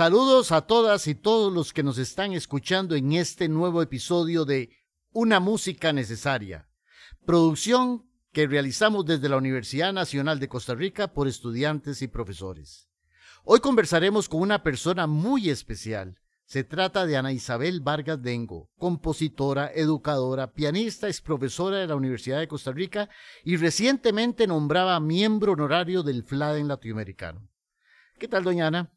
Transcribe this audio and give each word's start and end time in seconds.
Saludos 0.00 0.50
a 0.50 0.62
todas 0.62 1.06
y 1.08 1.14
todos 1.14 1.52
los 1.52 1.74
que 1.74 1.82
nos 1.82 1.98
están 1.98 2.32
escuchando 2.32 2.94
en 2.94 3.12
este 3.12 3.50
nuevo 3.50 3.82
episodio 3.82 4.44
de 4.46 4.70
Una 5.12 5.40
Música 5.40 5.92
Necesaria, 5.92 6.70
producción 7.26 8.06
que 8.32 8.46
realizamos 8.46 9.04
desde 9.04 9.28
la 9.28 9.36
Universidad 9.36 9.92
Nacional 9.92 10.40
de 10.40 10.48
Costa 10.48 10.74
Rica 10.74 11.12
por 11.12 11.28
estudiantes 11.28 12.00
y 12.02 12.08
profesores. 12.08 12.88
Hoy 13.44 13.60
conversaremos 13.60 14.28
con 14.28 14.40
una 14.40 14.62
persona 14.62 15.06
muy 15.06 15.50
especial. 15.50 16.19
Se 16.50 16.64
trata 16.64 17.06
de 17.06 17.16
Ana 17.16 17.30
Isabel 17.30 17.80
Vargas 17.80 18.20
Dengo, 18.20 18.72
compositora, 18.76 19.70
educadora, 19.72 20.52
pianista, 20.52 21.06
ex 21.06 21.20
profesora 21.20 21.76
de 21.76 21.86
la 21.86 21.94
Universidad 21.94 22.40
de 22.40 22.48
Costa 22.48 22.72
Rica 22.72 23.08
y 23.44 23.56
recientemente 23.56 24.48
nombrada 24.48 24.98
miembro 24.98 25.52
honorario 25.52 26.02
del 26.02 26.24
FLADEN 26.24 26.66
latinoamericano. 26.66 27.48
¿Qué 28.18 28.26
tal, 28.26 28.42
doña 28.42 28.66
Ana? 28.66 28.92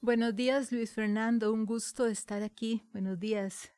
Buenos 0.00 0.36
días, 0.36 0.70
Luis 0.70 0.92
Fernando. 0.92 1.52
Un 1.52 1.66
gusto 1.66 2.06
estar 2.06 2.44
aquí. 2.44 2.84
Buenos 2.92 3.18
días. 3.18 3.72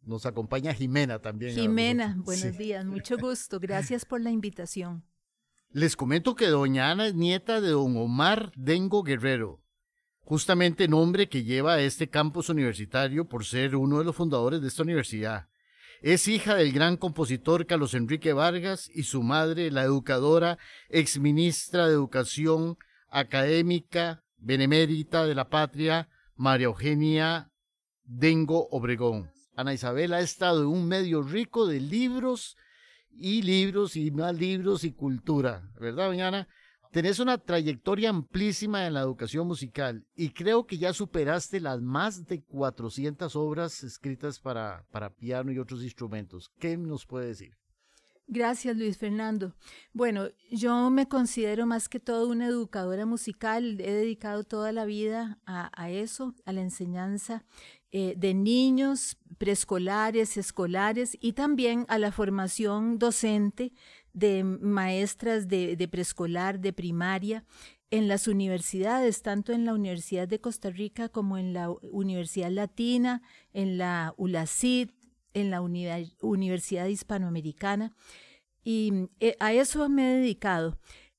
Nos 0.00 0.24
acompaña 0.24 0.72
Jimena 0.72 1.18
también. 1.18 1.54
Jimena, 1.54 2.16
buenos 2.16 2.56
días. 2.56 2.86
Mucho 2.86 3.18
gusto. 3.20 3.60
Gracias 3.60 4.06
por 4.06 4.22
la 4.22 4.30
invitación. 4.30 5.04
Les 5.68 5.96
comento 5.96 6.34
que 6.34 6.46
doña 6.46 6.90
Ana 6.90 7.08
es 7.08 7.14
nieta 7.14 7.60
de 7.60 7.68
don 7.68 7.94
Omar 7.98 8.52
Dengo 8.56 9.02
Guerrero, 9.02 9.59
justamente 10.30 10.86
nombre 10.86 11.28
que 11.28 11.42
lleva 11.42 11.80
este 11.80 12.08
campus 12.08 12.50
universitario 12.50 13.24
por 13.24 13.44
ser 13.44 13.74
uno 13.74 13.98
de 13.98 14.04
los 14.04 14.14
fundadores 14.14 14.62
de 14.62 14.68
esta 14.68 14.84
universidad. 14.84 15.48
Es 16.02 16.28
hija 16.28 16.54
del 16.54 16.70
gran 16.70 16.96
compositor 16.96 17.66
Carlos 17.66 17.94
Enrique 17.94 18.32
Vargas 18.32 18.88
y 18.94 19.02
su 19.02 19.24
madre, 19.24 19.72
la 19.72 19.82
educadora, 19.82 20.56
exministra 20.88 21.88
de 21.88 21.94
Educación 21.94 22.78
Académica 23.08 24.22
benemérita 24.38 25.26
de 25.26 25.34
la 25.34 25.48
patria, 25.48 26.08
María 26.36 26.66
Eugenia 26.66 27.50
Dengo 28.04 28.68
Obregón. 28.70 29.32
Ana 29.56 29.74
Isabel 29.74 30.14
ha 30.14 30.20
estado 30.20 30.60
en 30.60 30.68
un 30.68 30.86
medio 30.86 31.24
rico 31.24 31.66
de 31.66 31.80
libros 31.80 32.56
y 33.10 33.42
libros 33.42 33.96
y 33.96 34.12
más 34.12 34.36
libros 34.36 34.84
y 34.84 34.92
cultura, 34.92 35.68
¿verdad, 35.80 36.06
doña 36.06 36.28
Ana? 36.28 36.48
Tenés 36.90 37.20
una 37.20 37.38
trayectoria 37.38 38.10
amplísima 38.10 38.84
en 38.84 38.94
la 38.94 39.00
educación 39.00 39.46
musical 39.46 40.04
y 40.16 40.30
creo 40.30 40.66
que 40.66 40.76
ya 40.76 40.92
superaste 40.92 41.60
las 41.60 41.80
más 41.80 42.26
de 42.26 42.42
400 42.42 43.36
obras 43.36 43.84
escritas 43.84 44.40
para, 44.40 44.84
para 44.90 45.10
piano 45.10 45.52
y 45.52 45.60
otros 45.60 45.84
instrumentos. 45.84 46.50
¿Qué 46.58 46.76
nos 46.76 47.06
puede 47.06 47.28
decir? 47.28 47.56
Gracias, 48.32 48.76
Luis 48.76 48.96
Fernando. 48.96 49.56
Bueno, 49.92 50.28
yo 50.52 50.88
me 50.88 51.08
considero 51.08 51.66
más 51.66 51.88
que 51.88 51.98
todo 51.98 52.28
una 52.28 52.46
educadora 52.46 53.04
musical. 53.04 53.80
He 53.80 53.92
dedicado 53.92 54.44
toda 54.44 54.70
la 54.70 54.84
vida 54.84 55.40
a, 55.46 55.90
eso, 55.90 56.36
a 56.44 56.52
la 56.52 56.60
enseñanza 56.60 57.44
eh, 57.90 58.14
de 58.16 58.34
niños 58.34 59.16
preescolares, 59.38 60.36
escolares 60.36 61.18
y 61.20 61.32
también 61.32 61.86
a 61.88 61.98
la 61.98 62.12
formación 62.12 63.00
docente 63.00 63.72
de 64.12 64.44
maestras 64.44 65.48
de, 65.48 65.88
preescolar, 65.90 66.60
de 66.60 66.72
primaria 66.72 67.44
en 67.90 68.08
las 68.08 68.28
universidades, 68.28 69.22
tanto 69.22 69.52
en 69.52 69.64
la 69.64 69.74
Universidad 69.74 70.28
de 70.28 70.40
Costa 70.40 70.70
Rica 70.70 71.08
como 71.08 71.38
en 71.38 71.52
la 71.52 71.70
Universidad 71.70 72.50
Latina, 72.50 73.22
en 73.52 73.78
la 73.78 74.14
ULACID, 74.16 74.90
en 75.34 75.50
la 75.50 75.60
Universidad 75.60 76.86
Hispanoamericana 76.86 77.92
y 78.64 79.08
eh, 79.20 79.36
a 79.40 79.52
eso 79.52 79.88
me 79.88 80.12
he 80.12 80.16
dedicado. 80.16 80.78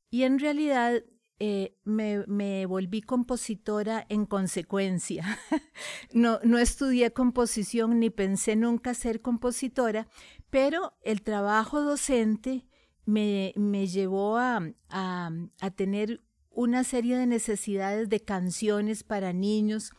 Y 0.10 0.24
en 0.24 0.40
realidad 0.40 1.04
eh, 1.40 1.76
me, 1.84 2.66
volví 2.66 3.02
compositora 3.02 4.06
en 4.10 4.26
consecuencia. 4.26 5.40
no, 6.14 6.40
no 6.44 6.58
estudié 6.58 7.12
composición 7.14 8.00
ni 8.00 8.10
pensé 8.10 8.56
nunca 8.56 8.94
ser 8.94 9.22
compositora, 9.22 10.08
pero 10.50 10.94
el 11.02 11.22
trabajo 11.22 11.82
docente 11.82 12.66
me, 13.12 13.88
llevó 13.88 14.38
a, 14.38 14.62
a, 14.90 15.32
a 15.60 15.72
tener 15.72 16.22
una 16.50 16.84
serie 16.84 17.18
de 17.18 17.28
necesidades 17.28 18.10
de 18.10 18.20
canciones 18.20 19.04
para 19.04 19.34
niños 19.34 19.92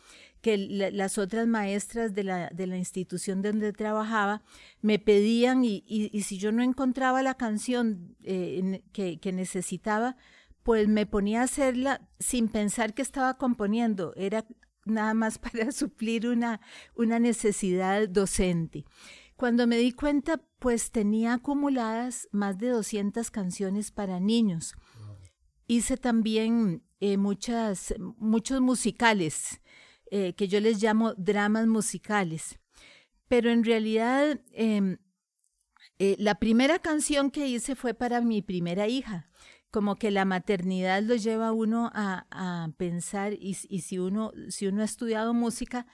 que 0.42 0.58
las 0.58 1.18
otras 1.18 1.46
maestras 1.46 2.14
de 2.14 2.24
la, 2.24 2.50
de 2.50 2.66
la, 2.66 2.76
institución 2.76 3.42
donde 3.42 3.72
trabajaba 3.72 4.42
me 4.80 4.98
pedían 4.98 5.64
y, 5.64 5.84
y, 5.86 6.22
si 6.22 6.36
yo 6.36 6.50
no 6.50 6.64
encontraba 6.64 7.22
la 7.22 7.36
canción 7.36 8.16
eh, 8.24 8.82
que, 8.92 9.20
que, 9.20 9.32
necesitaba, 9.32 10.16
pues 10.64 10.88
me 10.88 11.06
ponía 11.06 11.42
a 11.42 11.44
hacerla 11.44 12.08
sin 12.18 12.48
pensar 12.48 12.92
que 12.92 13.02
estaba 13.02 13.38
componiendo, 13.38 14.12
era 14.16 14.44
nada 14.84 15.14
más 15.14 15.38
para 15.38 15.70
suplir 15.70 16.26
una, 16.26 16.60
una 16.96 17.20
necesidad 17.20 18.08
docente. 18.08 18.84
Cuando 19.42 19.66
me 19.66 19.76
di 19.76 19.90
cuenta, 19.90 20.40
pues 20.60 20.92
tenía 20.92 21.34
acumuladas 21.34 22.28
más 22.30 22.58
de 22.58 22.68
200 22.68 23.28
canciones 23.32 23.90
para 23.90 24.20
niños. 24.20 24.76
Hice 25.66 25.96
también 25.96 26.84
eh, 27.00 27.16
muchas, 27.16 27.92
muchos 27.98 28.60
musicales 28.60 29.60
eh, 30.12 30.34
que 30.34 30.46
yo 30.46 30.60
les 30.60 30.80
llamo 30.80 31.14
dramas 31.14 31.66
musicales. 31.66 32.60
Pero 33.26 33.50
en 33.50 33.64
realidad 33.64 34.40
em, 34.52 34.98
eh, 35.98 36.14
la 36.20 36.36
primera 36.36 36.78
canción 36.78 37.32
que 37.32 37.48
hice 37.48 37.74
fue 37.74 37.94
para 37.94 38.20
mi 38.20 38.42
primera 38.42 38.86
hija. 38.86 39.28
Como 39.72 39.96
que 39.96 40.12
la 40.12 40.24
maternidad 40.24 41.02
lo 41.02 41.16
lleva 41.16 41.48
a 41.48 41.52
uno 41.52 41.90
a, 41.92 42.68
pensar 42.76 43.32
y, 43.32 43.54
si, 43.54 43.98
uno, 43.98 44.30
si 44.50 44.68
uno 44.68 44.82
ha 44.82 44.84
estudiado 44.84 45.34
música, 45.34 45.88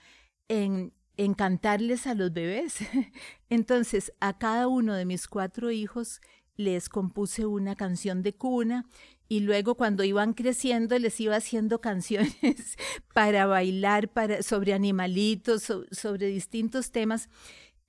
en, 0.49 0.93
en 1.19 1.33
cantarles 1.33 2.07
a 2.07 2.13
los 2.13 2.31
bebés. 2.31 2.77
Entonces, 3.49 4.13
a 4.21 4.37
cada 4.37 4.69
uno 4.69 4.95
de 4.95 5.03
mis 5.03 5.27
cuatro 5.27 5.69
hijos 5.69 6.21
les 6.55 6.87
compuse 6.87 7.45
una 7.45 7.75
canción 7.75 8.23
de 8.23 8.33
cuna 8.33 8.85
y 9.27 9.41
luego 9.41 9.75
cuando 9.75 10.05
iban 10.05 10.33
creciendo 10.33 10.97
les 10.97 11.19
iba 11.19 11.35
haciendo 11.35 11.81
canciones 11.81 12.77
para 13.13 13.45
bailar 13.47 14.07
para, 14.07 14.41
sobre 14.43 14.73
animalitos, 14.73 15.63
sobre 15.91 16.27
distintos 16.27 16.91
temas. 16.91 17.27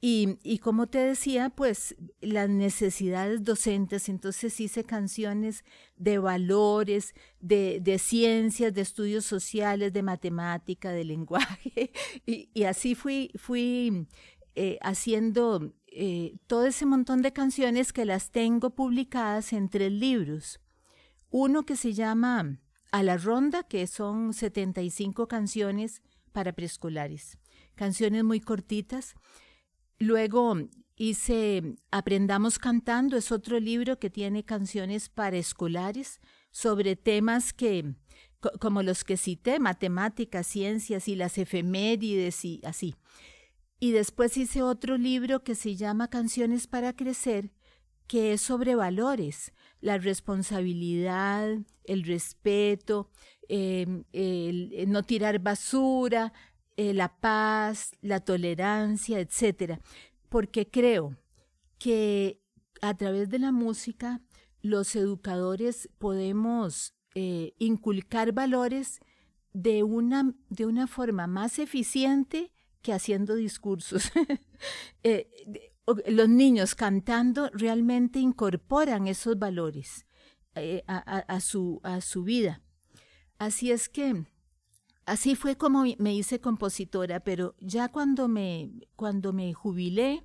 Y, 0.03 0.38
y, 0.43 0.59
como 0.61 0.87
te 0.87 0.99
decía, 0.99 1.50
pues 1.50 1.94
las 2.22 2.49
necesidades 2.49 3.44
docentes, 3.44 4.09
entonces 4.09 4.59
hice 4.59 4.83
canciones 4.83 5.62
de 5.97 6.19
valores, 6.19 7.15
de, 7.38 7.81
de 7.83 7.99
ciencias, 7.99 8.72
de 8.72 8.81
estudios 8.81 9.27
sociales, 9.27 9.93
de 9.93 10.03
matemática, 10.03 10.91
de 10.91 11.05
lenguaje, 11.05 11.93
y, 12.27 12.49
y 12.55 12.65
así 12.65 12.94
fui, 12.94 13.31
fui 13.37 14.06
eh, 14.55 14.78
haciendo 14.83 15.72
eh, 15.93 16.37
todo 16.47 16.67
ese 16.67 16.87
montón 16.87 17.22
de 17.22 17.32
canciones 17.32 17.93
que 17.93 18.05
las 18.05 18.31
tengo 18.31 18.71
publicadas 18.71 19.53
en 19.53 19.69
tres 19.69 19.93
libros. 19.93 20.61
Uno 21.31 21.65
que 21.65 21.77
se 21.77 21.93
llama 21.94 22.59
A 22.93 23.03
la 23.03 23.17
Ronda, 23.17 23.62
que 23.62 23.87
son 23.87 24.34
75 24.34 25.28
canciones 25.28 26.03
para 26.32 26.53
preescolares, 26.53 27.38
canciones 27.75 28.25
muy 28.25 28.41
cortitas. 28.41 29.15
Luego 30.00 30.56
hice 30.97 31.77
Aprendamos 31.91 32.59
Cantando, 32.59 33.19
es 33.19 33.31
otro 33.31 33.61
libro 33.61 33.99
que 33.99 34.09
tiene 34.09 34.44
canciones 34.44 35.11
para 35.11 35.37
escolares 35.37 36.21
sobre 36.50 36.97
temas 36.97 37.53
que, 37.53 37.94
como 38.61 38.83
los 38.83 39.05
que 39.05 39.19
cité, 39.19 39.61
matemáticas, 39.61 40.47
ciencias 40.47 41.06
y 41.06 41.16
las 41.16 41.37
efemérides 41.37 42.47
y 42.47 42.62
así. 42.65 42.97
Y 43.78 43.93
después 43.93 44.38
hice 44.38 44.62
otro 44.62 44.97
libro 44.97 45.44
que 45.44 45.55
se 45.55 45.76
llama 45.76 46.08
Canciones 46.08 46.67
para 46.67 46.94
Crecer, 46.94 47.53
que 48.06 48.32
es 48.32 48.41
sobre 48.41 48.75
valores, 48.75 49.53
la 49.82 49.99
responsabilidad, 49.99 51.58
el 51.85 52.05
respeto, 52.05 53.11
em, 53.49 54.05
no 54.88 55.03
tirar 55.03 55.38
basura, 55.41 56.32
eh, 56.76 56.94
la 56.94 57.17
paz, 57.20 57.93
la 58.00 58.20
tolerancia, 58.20 59.20
etc. 59.20 59.81
Porque 60.28 60.69
creo 60.69 61.17
que 61.78 62.40
a 62.81 62.96
través 62.96 63.28
de 63.28 63.38
la 63.38 63.52
música 63.52 64.20
los 64.62 64.94
educadores 64.96 65.88
podemos 65.99 66.94
eh, 67.14 67.55
inculcar 67.58 68.32
valores 68.32 69.00
de 69.52 69.82
una, 69.82 70.34
de 70.49 70.67
una 70.67 70.87
forma 70.87 71.26
más 71.26 71.58
eficiente 71.58 72.52
que 72.82 72.93
haciendo 72.93 73.34
discursos. 73.34 74.11
Eh, 75.02 75.31
los 76.06 76.28
niños 76.28 76.75
cantando 76.75 77.49
realmente 77.55 78.19
incorporan 78.19 79.06
esos 79.06 79.38
valores 79.38 80.05
a, 80.87 81.40
su, 81.40 81.81
a 81.82 82.02
su 82.02 82.22
vida. 82.22 82.61
Así 83.38 83.70
es 83.70 83.88
que 83.88 84.26
así 85.10 85.34
fue 85.34 85.56
como 85.56 85.84
me 85.98 86.14
hice 86.14 86.40
compositora, 86.40 87.18
pero 87.18 87.56
ya 87.58 87.88
cuando 87.88 88.28
me, 88.28 88.70
cuando 88.94 89.32
me 89.32 89.52
jubilé, 89.52 90.22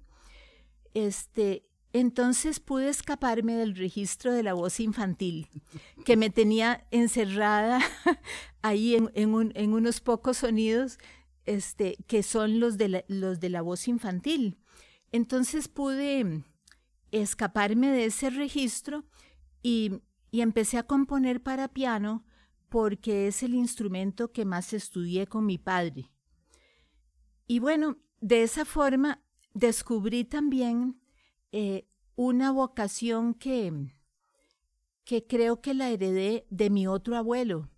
este, 0.94 1.66
entonces 1.92 2.60
pude 2.60 2.90
escaparme 2.90 3.56
del 3.56 3.76
registro 3.76 4.32
de 4.32 4.44
la 4.44 4.54
voz 4.54 4.80
infantil, 4.80 5.50
que 6.06 6.16
me 6.18 6.30
tenía 6.30 6.86
encerrada 6.92 7.80
ahí 8.62 8.96
en, 8.96 9.74
unos 9.74 10.02
pocos 10.02 10.38
sonidos 10.38 11.00
este, 11.48 11.98
que 12.06 12.22
son 12.22 12.60
los 12.60 12.78
de, 12.78 12.90
la, 12.90 13.06
los 13.08 13.40
de 13.40 13.50
la 13.50 13.64
voz 13.64 13.88
infantil. 13.88 14.60
Entonces 15.12 15.68
pude 15.68 16.44
escaparme 17.10 17.90
de 17.90 18.06
ese 18.06 18.30
registro 18.30 19.04
y, 19.64 20.04
y 20.30 20.42
empecé 20.42 20.78
a 20.78 20.84
componer 20.84 21.42
para 21.42 21.70
piano 21.70 22.24
porque 22.76 23.28
es 23.28 23.42
el 23.42 23.54
instrumento 23.54 24.34
que 24.34 24.44
más 24.44 24.74
estudié 24.74 25.28
con 25.28 25.46
mi 25.46 25.58
padre. 25.58 26.12
Y 27.48 27.60
bueno, 27.60 28.00
de 28.20 28.44
esa 28.44 28.66
forma 28.66 29.24
descubrí 29.54 30.26
también 30.26 31.00
eh, 31.54 31.88
una 32.18 32.52
vocación 32.52 33.34
que, 33.34 33.72
que 35.06 35.26
creo 35.26 35.62
que 35.62 35.74
la 35.74 35.90
heredé 35.90 36.48
de 36.50 36.70
mi 36.70 36.86
otro 36.86 37.16
abuelo, 37.16 37.70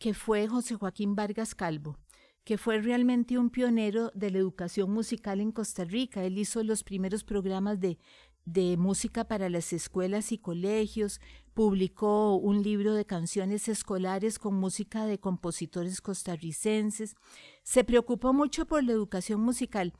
que 0.00 0.14
fue 0.14 0.48
José 0.48 0.74
Joaquín 0.74 1.14
Vargas 1.14 1.54
Calvo, 1.54 2.00
que 2.42 2.58
fue 2.58 2.80
realmente 2.80 3.38
un 3.38 3.50
pionero 3.50 4.10
de 4.16 4.32
la 4.32 4.38
educación 4.38 4.90
musical 4.90 5.40
en 5.40 5.52
Costa 5.52 5.84
Rica. 5.84 6.24
Él 6.24 6.38
hizo 6.38 6.64
los 6.64 6.82
primeros 6.82 7.22
programas 7.22 7.78
de, 7.78 7.98
de 8.44 8.76
música 8.76 9.24
para 9.24 9.48
las 9.48 9.72
escuelas 9.72 10.32
y 10.32 10.38
colegios, 10.38 11.20
publicó 11.54 12.36
un 12.36 12.62
libro 12.62 12.94
de 12.94 13.04
canciones 13.04 13.68
escolares 13.68 14.38
con 14.38 14.54
música 14.54 15.06
de 15.06 15.18
compositores 15.18 16.00
costarricenses, 16.00 17.16
se 17.62 17.84
preocupó 17.84 18.32
mucho 18.32 18.66
por 18.66 18.82
la 18.82 18.92
educación 18.92 19.40
musical 19.40 19.92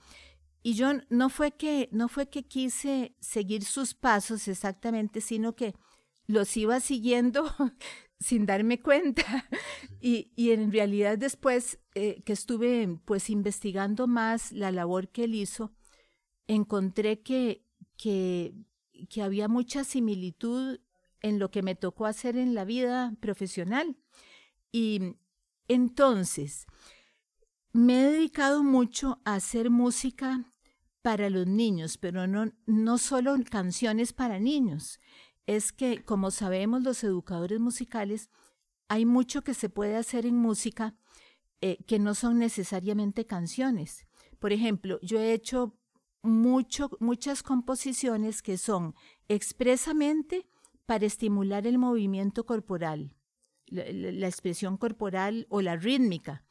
y 0.63 0.75
yo 0.75 0.93
no 1.09 1.31
fue 1.31 1.53
que 1.53 1.89
no 1.93 2.09
fue 2.09 2.29
que 2.29 2.43
quise 2.43 3.15
seguir 3.21 3.65
sus 3.65 3.95
pasos 3.95 4.47
exactamente, 4.49 5.21
sino 5.21 5.55
que 5.55 5.75
los 6.27 6.57
iba 6.57 6.81
siguiendo 6.81 7.45
sin 8.21 8.47
darme 8.47 8.81
cuenta. 8.81 9.49
Y, 10.03 10.33
y 10.35 10.53
en 10.53 10.73
realidad 10.73 11.19
después 11.19 11.79
eh, 11.95 12.23
que 12.25 12.33
estuve 12.33 12.99
pues 13.05 13.29
investigando 13.29 14.07
más 14.07 14.53
la 14.53 14.71
labor 14.71 15.09
que 15.09 15.25
él 15.25 15.35
hizo, 15.35 15.73
encontré 16.47 17.21
que, 17.21 17.67
que, 18.01 18.55
que 19.11 19.23
había 19.23 19.47
mucha 19.47 19.85
similitud 19.85 20.81
en 21.21 21.39
lo 21.39 21.51
que 21.51 21.63
me 21.63 21.75
tocó 21.75 22.07
hacer 22.07 22.39
en 22.39 22.55
la 22.55 22.65
vida 22.65 23.15
profesional. 23.21 23.99
Y 24.73 25.17
entonces, 25.69 26.67
me 27.73 28.01
he 28.01 28.11
dedicado 28.11 28.63
mucho 28.63 29.21
a 29.27 29.35
hacer 29.35 29.69
música 29.69 30.51
para 31.03 31.29
los 31.29 31.47
niños, 31.47 31.99
pero 31.99 32.27
no, 32.27 32.51
no 32.65 32.97
solo 32.97 33.37
canciones 33.51 34.15
para 34.15 34.41
niños. 34.41 34.99
Es 35.47 35.71
que, 35.71 36.03
como 36.03 36.31
sabemos 36.31 36.83
los 36.83 37.05
educadores 37.05 37.61
musicales, 37.61 38.31
hay 38.89 39.05
mucho 39.05 39.43
que 39.43 39.53
se 39.53 39.69
puede 39.69 39.97
hacer 39.97 40.25
en 40.25 40.37
música 40.37 40.97
eh, 41.61 41.85
que 41.87 41.99
no 41.99 42.15
son 42.15 42.39
necesariamente 42.39 43.27
canciones. 43.27 44.07
Por 44.39 44.55
ejemplo, 44.55 44.99
yo 45.03 45.21
he 45.21 45.35
hecho 45.35 45.77
muchas 46.23 47.43
composiciones 47.43 48.43
que 48.43 48.59
son 48.59 48.95
expresamente 49.29 50.47
para 50.87 51.07
estimular 51.07 51.67
el 51.67 51.79
movimiento 51.79 52.45
corporal, 52.45 53.15
la, 53.67 54.27
expresión 54.27 54.77
corporal 54.77 55.47
o 55.49 55.63
la 55.63 55.77
rítmica. 55.77 56.45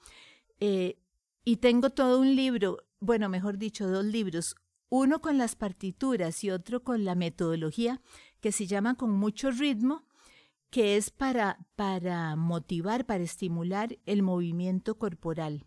Eh, 0.59 0.99
y 1.43 1.57
tengo 1.57 1.89
todo 1.89 2.19
un 2.19 2.35
libro 2.35 2.89
bueno, 2.99 3.29
mejor 3.29 3.57
dicho, 3.57 3.87
dos 3.87 4.05
libros, 4.05 4.55
uno 4.89 5.21
con 5.21 5.37
las 5.37 5.55
partituras 5.55 6.43
y 6.43 6.51
otro 6.51 6.83
con 6.83 7.05
la 7.05 7.15
metodología, 7.15 8.01
que 8.41 8.51
se 8.51 8.67
llama 8.67 8.95
Con 8.95 9.11
mucho 9.11 9.51
ritmo, 9.51 10.05
que 10.69 10.97
es 10.97 11.09
para, 11.09 11.65
para 11.75 12.35
motivar, 12.35 13.05
para 13.05 13.23
estimular 13.23 13.97
el 14.05 14.21
movimiento 14.21 14.97
corporal. 14.97 15.65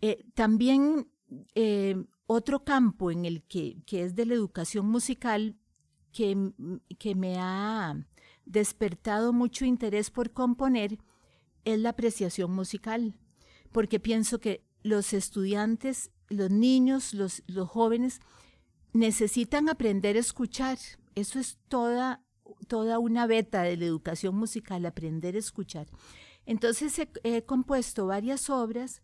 Eh, 0.00 0.24
también 0.34 1.08
eh, 1.54 2.04
otro 2.26 2.64
campo 2.64 3.10
en 3.10 3.24
el 3.24 3.42
que, 3.42 3.82
que, 3.86 4.04
es 4.04 4.14
de 4.14 4.26
la 4.26 4.34
educación 4.34 4.86
musical 4.86 5.56
que, 6.12 6.52
que 6.98 7.14
me 7.14 7.36
ha 7.38 8.06
despertado 8.44 9.32
mucho 9.32 9.64
interés 9.64 10.10
por 10.10 10.32
componer 10.32 10.98
es 11.64 11.78
la 11.78 11.90
apreciación 11.90 12.52
musical, 12.52 13.14
porque 13.70 14.00
pienso 14.00 14.40
que 14.40 14.64
los 14.82 15.12
estudiantes 15.12 16.10
los 16.32 16.50
niños, 16.50 17.14
los, 17.14 17.42
los 17.46 17.68
jóvenes, 17.68 18.20
necesitan 18.92 19.68
aprender 19.68 20.16
a 20.16 20.20
escuchar. 20.20 20.78
Eso 21.14 21.38
es 21.38 21.58
toda, 21.68 22.24
toda 22.68 22.98
una 22.98 23.26
beta 23.26 23.62
de 23.62 23.76
la 23.76 23.84
educación 23.84 24.36
musical, 24.36 24.84
aprender 24.86 25.36
a 25.36 25.38
escuchar. 25.38 25.86
Entonces 26.46 26.98
he, 27.22 27.44
compuesto 27.44 28.06
varias 28.06 28.50
obras 28.50 29.02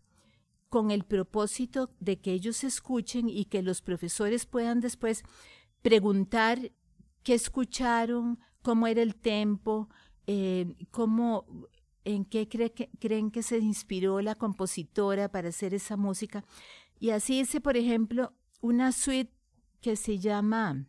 con 0.68 0.90
el 0.90 1.04
propósito 1.04 1.90
de 2.00 2.20
que 2.20 2.32
ellos 2.32 2.64
escuchen 2.64 3.28
y 3.28 3.46
que 3.46 3.62
los 3.62 3.80
profesores 3.80 4.46
puedan 4.46 4.80
después 4.80 5.22
preguntar 5.82 6.72
qué 7.22 7.34
escucharon, 7.34 8.38
cómo 8.62 8.86
era 8.86 9.02
el 9.02 9.14
tempo, 9.14 9.88
eh, 10.26 10.74
cómo, 10.90 11.46
en 12.04 12.24
qué 12.24 12.48
creen 12.98 13.30
que 13.30 13.42
se 13.42 13.58
inspiró 13.58 14.20
la 14.20 14.34
compositora 14.34 15.30
para 15.30 15.48
hacer 15.48 15.74
esa 15.74 15.96
música. 15.96 16.44
Y 16.98 17.10
así 17.10 17.40
hice, 17.40 17.60
por 17.60 17.76
ejemplo, 17.76 18.34
una 18.60 18.92
suite 18.92 19.32
que 19.80 19.96
se 19.96 20.18
llama 20.18 20.86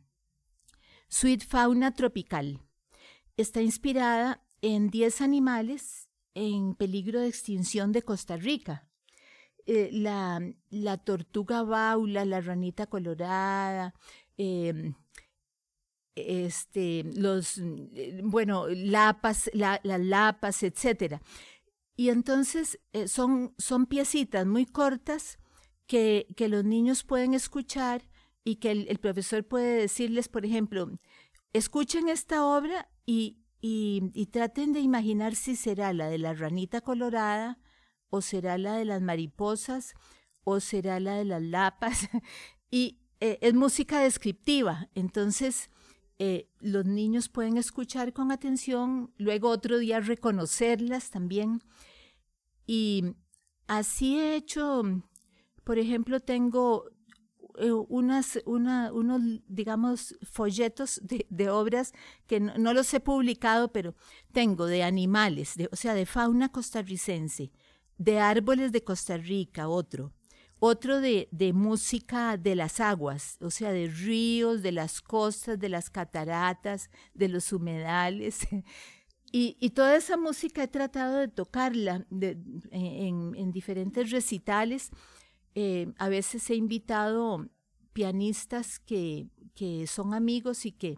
Suite 1.08 1.46
Fauna 1.46 1.94
Tropical. 1.94 2.62
Está 3.38 3.62
inspirada 3.62 4.44
en 4.62 4.90
10 4.90 5.22
animales 5.22 6.10
en 6.34 6.76
peligro 6.76 7.22
de 7.22 7.28
extinción 7.28 7.92
de 7.92 8.02
Costa 8.02 8.38
Rica. 8.38 8.89
Eh, 9.72 9.92
la, 9.92 10.42
la, 10.72 10.98
tortuga 10.98 11.62
baula, 11.62 12.26
la 12.26 12.42
ranita 12.42 12.88
colorada, 12.88 13.94
em, 14.36 14.96
este, 16.16 17.04
los, 17.16 17.62
bueno, 18.24 18.66
lapas, 18.68 19.52
las 19.54 19.80
lapas, 19.84 20.64
etcétera. 20.64 21.22
Y 21.96 22.10
entonces 22.10 22.80
eh, 22.94 23.08
son, 23.08 23.54
son 23.60 23.86
piecitas 23.86 24.48
muy 24.48 24.66
cortas 24.66 25.38
que, 25.86 26.26
los 26.50 26.66
niños 26.66 27.04
pueden 27.04 27.36
escuchar 27.36 28.10
y 28.44 28.56
que 28.56 28.72
el, 28.72 28.98
profesor 28.98 29.46
puede 29.48 29.82
decirles, 29.82 30.30
por 30.30 30.48
ejemplo, 30.48 30.90
escuchen 31.54 32.10
esta 32.10 32.44
obra 32.44 32.90
y, 33.06 33.38
y, 33.62 34.26
traten 34.32 34.74
de 34.74 34.80
imaginar 34.80 35.36
si 35.36 35.56
será 35.56 35.94
la 35.94 36.10
de 36.10 36.18
la 36.18 36.34
ranita 36.34 36.82
colorada 36.82 37.60
o 38.10 38.22
será 38.22 38.58
la 38.58 38.76
de 38.76 38.86
las 38.86 39.02
mariposas 39.02 39.94
o 40.44 40.60
será 40.60 41.00
la 41.00 41.16
de 41.16 41.26
las 41.26 41.42
lapas. 41.42 42.10
y 42.72 43.00
eh, 43.20 43.38
es 43.42 43.54
música 43.54 44.02
descriptiva, 44.02 44.90
entonces 44.96 45.70
eh, 46.18 46.50
los 46.60 46.86
niños 46.86 47.30
pueden 47.30 47.58
escuchar 47.58 48.14
con 48.14 48.32
atención, 48.32 49.14
luego 49.18 49.50
otro 49.50 49.78
día 49.78 50.00
reconocerlas 50.00 51.10
también. 51.10 51.64
Y 52.66 53.16
así 53.68 54.20
he 54.20 54.36
hecho 54.36 54.84
por 55.70 55.78
ejemplo, 55.78 56.20
tengo 56.20 56.86
eh, 57.60 57.72
unas, 57.72 58.40
una, 58.48 58.92
unos, 58.92 59.22
digamos, 59.48 60.18
folletos 60.24 61.00
de, 61.04 61.50
obras 61.52 61.94
que 62.26 62.40
no, 62.40 62.74
los 62.74 62.92
he 62.92 63.00
publicado, 63.00 63.72
pero 63.72 63.94
tengo 64.32 64.66
de 64.66 64.82
animales, 64.82 65.54
de, 65.54 65.70
o 65.72 65.76
sea, 65.76 65.94
de 65.94 66.08
fauna 66.08 66.50
costarricense, 66.52 67.52
de 68.00 68.18
árboles 68.18 68.72
de 68.72 68.84
Costa 68.84 69.18
Rica, 69.18 69.68
otro, 69.68 70.12
otro 70.58 71.02
de, 71.02 71.28
de 71.32 71.54
música 71.54 72.38
de 72.38 72.56
las 72.56 72.80
aguas, 72.80 73.38
o 73.42 73.52
sea, 73.52 73.72
de 73.72 73.88
ríos, 73.88 74.64
de 74.64 74.72
las 74.72 75.02
costas, 75.02 75.60
de 75.60 75.70
las 75.70 75.92
cataratas, 75.92 76.90
de 77.14 77.30
los 77.30 77.54
humedales. 77.54 78.40
Y, 79.32 79.70
toda 79.76 79.96
esa 79.96 80.18
música 80.18 80.64
he 80.64 80.68
tratado 80.68 81.18
de 81.18 81.28
tocarla 81.28 82.04
en, 82.10 83.36
en, 83.36 83.52
diferentes 83.52 84.10
recitales 84.10 84.90
eh, 85.54 85.94
a 85.98 86.10
veces 86.10 86.50
he 86.50 86.56
invitado 86.56 87.48
pianistas 87.94 88.80
que, 88.80 89.28
que 89.54 89.86
son 89.86 90.16
amigos 90.16 90.66
y 90.66 90.72
que 90.72 90.98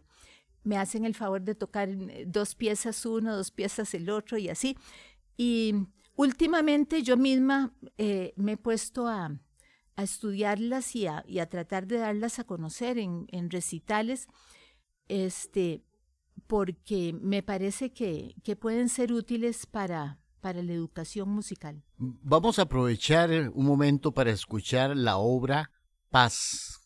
me 0.63 0.77
hacen 0.77 1.03
el 1.03 1.15
favor 1.15 1.41
de 1.41 1.55
tocar 1.55 1.89
eh, 1.89 2.25
dos 2.27 2.55
piezas 2.55 3.05
uno, 3.05 3.35
dos 3.35 3.51
piezas 3.51 3.93
el 3.93 4.09
otro 4.09 4.37
y 4.37 4.47
así. 4.47 4.77
Y 5.35 5.73
últimamente 6.15 7.03
yo 7.03 7.17
misma 7.17 7.73
eh, 7.97 8.33
me 8.35 8.53
he 8.53 8.57
puesto 8.57 9.07
a, 9.07 9.39
estudiarlas 9.97 10.95
y 10.95 11.05
a, 11.05 11.23
y 11.27 11.39
a, 11.39 11.47
tratar 11.47 11.85
de 11.85 11.97
darlas 11.97 12.39
a 12.39 12.43
conocer 12.43 12.97
en, 12.97 13.27
en, 13.31 13.51
recitales, 13.51 14.27
este, 15.09 15.83
porque 16.47 17.13
me 17.21 17.43
parece 17.43 17.91
que, 17.91 18.33
que 18.43 18.55
pueden 18.55 18.89
ser 18.89 19.13
útiles 19.13 19.67
para, 19.67 20.19
para 20.39 20.63
la 20.63 20.73
educación 20.73 21.29
musical. 21.29 21.83
Vamos 21.97 22.57
a 22.57 22.63
aprovechar 22.63 23.29
un 23.53 23.65
momento 23.65 24.11
para 24.11 24.31
escuchar 24.31 24.97
la 24.97 25.17
obra 25.17 25.69
Paz 26.09 26.80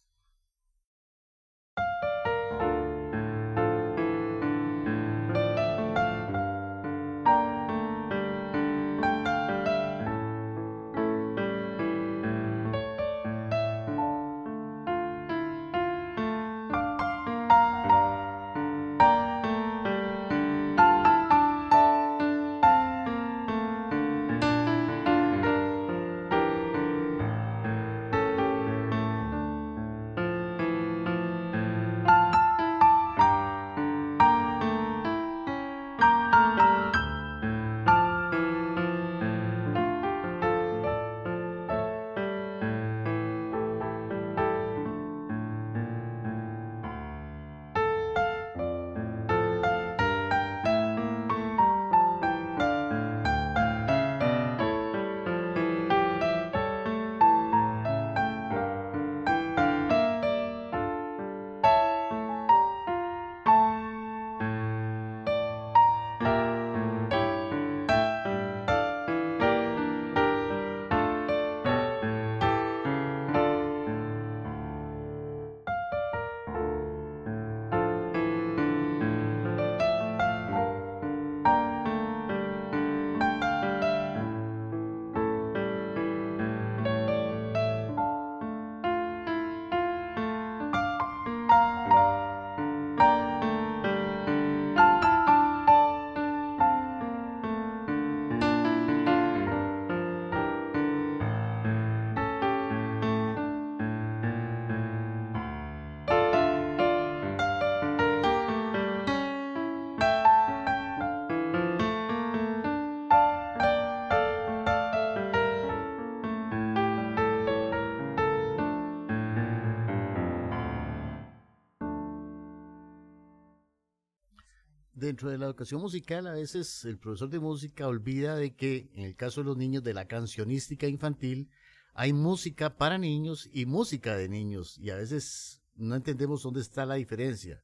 dentro 125.06 125.30
de 125.30 125.38
la 125.38 125.46
educación 125.46 125.82
musical 125.82 126.28
a 126.28 126.34
veces 126.34 126.84
el 126.86 126.98
profesor 126.98 127.30
de 127.30 127.40
música 127.40 127.88
olvida 127.88 128.36
de 128.36 128.56
que 128.56 128.90
en 128.96 129.04
el 129.04 129.16
caso 129.16 129.42
de 129.42 129.46
los 129.46 129.58
niños 129.58 129.84
de 129.84 129.94
la 129.94 130.06
cancionística 130.06 130.88
infantil 130.88 131.50
hay 131.94 132.12
música 132.12 132.76
para 132.76 132.98
niños 132.98 133.50
y 133.54 133.66
música 133.66 134.18
de 134.18 134.28
niños 134.28 134.78
y 134.78 134.90
a 134.90 134.96
veces 134.96 135.62
no 135.76 135.96
entendemos 135.96 136.44
dónde 136.44 136.62
está 136.62 136.86
la 136.86 136.96
diferencia. 136.96 137.62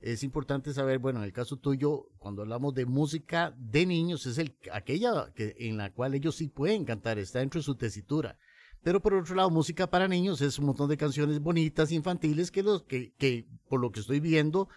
Es 0.00 0.22
importante 0.22 0.72
saber, 0.72 0.98
bueno, 0.98 1.20
en 1.20 1.26
el 1.26 1.32
caso 1.32 1.56
tuyo, 1.56 2.08
cuando 2.18 2.42
hablamos 2.42 2.74
de 2.74 2.86
música 2.86 3.54
de 3.58 3.84
niños, 3.84 4.24
es 4.24 4.38
el, 4.38 4.56
aquella 4.72 5.30
que, 5.34 5.54
en 5.58 5.76
la 5.76 5.92
cual 5.92 6.14
ellos 6.14 6.36
sí 6.36 6.48
pueden 6.48 6.86
cantar, 6.86 7.18
está 7.18 7.40
dentro 7.40 7.60
de 7.60 7.64
su 7.64 7.74
tesitura. 7.74 8.38
Pero 8.82 9.00
por 9.00 9.12
otro 9.12 9.34
lado, 9.34 9.50
música 9.50 9.90
para 9.90 10.08
niños 10.08 10.40
es 10.40 10.58
un 10.58 10.66
montón 10.66 10.88
de 10.88 10.96
canciones 10.96 11.40
bonitas, 11.40 11.92
infantiles, 11.92 12.50
que, 12.50 12.62
los, 12.62 12.82
que, 12.84 13.12
que 13.18 13.46
por 13.68 13.80
lo 13.80 13.92
que 13.92 14.00
estoy 14.00 14.20
viendo, 14.20 14.70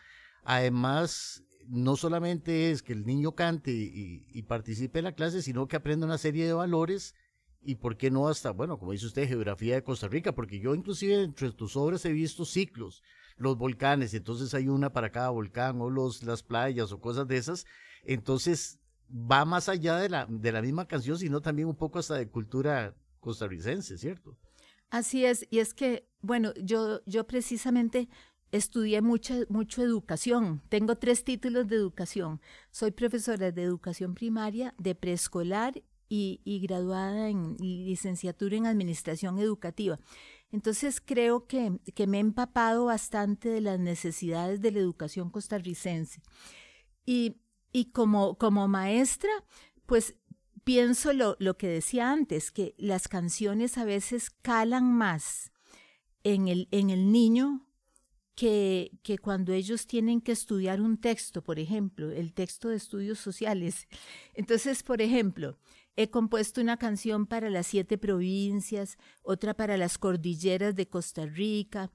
además 0.43 1.41
no 1.67 1.95
solamente 1.95 2.71
es 2.71 2.81
que 2.81 2.93
el 2.93 3.05
niño 3.05 3.33
cante 3.33 3.71
y, 3.71 4.41
participe 4.43 4.99
en 4.99 5.05
la 5.05 5.15
clase, 5.15 5.41
sino 5.41 5.67
que 5.67 5.75
aprenda 5.75 6.05
una 6.05 6.17
serie 6.17 6.45
de 6.45 6.53
valores 6.53 7.15
y 7.61 7.75
por 7.75 7.97
qué 7.97 8.11
no 8.11 8.27
hasta, 8.27 8.51
bueno, 8.51 8.77
como 8.77 8.91
dice 8.91 9.05
usted, 9.05 9.27
geografía 9.27 9.75
de 9.75 9.83
Costa 9.83 10.07
Rica, 10.07 10.33
porque 10.33 10.59
yo 10.59 10.75
inclusive 10.75 11.23
entre 11.23 11.51
tus 11.51 11.75
obras 11.77 12.03
he 12.05 12.11
visto 12.11 12.45
ciclos, 12.45 13.01
los 13.37 13.57
volcanes, 13.57 14.13
entonces 14.13 14.53
hay 14.53 14.67
una 14.67 14.91
para 14.91 15.11
cada 15.11 15.29
volcán, 15.29 15.79
o 15.81 15.89
los, 15.89 16.23
las 16.23 16.43
playas, 16.43 16.91
o 16.91 16.99
cosas 16.99 17.27
de 17.27 17.37
esas, 17.37 17.65
entonces 18.03 18.79
va 19.09 19.45
más 19.45 19.69
allá 19.69 19.97
de 19.97 20.09
la, 20.09 20.25
de 20.29 20.51
la 20.51 20.61
misma 20.61 20.87
canción, 20.87 21.17
sino 21.17 21.41
también 21.41 21.67
un 21.67 21.75
poco 21.75 21.99
hasta 21.99 22.15
de 22.15 22.29
cultura 22.29 22.95
costarricense, 23.19 23.97
¿cierto? 23.97 24.37
Así 24.89 25.25
es, 25.25 25.47
y 25.49 25.59
es 25.59 25.73
que, 25.73 26.07
bueno, 26.21 26.53
yo, 26.55 27.01
yo 27.05 27.25
precisamente 27.25 28.09
estudié 28.53 29.01
mucha, 29.01 29.35
mucho 29.49 29.81
educación. 29.81 30.61
Tengo 30.69 30.95
tres 30.95 31.23
títulos 31.23 31.67
de 31.67 31.75
educación. 31.75 32.39
Soy 32.71 32.91
profesora 32.91 33.51
de 33.51 33.63
educación 33.63 34.13
primaria, 34.13 34.75
de 34.77 34.93
preescolar 34.93 35.81
y, 36.07 36.39
graduada 36.61 37.29
en 37.29 37.57
licenciatura 37.57 38.55
en 38.55 38.67
administración 38.67 39.39
educativa. 39.39 39.99
Entonces 40.51 41.01
creo 41.01 41.47
que, 41.47 41.79
que, 41.95 42.05
me 42.05 42.17
he 42.17 42.19
empapado 42.19 42.85
bastante 42.85 43.49
de 43.49 43.61
las 43.61 43.79
necesidades 43.79 44.61
de 44.61 44.71
la 44.71 44.79
educación 44.79 45.31
costarricense. 45.31 46.21
Y, 47.07 47.37
y 47.71 47.85
como, 47.85 48.37
como 48.37 48.67
maestra, 48.67 49.31
pues 49.87 50.13
pienso 50.63 51.11
lo, 51.13 51.35
lo 51.39 51.57
que 51.57 51.67
decía 51.67 52.11
antes, 52.11 52.51
que 52.51 52.75
las 52.77 53.07
canciones 53.07 53.79
a 53.79 53.83
veces 53.83 54.29
calan 54.29 54.93
más 54.93 55.51
en 56.23 56.47
el, 56.47 56.67
en 56.69 56.91
el 56.91 57.11
niño 57.11 57.65
que, 58.35 58.91
que, 59.03 59.17
cuando 59.17 59.53
ellos 59.53 59.85
tienen 59.85 60.21
que 60.21 60.31
estudiar 60.31 60.81
un 60.81 60.97
texto, 60.97 61.43
por 61.43 61.59
ejemplo, 61.59 62.11
el 62.11 62.33
texto 62.33 62.69
de 62.69 62.77
estudios 62.77 63.19
sociales. 63.19 63.87
Entonces, 64.33 64.83
por 64.83 65.01
ejemplo, 65.01 65.57
he 65.95 66.09
compuesto 66.09 66.61
una 66.61 66.77
canción 66.77 67.27
para 67.27 67.49
las 67.49 67.67
siete 67.67 67.97
provincias, 67.97 68.97
otra 69.21 69.53
para 69.53 69.77
las 69.77 69.97
cordilleras 69.97 70.75
de 70.75 70.87
Costa 70.87 71.25
Rica, 71.25 71.91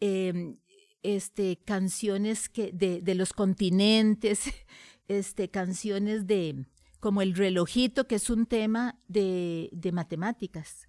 em, 0.00 0.56
este, 1.02 1.58
canciones 1.64 2.48
que, 2.48 2.72
de, 2.72 3.02
de, 3.02 3.14
los 3.14 3.32
continentes, 3.32 4.44
este, 5.08 5.50
canciones 5.50 6.26
de 6.26 6.66
como 7.00 7.20
el 7.20 7.34
relojito, 7.34 8.06
que 8.06 8.14
es 8.14 8.30
un 8.30 8.46
tema 8.46 8.96
de, 9.08 9.68
de 9.72 9.90
matemáticas. 9.90 10.86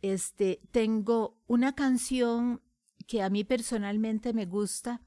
Este, 0.00 0.60
tengo 0.70 1.42
una 1.48 1.74
canción 1.74 2.62
que 3.10 3.22
a 3.22 3.28
mí 3.28 3.42
personalmente 3.42 4.32
me 4.32 4.46
gusta, 4.46 5.02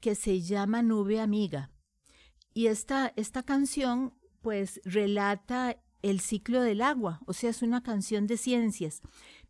que 0.00 0.16
se 0.16 0.40
llama 0.40 0.82
Nube 0.82 1.20
Amiga. 1.20 1.70
Y 2.54 2.66
esta, 2.66 3.12
esta 3.14 3.44
canción 3.44 4.14
pues 4.40 4.80
relata 4.84 5.80
el 6.02 6.18
ciclo 6.18 6.60
del 6.60 6.82
agua, 6.82 7.20
o 7.26 7.32
sea, 7.32 7.50
es 7.50 7.62
una 7.62 7.84
canción 7.84 8.26
de 8.26 8.36
ciencias, 8.36 9.00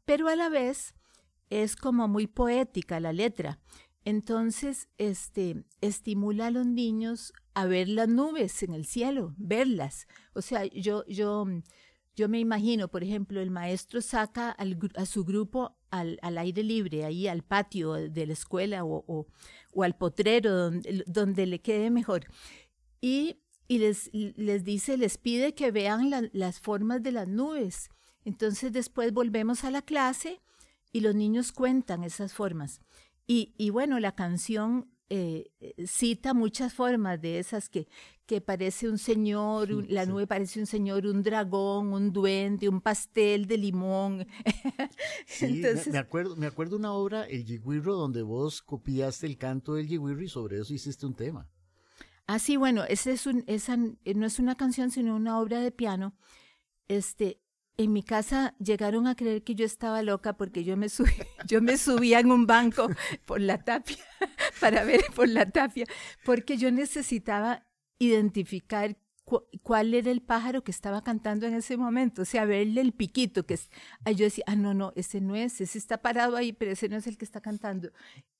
pero 0.05 0.29
a 0.29 0.37
la 0.37 0.51
vez 0.51 0.95
es 1.49 1.75
como 1.75 2.07
muy 2.07 2.27
poética 2.27 3.01
la 3.01 3.15
letra. 3.15 3.61
Entonces, 4.05 4.91
este, 4.99 5.65
estimula 5.81 6.49
a 6.49 6.51
los 6.51 6.67
niños 6.67 7.33
a 7.55 7.65
ver 7.65 7.89
las 7.89 8.11
nubes 8.11 8.63
en 8.63 8.75
el 8.75 8.85
cielo, 8.85 9.35
verlas. 9.39 10.07
O 10.35 10.43
sea, 10.43 10.67
yo, 10.67 11.07
yo, 11.07 11.47
yo 12.15 12.29
me 12.29 12.41
imagino, 12.41 12.89
por 12.89 13.03
ejemplo, 13.03 13.41
el 13.41 13.51
maestro 13.51 14.03
saca 14.03 14.51
a 14.51 15.07
su 15.07 15.25
grupo 15.25 15.80
al, 15.91 16.19
aire 16.39 16.63
libre, 16.63 17.05
ahí 17.05 17.27
al 17.27 17.43
patio 17.43 17.93
de 17.95 18.27
la 18.27 18.33
escuela 18.33 18.85
o, 18.85 19.27
al 19.81 19.97
potrero, 19.97 20.53
donde, 20.53 21.05
donde, 21.07 21.47
le 21.47 21.61
quede 21.61 21.91
mejor. 21.91 22.27
Y, 23.01 23.37
les, 23.69 24.11
les 24.13 24.65
dice, 24.65 24.97
les 24.97 25.17
pide 25.17 25.55
que 25.55 25.71
vean 25.71 26.11
las 26.33 26.61
formas 26.61 27.03
de 27.03 27.13
las 27.13 27.29
nubes. 27.29 27.89
Entonces 28.25 28.73
después 28.73 29.13
volvemos 29.13 29.65
a 29.65 29.71
la 29.71 29.83
clase 29.83 30.41
y 30.93 31.01
los 31.01 31.15
niños 31.15 31.53
cuentan 31.53 32.05
esas 32.05 32.33
formas. 32.33 32.81
Y, 33.27 33.55
y 33.57 33.71
bueno, 33.71 34.01
la 34.01 34.15
canción 34.15 34.91
eh, 35.11 35.50
cita 35.87 36.35
muchas 36.35 36.73
formas 36.73 37.21
de 37.21 37.40
esas 37.40 37.69
que, 37.69 37.88
que 38.26 38.40
parece 38.40 38.88
un 38.88 38.97
señor, 38.97 39.69
la 39.90 40.07
nube 40.07 40.29
parece 40.29 40.61
un 40.61 40.67
señor, 40.67 41.05
un 41.05 41.25
dragón, 41.25 41.93
un 41.93 42.12
duende, 42.12 42.69
un 42.69 42.81
pastel 42.81 43.47
de 43.47 43.59
limón. 43.59 44.26
Sí, 45.26 45.62
me, 45.90 45.99
acuerdo, 45.99 46.37
me 46.37 46.47
acuerdo 46.47 46.76
una 46.76 46.93
obra, 46.93 47.25
El 47.25 47.45
Yigüirro, 47.45 47.95
donde 47.95 48.23
vos 48.23 48.62
copiaste 48.62 49.26
el 49.26 49.37
canto 49.37 49.75
del 49.75 49.88
Yigüirro 49.88 50.23
y 50.23 50.29
sobre 50.29 50.61
eso 50.61 50.73
hiciste 50.73 51.07
un 51.07 51.14
tema. 51.14 51.49
Ah, 52.26 52.38
sí, 52.38 52.57
bueno, 52.57 52.85
ese 52.85 53.12
es 53.12 53.26
un, 53.26 53.43
esa 53.49 53.76
no 53.76 54.26
es 54.26 54.38
una 54.38 54.57
canción, 54.57 54.93
sino 54.93 55.17
una 55.17 55.40
obra 55.40 55.59
de 55.59 55.73
piano. 55.73 56.14
Este, 56.87 57.40
en 57.85 57.93
mi 57.93 58.03
casa 58.03 58.55
llegaron 58.59 59.07
a 59.07 59.15
creer 59.15 59.43
que 59.43 59.55
yo 59.55 59.65
estaba 59.65 60.03
loca 60.03 60.37
porque 60.37 60.65
yo 60.65 60.77
me 60.77 60.89
subí, 60.89 61.13
yo 61.47 61.63
me 61.63 61.79
subía 61.79 62.21
en 62.21 62.31
un 62.31 62.47
banco 62.47 62.89
por 63.25 63.41
la 63.41 63.59
tapia 63.65 63.97
para 64.61 64.85
ver 64.85 65.01
por 65.15 65.29
la 65.29 65.51
tapia, 65.51 65.87
porque 66.25 66.59
yo 66.59 66.71
necesitaba 66.71 67.67
identificar 67.99 68.99
cuál 69.63 69.95
era 69.95 70.11
el 70.11 70.23
pájaro 70.23 70.65
que 70.65 70.73
estaba 70.73 71.03
cantando 71.03 71.47
en 71.47 71.55
ese 71.55 71.77
momento, 71.77 72.23
o 72.23 72.25
sea, 72.25 72.45
verle 72.45 72.81
el 72.81 72.93
piquito, 72.93 73.47
que 73.47 73.55
es, 73.55 73.71
yo 74.05 74.25
decía, 74.25 74.45
ah, 74.47 74.57
no, 74.57 74.75
no, 74.75 74.93
ese 74.97 75.21
no 75.21 75.37
es, 75.37 75.61
ese 75.61 75.79
está 75.79 76.03
parado 76.03 76.37
ahí, 76.37 76.53
pero 76.53 76.73
ese 76.73 76.89
no 76.89 76.97
es 76.97 77.07
el 77.07 77.17
que 77.17 77.25
está 77.25 77.41
cantando, 77.41 77.93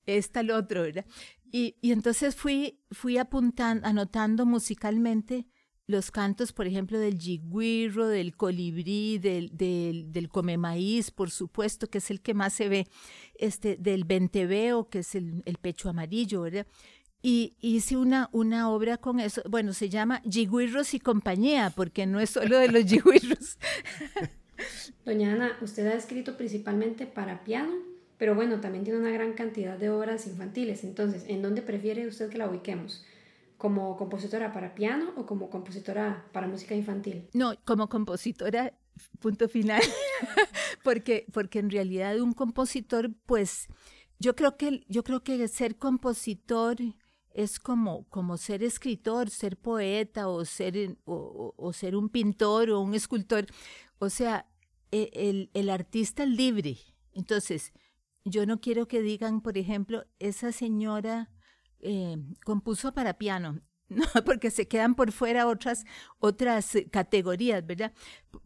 está 0.05 0.41
el 0.41 0.51
otro, 0.51 0.81
¿verdad? 0.81 1.05
Y, 1.51 1.77
y 1.81 1.93
entonces 1.93 2.35
fui, 2.35 2.81
fui 2.91 3.17
apuntando, 3.17 3.87
anotando 3.87 4.45
musicalmente 4.45 5.47
los 5.91 6.09
cantos, 6.09 6.53
por 6.53 6.65
ejemplo, 6.65 6.97
del 6.97 7.19
jiguirro, 7.19 8.07
del 8.07 8.35
colibrí, 8.35 9.19
del, 9.19 9.51
del, 9.53 10.29
come 10.29 10.57
maíz, 10.57 11.11
por 11.11 11.29
supuesto, 11.29 11.87
que 11.87 11.99
es 11.99 12.09
el 12.09 12.21
que 12.21 12.33
más 12.33 12.53
se 12.53 12.69
ve, 12.69 12.87
este, 13.35 13.77
del 13.77 14.05
venteveo, 14.05 14.89
que 14.89 14.99
es 14.99 15.13
el, 15.13 15.43
el 15.45 15.57
pecho 15.57 15.89
amarillo, 15.89 16.41
¿verdad? 16.41 16.65
Y 17.21 17.55
hice 17.59 17.97
una, 17.97 18.29
una 18.31 18.69
obra 18.69 18.97
con 18.97 19.19
eso, 19.19 19.43
bueno, 19.47 19.73
se 19.73 19.89
llama 19.89 20.21
Jiguirros 20.27 20.95
y 20.95 20.99
compañía, 20.99 21.71
porque 21.75 22.07
no 22.07 22.19
es 22.19 22.31
solo 22.31 22.57
de 22.57 22.69
los 22.69 22.85
jiguirros. 22.85 23.59
Doña 25.05 25.33
Ana, 25.33 25.57
usted 25.61 25.85
ha 25.87 25.93
escrito 25.93 26.37
principalmente 26.37 27.05
para 27.05 27.43
piano, 27.43 27.73
pero 28.17 28.33
bueno, 28.33 28.59
también 28.59 28.83
tiene 28.83 28.99
una 28.99 29.11
gran 29.11 29.33
cantidad 29.33 29.77
de 29.77 29.89
obras 29.89 30.25
infantiles. 30.27 30.83
Entonces, 30.83 31.25
¿en 31.27 31.41
dónde 31.41 31.61
prefiere 31.61 32.07
usted 32.07 32.29
que 32.29 32.37
la 32.37 32.49
ubiquemos? 32.49 33.05
Como 33.61 33.95
compositora 33.95 34.51
para 34.51 34.73
piano 34.73 35.13
o 35.15 35.27
como 35.27 35.51
compositora 35.51 36.25
para 36.33 36.47
música 36.47 36.73
infantil? 36.73 37.29
No, 37.33 37.53
como 37.63 37.89
compositora, 37.89 38.73
punto 39.19 39.47
final, 39.47 39.83
porque, 40.83 41.27
porque 41.31 41.59
en 41.59 41.69
realidad 41.69 42.19
un 42.19 42.33
compositor, 42.33 43.11
pues 43.27 43.67
yo 44.17 44.35
creo 44.35 44.57
que, 44.57 44.83
yo 44.87 45.03
creo 45.03 45.23
que 45.23 45.47
ser 45.47 45.77
compositor 45.77 46.77
es 47.35 47.59
como, 47.59 48.05
como 48.09 48.37
ser 48.37 48.63
escritor, 48.63 49.29
ser 49.29 49.57
poeta 49.57 50.27
o 50.27 50.43
ser, 50.43 50.97
o, 51.05 51.71
ser 51.71 51.95
un 51.95 52.09
pintor 52.09 52.71
o 52.71 52.81
un 52.81 52.95
escultor. 52.95 53.45
O 53.99 54.09
sea, 54.09 54.47
e, 54.91 55.11
el, 55.13 55.51
el 55.53 55.69
artista 55.69 56.25
libre. 56.25 56.79
Entonces, 57.13 57.73
yo 58.25 58.47
no 58.47 58.59
quiero 58.59 58.87
que 58.87 59.03
digan, 59.03 59.39
por 59.41 59.59
ejemplo, 59.59 60.03
esa 60.17 60.51
señora 60.51 61.29
eh, 61.81 62.17
compuso 62.43 62.93
para 62.93 63.17
piano. 63.17 63.61
No, 63.91 64.05
porque 64.23 64.51
se 64.51 64.69
quedan 64.69 64.95
por 64.95 65.11
fuera 65.11 65.47
otras, 65.47 65.83
otras 66.19 66.75
eh, 66.75 66.87
categorías, 66.89 67.67
¿verdad? 67.67 67.91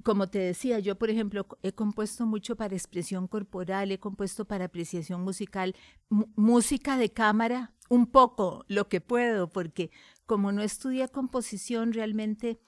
Como 0.03 0.27
te 0.27 0.39
decía, 0.39 0.79
yo, 0.79 0.97
por 0.97 1.11
ejemplo, 1.11 1.45
he 1.61 1.71
compuesto 1.71 2.25
mucho 2.25 2.55
para 2.55 2.73
expresión 2.73 3.27
corporal, 3.27 3.91
he 3.91 3.99
compuesto 3.99 4.45
para 4.45 4.65
apreciación 4.65 5.21
musical, 5.21 5.75
música 6.09 6.97
de 6.97 7.11
cámara, 7.11 7.75
un 7.89 8.07
poco 8.07 8.65
lo 8.67 8.89
que 8.89 9.01
puedo, 9.01 9.47
porque 9.47 9.91
como 10.25 10.51
no 10.51 10.63
estudia 10.63 11.07
composición, 11.07 11.93
realmente 11.93 12.59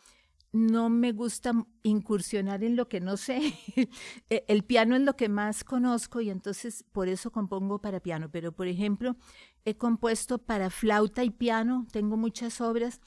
no 0.53 0.89
me 0.89 1.11
gusta 1.11 1.53
incursionar 1.83 2.63
en 2.63 2.75
lo 2.75 2.87
que 2.89 2.99
no 2.99 3.17
sé. 3.17 3.53
E, 4.29 4.45
el 4.47 4.63
piano 4.63 4.95
es 4.95 5.01
lo 5.01 5.15
que 5.15 5.29
más 5.29 5.63
conozco 5.63 6.21
y 6.21 6.29
entonces 6.29 6.83
por 6.91 7.07
eso 7.07 7.31
compongo 7.31 7.79
para 7.79 7.99
piano. 7.99 8.29
Pero, 8.31 8.51
por 8.51 8.67
ejemplo, 8.67 9.15
he 9.67 9.75
compuesto 9.75 10.37
para 10.37 10.69
flauta 10.69 11.25
y 11.25 11.29
piano, 11.29 11.87
tengo 11.91 12.15
muchas 12.15 12.61
obras, 12.61 13.01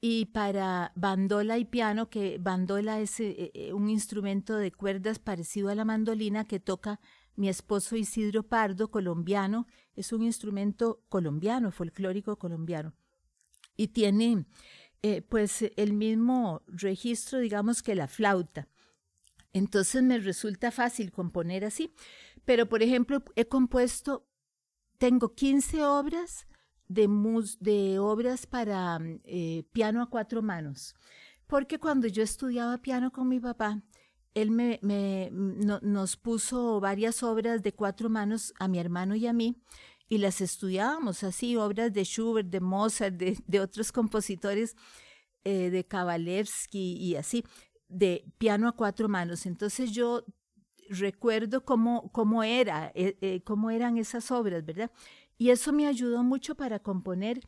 y 0.00 0.24
para 0.26 0.90
bandola 0.96 1.58
y 1.58 1.66
piano, 1.66 2.08
que 2.08 2.38
bandola 2.38 2.98
es 2.98 3.20
eh, 3.20 3.52
eh, 3.52 3.72
un 3.74 3.90
instrumento 3.90 4.56
de 4.56 4.72
cuerdas 4.72 5.18
parecido 5.18 5.68
a 5.68 5.74
la 5.74 5.84
mandolina 5.84 6.44
que 6.44 6.58
toca 6.58 6.98
mi 7.36 7.50
esposo 7.50 7.94
Isidro 7.94 8.42
Pardo, 8.42 8.90
colombiano. 8.90 9.66
Es 9.94 10.12
un 10.12 10.22
instrumento 10.22 11.04
colombiano, 11.10 11.70
folclórico 11.70 12.36
colombiano. 12.36 12.94
Y 13.76 13.88
tiene 13.88 14.46
eh, 15.02 15.20
pues 15.20 15.70
el 15.76 15.92
mismo 15.92 16.62
registro, 16.66 17.38
digamos, 17.38 17.82
que 17.82 17.94
la 17.94 18.08
flauta. 18.08 18.66
Entonces 19.52 20.02
me 20.02 20.18
resulta 20.18 20.70
fácil 20.70 21.12
componer 21.12 21.64
así. 21.64 21.94
Pero, 22.44 22.68
por 22.68 22.82
ejemplo, 22.82 23.22
he 23.36 23.44
compuesto, 23.44 24.26
tengo 24.98 25.34
15 25.34 25.84
obras 25.84 26.46
de, 26.88 27.98
obras 27.98 28.46
para 28.46 28.98
eh, 29.24 29.64
piano 29.72 30.02
a 30.02 30.10
cuatro 30.10 30.42
manos. 30.42 30.94
Porque 31.46 31.78
cuando 31.78 32.06
yo 32.06 32.22
estudiaba 32.22 32.78
piano 32.78 33.12
con 33.12 33.28
mi 33.28 33.40
papá, 33.40 33.82
él 34.34 34.50
me, 34.50 34.78
nos 35.32 36.16
puso 36.16 36.80
varias 36.80 37.22
obras 37.22 37.62
de 37.62 37.72
cuatro 37.72 38.08
manos 38.08 38.54
a 38.58 38.68
mi 38.68 38.78
hermano 38.78 39.14
y 39.14 39.26
a 39.26 39.32
mí 39.32 39.62
y 40.12 40.18
las 40.18 40.42
estudiábamos 40.42 41.24
así, 41.24 41.56
obras 41.56 41.90
de 41.90 42.04
Schubert, 42.04 42.48
de 42.50 42.60
Mozart, 42.60 43.14
de, 43.16 43.60
otros 43.60 43.92
compositores, 43.92 44.76
eh, 45.42 45.70
de 45.70 45.86
Kavalevsky 45.86 46.98
y 46.98 47.16
así, 47.16 47.44
de 47.88 48.24
piano 48.36 48.68
a 48.68 48.72
cuatro 48.72 49.08
manos. 49.08 49.46
Entonces 49.46 49.90
yo 49.92 50.26
recuerdo 50.98 51.64
cómo, 51.64 52.10
cómo, 52.12 52.42
era, 52.42 52.92
eh, 52.94 53.16
eh, 53.20 53.42
cómo 53.44 53.70
eran 53.70 53.98
esas 53.98 54.30
obras, 54.30 54.64
¿verdad? 54.64 54.90
Y 55.38 55.50
eso 55.50 55.72
me 55.72 55.86
ayudó 55.86 56.22
mucho 56.22 56.54
para 56.54 56.78
componer 56.78 57.40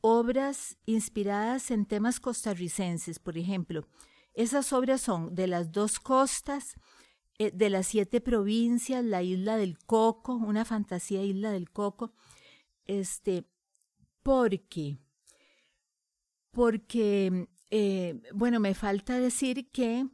obras 0.00 0.76
inspiradas 0.86 1.70
en 1.70 1.86
temas 1.86 2.20
costarricenses, 2.20 3.18
por 3.18 3.36
ejemplo. 3.36 3.86
Esas 4.34 4.72
obras 4.72 5.00
son 5.00 5.34
de 5.34 5.46
las 5.46 5.72
dos 5.72 5.98
costas, 5.98 6.74
eh, 7.38 7.50
de 7.52 7.70
las 7.70 7.86
siete 7.86 8.20
provincias, 8.20 9.04
la 9.04 9.22
isla 9.22 9.56
del 9.56 9.78
Coco, 9.78 10.34
una 10.34 10.64
fantasía 10.64 11.22
isla 11.22 11.50
del 11.50 11.70
Coco, 11.70 12.12
este, 12.84 13.44
porque, 14.22 14.98
porque, 16.50 17.48
bueno, 18.32 18.60
me 18.60 18.74
falta 18.74 19.18
decir 19.18 19.70
que 19.70 20.06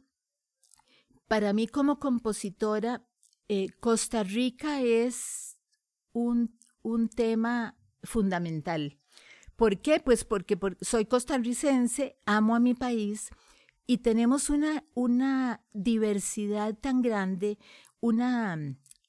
para 1.27 1.53
mí 1.53 1.67
como 1.67 1.99
compositora, 1.99 3.05
eh, 3.47 3.69
Costa 3.79 4.23
Rica 4.23 4.81
es 4.81 5.57
un, 6.11 6.57
un 6.81 7.09
tema 7.09 7.77
fundamental. 8.03 8.99
¿Por 9.55 9.81
qué? 9.81 9.99
Pues 9.99 10.25
porque 10.25 10.57
soy 10.81 11.05
costarricense, 11.05 12.17
amo 12.25 12.55
a 12.55 12.59
mi 12.59 12.73
país 12.73 13.29
y 13.85 13.99
tenemos 13.99 14.49
una, 14.49 14.83
una 14.93 15.63
diversidad 15.73 16.75
tan 16.75 17.01
grande, 17.01 17.57
una 17.99 18.57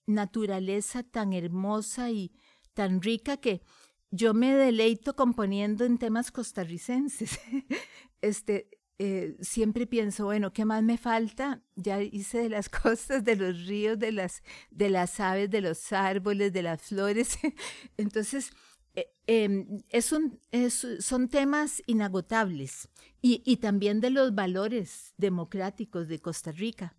naturaleza 0.07 1.03
tan 1.03 1.33
hermosa 1.33 2.11
y 2.11 2.33
tan 2.74 3.00
rica 3.00 3.37
que 3.37 3.62
yo 4.11 4.35
me 4.35 4.55
deleito 4.55 5.16
componiendo 5.16 5.85
en 5.85 5.98
temas 5.98 6.31
costarricenses. 6.31 7.40
este, 8.20 8.68
eh, 8.99 9.37
siempre 9.41 9.87
pienso, 9.87 10.27
bueno, 10.27 10.53
¿qué 10.53 10.65
más 10.65 10.83
me 10.83 10.99
falta? 10.99 11.63
Ya 11.75 12.01
hice 12.01 12.39
de 12.39 12.49
las 12.49 12.69
costas, 12.83 13.25
de 13.25 13.37
los 13.37 13.67
ríos, 13.67 13.99
de 13.99 14.13
las, 14.13 14.43
de 14.71 14.91
las 14.91 15.19
aves, 15.21 15.51
de 15.51 15.61
los 15.61 15.93
árboles, 15.93 16.53
de 16.53 16.63
las 16.63 16.83
flores. 16.83 17.39
Entonces, 17.97 18.53
eh, 18.95 19.09
em, 19.27 19.83
es 19.89 20.13
un, 20.13 20.41
es, 20.53 20.87
son 21.01 21.29
temas 21.29 21.83
inagotables 21.87 22.89
y, 23.21 23.43
y, 23.45 23.57
también 23.57 24.01
de 24.01 24.11
los 24.11 24.35
valores 24.35 25.15
democráticos 25.17 26.07
de 26.09 26.21
Costa 26.21 26.53
Rica. 26.53 26.95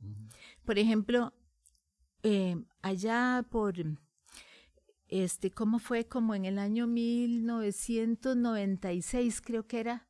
Por 0.66 0.78
ejemplo, 0.78 1.34
eh, 2.24 2.58
allá 2.82 3.46
por, 3.52 3.76
este, 5.08 5.52
¿cómo 5.52 5.78
fue? 5.78 6.08
Como 6.08 6.34
en 6.34 6.46
el 6.46 6.58
año 6.58 6.88
1996, 6.88 9.42
creo 9.42 9.68
que 9.68 9.80
era, 9.80 10.05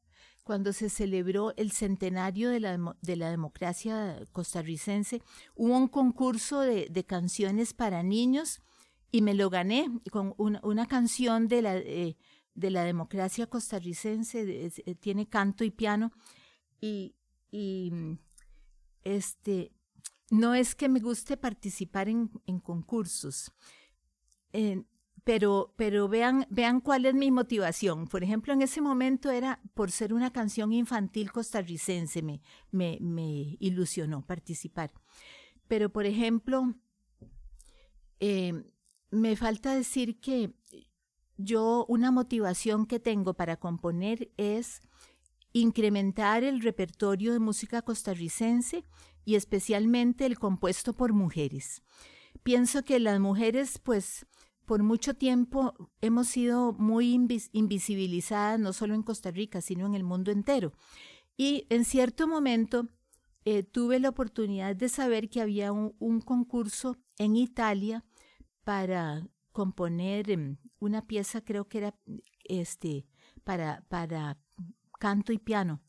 cuando 0.46 0.72
se 0.72 0.90
celebró 0.90 1.54
el 1.58 1.72
centenario 1.72 2.50
de 2.52 2.62
la, 2.62 2.96
de 3.02 3.16
la 3.18 3.30
democracia 3.32 4.22
costarricense, 4.32 5.22
hubo 5.56 5.76
un 5.76 5.90
concurso 5.90 6.62
de, 6.62 6.88
de 6.90 7.04
canciones 7.04 7.74
para 7.74 8.04
niños 8.04 8.62
y 9.16 9.22
me 9.22 9.34
lo 9.34 9.50
gané 9.50 9.90
con 10.12 10.36
una, 10.38 10.86
canción 10.88 11.48
de 11.48 11.62
la, 11.62 11.78
eh, 11.78 12.18
de 12.54 12.70
la 12.70 12.84
democracia 12.84 13.48
costarricense, 13.48 14.72
eh, 14.86 14.96
tiene 14.96 15.28
canto 15.28 15.64
y 15.64 15.72
piano, 15.72 16.12
y, 16.82 17.16
este, 19.04 19.72
no 20.30 20.54
es 20.54 20.76
que 20.76 20.90
me 20.90 21.00
guste 21.00 21.38
participar 21.38 22.10
en, 22.10 22.30
concursos. 22.62 23.54
Pero, 25.26 25.74
pero 25.76 26.08
vean, 26.08 26.46
vean 26.52 26.80
cuál 26.80 27.06
es 27.06 27.16
mi 27.16 27.32
motivación. 27.32 28.08
Por 28.08 28.24
ejemplo, 28.24 28.54
en 28.54 28.62
ese 28.62 28.80
momento 28.80 29.32
era 29.32 29.60
por 29.74 29.92
ser 29.92 30.14
una 30.14 30.32
canción 30.32 30.72
infantil 30.72 31.32
costarricense, 31.32 32.22
me, 32.22 32.42
me, 32.72 33.00
me 33.02 33.58
ilusionó 33.60 34.24
participar. 34.24 34.94
Pero, 35.68 35.92
por 35.92 36.06
ejemplo, 36.06 36.76
eh, 38.20 38.54
me 39.10 39.36
falta 39.36 39.74
decir 39.74 40.20
que 40.20 40.54
yo 41.38 41.88
una 41.90 42.12
motivación 42.12 42.86
que 42.86 43.00
tengo 43.00 43.34
para 43.34 43.58
componer 43.58 44.32
es 44.38 44.80
incrementar 45.54 46.44
el 46.44 46.62
repertorio 46.62 47.34
de 47.34 47.40
música 47.40 47.82
costarricense 47.82 48.84
y 49.26 49.34
especialmente 49.34 50.28
el 50.28 50.38
compuesto 50.38 50.94
por 50.94 51.14
mujeres. 51.14 51.82
Pienso 52.44 52.84
que 52.84 53.00
las 53.00 53.20
mujeres, 53.20 53.80
pues, 53.80 54.28
por 54.66 54.84
mucho 54.84 55.14
tiempo 55.14 55.74
hemos 56.02 56.28
sido 56.28 56.74
muy 56.74 57.14
invisibilizadas, 57.14 58.60
no 58.60 58.74
solo 58.74 58.96
en 58.96 59.04
Costa 59.04 59.32
Rica, 59.32 59.62
sino 59.62 59.86
en 59.86 59.96
el 59.96 60.04
mundo 60.04 60.32
entero. 60.32 60.74
Y 61.38 61.68
en 61.70 61.86
cierto 61.86 62.28
momento 62.28 62.90
eh, 63.46 63.64
tuve 63.64 64.00
la 64.00 64.10
oportunidad 64.10 64.76
de 64.76 64.90
saber 64.90 65.30
que 65.30 65.42
había 65.42 65.72
un, 65.72 66.22
concurso 66.22 66.98
en 67.18 67.36
Italia 67.36 68.04
para 68.64 69.28
componer 69.52 70.32
em, 70.32 70.58
una 70.80 71.06
pieza, 71.06 71.42
creo 71.42 71.68
que 71.68 71.78
era 71.80 71.96
este, 72.44 73.06
para, 73.44 73.86
para 73.88 74.40
canto 75.00 75.32
y 75.32 75.38
piano. 75.38 75.82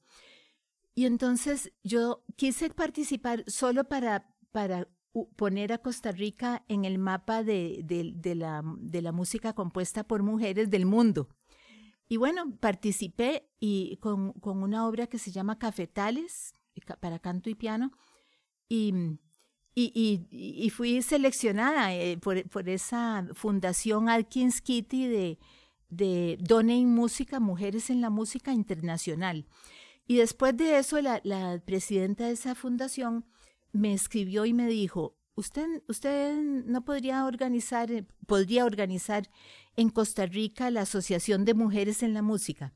Y 0.94 1.06
entonces 1.06 1.72
yo 1.82 2.24
quise 2.36 2.70
participar 2.70 3.44
solo 3.46 3.84
para, 3.84 4.34
para 4.52 4.88
poner 5.24 5.72
a 5.72 5.78
Costa 5.78 6.12
Rica 6.12 6.64
en 6.68 6.84
el 6.84 6.98
mapa 6.98 7.42
de, 7.42 7.80
de, 7.84 8.34
la, 8.34 8.62
de 8.78 9.02
la 9.02 9.12
música 9.12 9.54
compuesta 9.54 10.04
por 10.04 10.22
mujeres 10.22 10.70
del 10.70 10.86
mundo. 10.86 11.28
Y 12.08 12.18
bueno, 12.18 12.56
participé 12.60 13.48
y 13.58 13.96
con, 13.96 14.32
con, 14.34 14.62
una 14.62 14.86
obra 14.86 15.06
que 15.06 15.18
se 15.18 15.32
llama 15.32 15.58
Cafetales, 15.58 16.54
para 17.00 17.18
canto 17.18 17.50
y 17.50 17.54
piano, 17.54 17.92
y, 18.68 18.94
y, 19.74 20.26
y, 20.30 20.70
fui 20.70 21.02
seleccionada 21.02 21.94
eh, 21.94 22.18
por, 22.18 22.48
por, 22.48 22.68
esa 22.68 23.26
fundación 23.34 24.08
Atkins 24.08 24.60
Kitty 24.60 25.06
de, 25.06 25.38
de 25.88 26.38
Donning 26.40 26.88
Música, 26.88 27.40
Mujeres 27.40 27.90
en 27.90 28.00
la 28.00 28.10
Música 28.10 28.52
Internacional. 28.52 29.46
Y 30.06 30.16
después 30.16 30.56
de 30.56 30.78
eso, 30.78 31.00
la, 31.00 31.20
la 31.24 31.60
presidenta 31.64 32.26
de 32.26 32.32
esa 32.32 32.54
fundación 32.54 33.24
me 33.76 33.92
escribió 33.92 34.46
y 34.46 34.52
me 34.52 34.66
dijo, 34.68 35.16
usted, 35.36 35.82
usted 35.88 36.36
no 36.36 36.84
podría 36.84 37.24
organizar, 37.24 37.90
eh, 37.92 38.04
podría 38.26 38.64
organizar 38.64 39.28
en 39.76 39.90
Costa 39.90 40.26
Rica 40.26 40.70
la 40.70 40.82
Asociación 40.82 41.44
de 41.44 41.54
Mujeres 41.54 42.02
en 42.02 42.14
la 42.14 42.22
Música. 42.22 42.74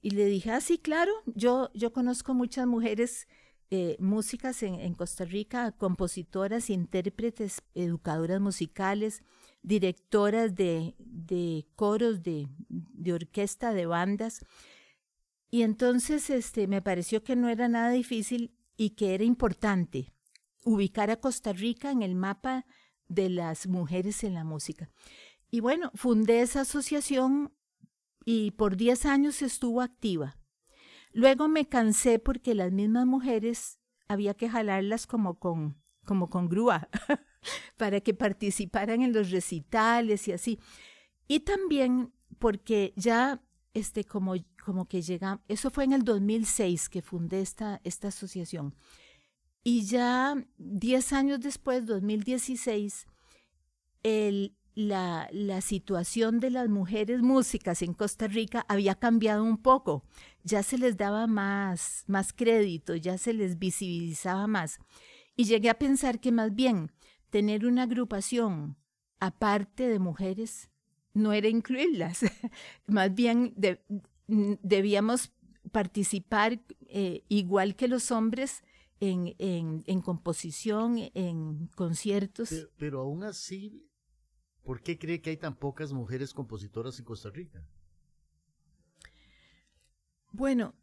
Y 0.00 0.10
le 0.10 0.26
dije, 0.26 0.50
ah, 0.50 0.60
sí, 0.60 0.78
claro, 0.78 1.12
yo, 1.26 1.70
yo 1.74 1.92
conozco 1.92 2.34
muchas 2.34 2.66
mujeres 2.66 3.26
eh, 3.70 3.96
músicas 3.98 4.62
en, 4.62 4.74
en, 4.74 4.94
Costa 4.94 5.24
Rica, 5.24 5.72
compositoras, 5.72 6.68
intérpretes, 6.68 7.62
educadoras 7.74 8.40
musicales, 8.40 9.22
directoras 9.62 10.54
de, 10.54 10.94
de 10.98 11.66
coros, 11.74 12.22
de, 12.22 12.48
de, 12.68 13.12
orquesta, 13.14 13.72
de 13.72 13.86
bandas. 13.86 14.44
Y 15.50 15.62
entonces 15.62 16.28
este, 16.28 16.66
me 16.66 16.82
pareció 16.82 17.24
que 17.24 17.34
no 17.34 17.48
era 17.48 17.66
nada 17.68 17.90
difícil 17.90 18.52
y 18.76 18.90
que 18.90 19.14
era 19.14 19.24
importante 19.24 20.13
ubicar 20.64 21.10
a 21.10 21.20
Costa 21.20 21.52
Rica 21.52 21.90
en 21.90 22.02
el 22.02 22.14
mapa 22.14 22.66
de 23.08 23.28
las 23.30 23.66
mujeres 23.66 24.24
en 24.24 24.34
la 24.34 24.44
música. 24.44 24.90
Y 25.50 25.60
bueno, 25.60 25.90
fundé 25.94 26.40
esa 26.40 26.62
asociación 26.62 27.52
y 28.24 28.52
por 28.52 28.76
10 28.76 29.06
años 29.06 29.42
estuvo 29.42 29.80
activa. 29.80 30.36
Luego 31.12 31.46
me 31.48 31.68
cansé 31.68 32.18
porque 32.18 32.54
las 32.54 32.72
mismas 32.72 33.06
mujeres 33.06 33.78
había 34.08 34.34
que 34.34 34.48
jalarlas 34.48 35.06
como 35.06 35.38
con, 35.38 35.80
como 36.04 36.28
con 36.28 36.48
grúa 36.48 36.88
para 37.76 38.00
que 38.00 38.14
participaran 38.14 39.02
en 39.02 39.12
los 39.12 39.30
recitales 39.30 40.26
y 40.28 40.32
así. 40.32 40.58
Y 41.28 41.40
también 41.40 42.12
porque 42.38 42.92
ya 42.96 43.42
este 43.74 44.04
como 44.04 44.34
como 44.64 44.86
que 44.88 45.02
llega, 45.02 45.42
eso 45.46 45.70
fue 45.70 45.84
en 45.84 45.92
el 45.92 46.04
2006 46.04 46.88
que 46.88 47.02
fundé 47.02 47.40
esta 47.40 47.80
esta 47.84 48.08
asociación. 48.08 48.74
Y 49.64 49.86
ya 49.86 50.36
10 50.58 51.12
años 51.14 51.40
después, 51.40 51.86
2016, 51.86 53.06
el, 54.02 54.54
la, 54.74 55.26
la, 55.32 55.62
situación 55.62 56.38
de 56.38 56.50
las 56.50 56.68
mujeres 56.68 57.22
músicas 57.22 57.80
en 57.80 57.94
Costa 57.94 58.26
Rica 58.26 58.66
había 58.68 58.94
cambiado 58.94 59.42
un 59.42 59.56
poco. 59.56 60.04
Ya 60.42 60.62
se 60.62 60.76
les 60.76 60.98
daba 60.98 61.26
más, 61.26 62.04
más 62.06 62.34
crédito, 62.34 62.94
ya 62.94 63.16
se 63.16 63.32
les 63.32 63.58
visibilizaba 63.58 64.46
más. 64.46 64.78
Y 65.34 65.44
llegué 65.44 65.70
a 65.70 65.78
pensar 65.78 66.20
que 66.20 66.30
más 66.30 66.54
bien 66.54 66.92
tener 67.30 67.64
una 67.64 67.84
agrupación 67.84 68.76
aparte 69.18 69.88
de 69.88 69.98
mujeres 69.98 70.68
no 71.14 71.32
era 71.32 71.48
incluirlas. 71.48 72.20
más 72.86 73.14
bien 73.14 73.54
debíamos 74.26 75.32
participar 75.72 76.60
eh, 76.88 77.24
igual 77.28 77.76
que 77.76 77.88
los 77.88 78.10
hombres 78.10 78.62
en, 79.10 79.34
en, 79.38 79.84
en 79.86 80.00
composición, 80.00 80.96
en 81.14 81.68
conciertos. 81.68 82.50
Pero, 82.50 82.68
pero, 82.76 83.00
aún 83.00 83.24
así, 83.24 83.88
¿por 84.62 84.82
qué 84.82 84.98
cree 84.98 85.20
que 85.20 85.30
hay 85.30 85.36
tan 85.36 85.56
pocas 85.56 85.92
mujeres 85.92 86.32
compositoras 86.32 86.98
en 86.98 87.04
Costa 87.04 87.30
Rica? 87.30 87.66
Bueno, 90.32 90.74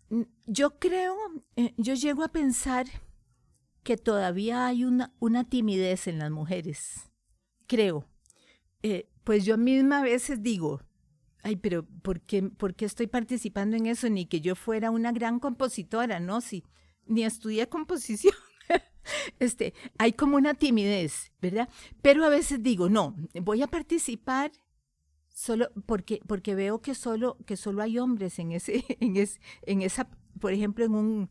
yo 0.45 0.79
creo, 0.79 1.15
eh, 1.57 1.73
yo 1.77 1.93
llego 1.93 2.23
a 2.23 2.31
pensar 2.31 2.87
que 3.83 3.97
todavía 3.97 4.65
hay 4.67 4.85
una, 4.85 5.13
una 5.19 5.43
timidez 5.43 6.07
en 6.07 6.19
las 6.19 6.31
mujeres, 6.31 7.11
creo. 7.67 8.07
Eh, 8.83 9.09
pues 9.23 9.43
yo 9.43 9.57
misma 9.57 9.99
a 9.99 10.03
veces 10.03 10.41
digo, 10.41 10.81
ay, 11.43 11.55
pero 11.57 11.85
¿por 11.85 12.21
qué, 12.21 12.43
¿por 12.43 12.75
qué 12.75 12.85
estoy 12.85 13.07
participando 13.07 13.75
en 13.75 13.87
eso? 13.87 14.09
Ni 14.09 14.25
que 14.25 14.41
yo 14.41 14.55
fuera 14.55 14.89
una 14.89 15.11
gran 15.11 15.39
compositora, 15.39 16.19
¿no? 16.19 16.41
Si, 16.41 16.63
ni 17.11 17.23
estudié 17.23 17.67
composición. 17.67 18.33
este, 19.39 19.73
hay 19.97 20.13
como 20.13 20.37
una 20.37 20.53
timidez, 20.53 21.31
¿verdad? 21.41 21.69
Pero 22.01 22.25
a 22.25 22.29
veces 22.29 22.63
digo, 22.63 22.89
no, 22.89 23.15
voy 23.41 23.61
a 23.61 23.67
participar 23.67 24.51
solo 25.33 25.69
porque, 25.85 26.21
porque 26.27 26.55
veo 26.55 26.81
que 26.81 26.95
solo, 26.95 27.37
que 27.45 27.57
solo 27.57 27.81
hay 27.81 27.99
hombres 27.99 28.39
en 28.39 28.53
ese, 28.53 28.85
en, 28.99 29.15
en 29.63 29.81
esa, 29.81 30.09
por 30.39 30.53
ejemplo, 30.53 30.85
en 30.85 30.95
un, 30.95 31.29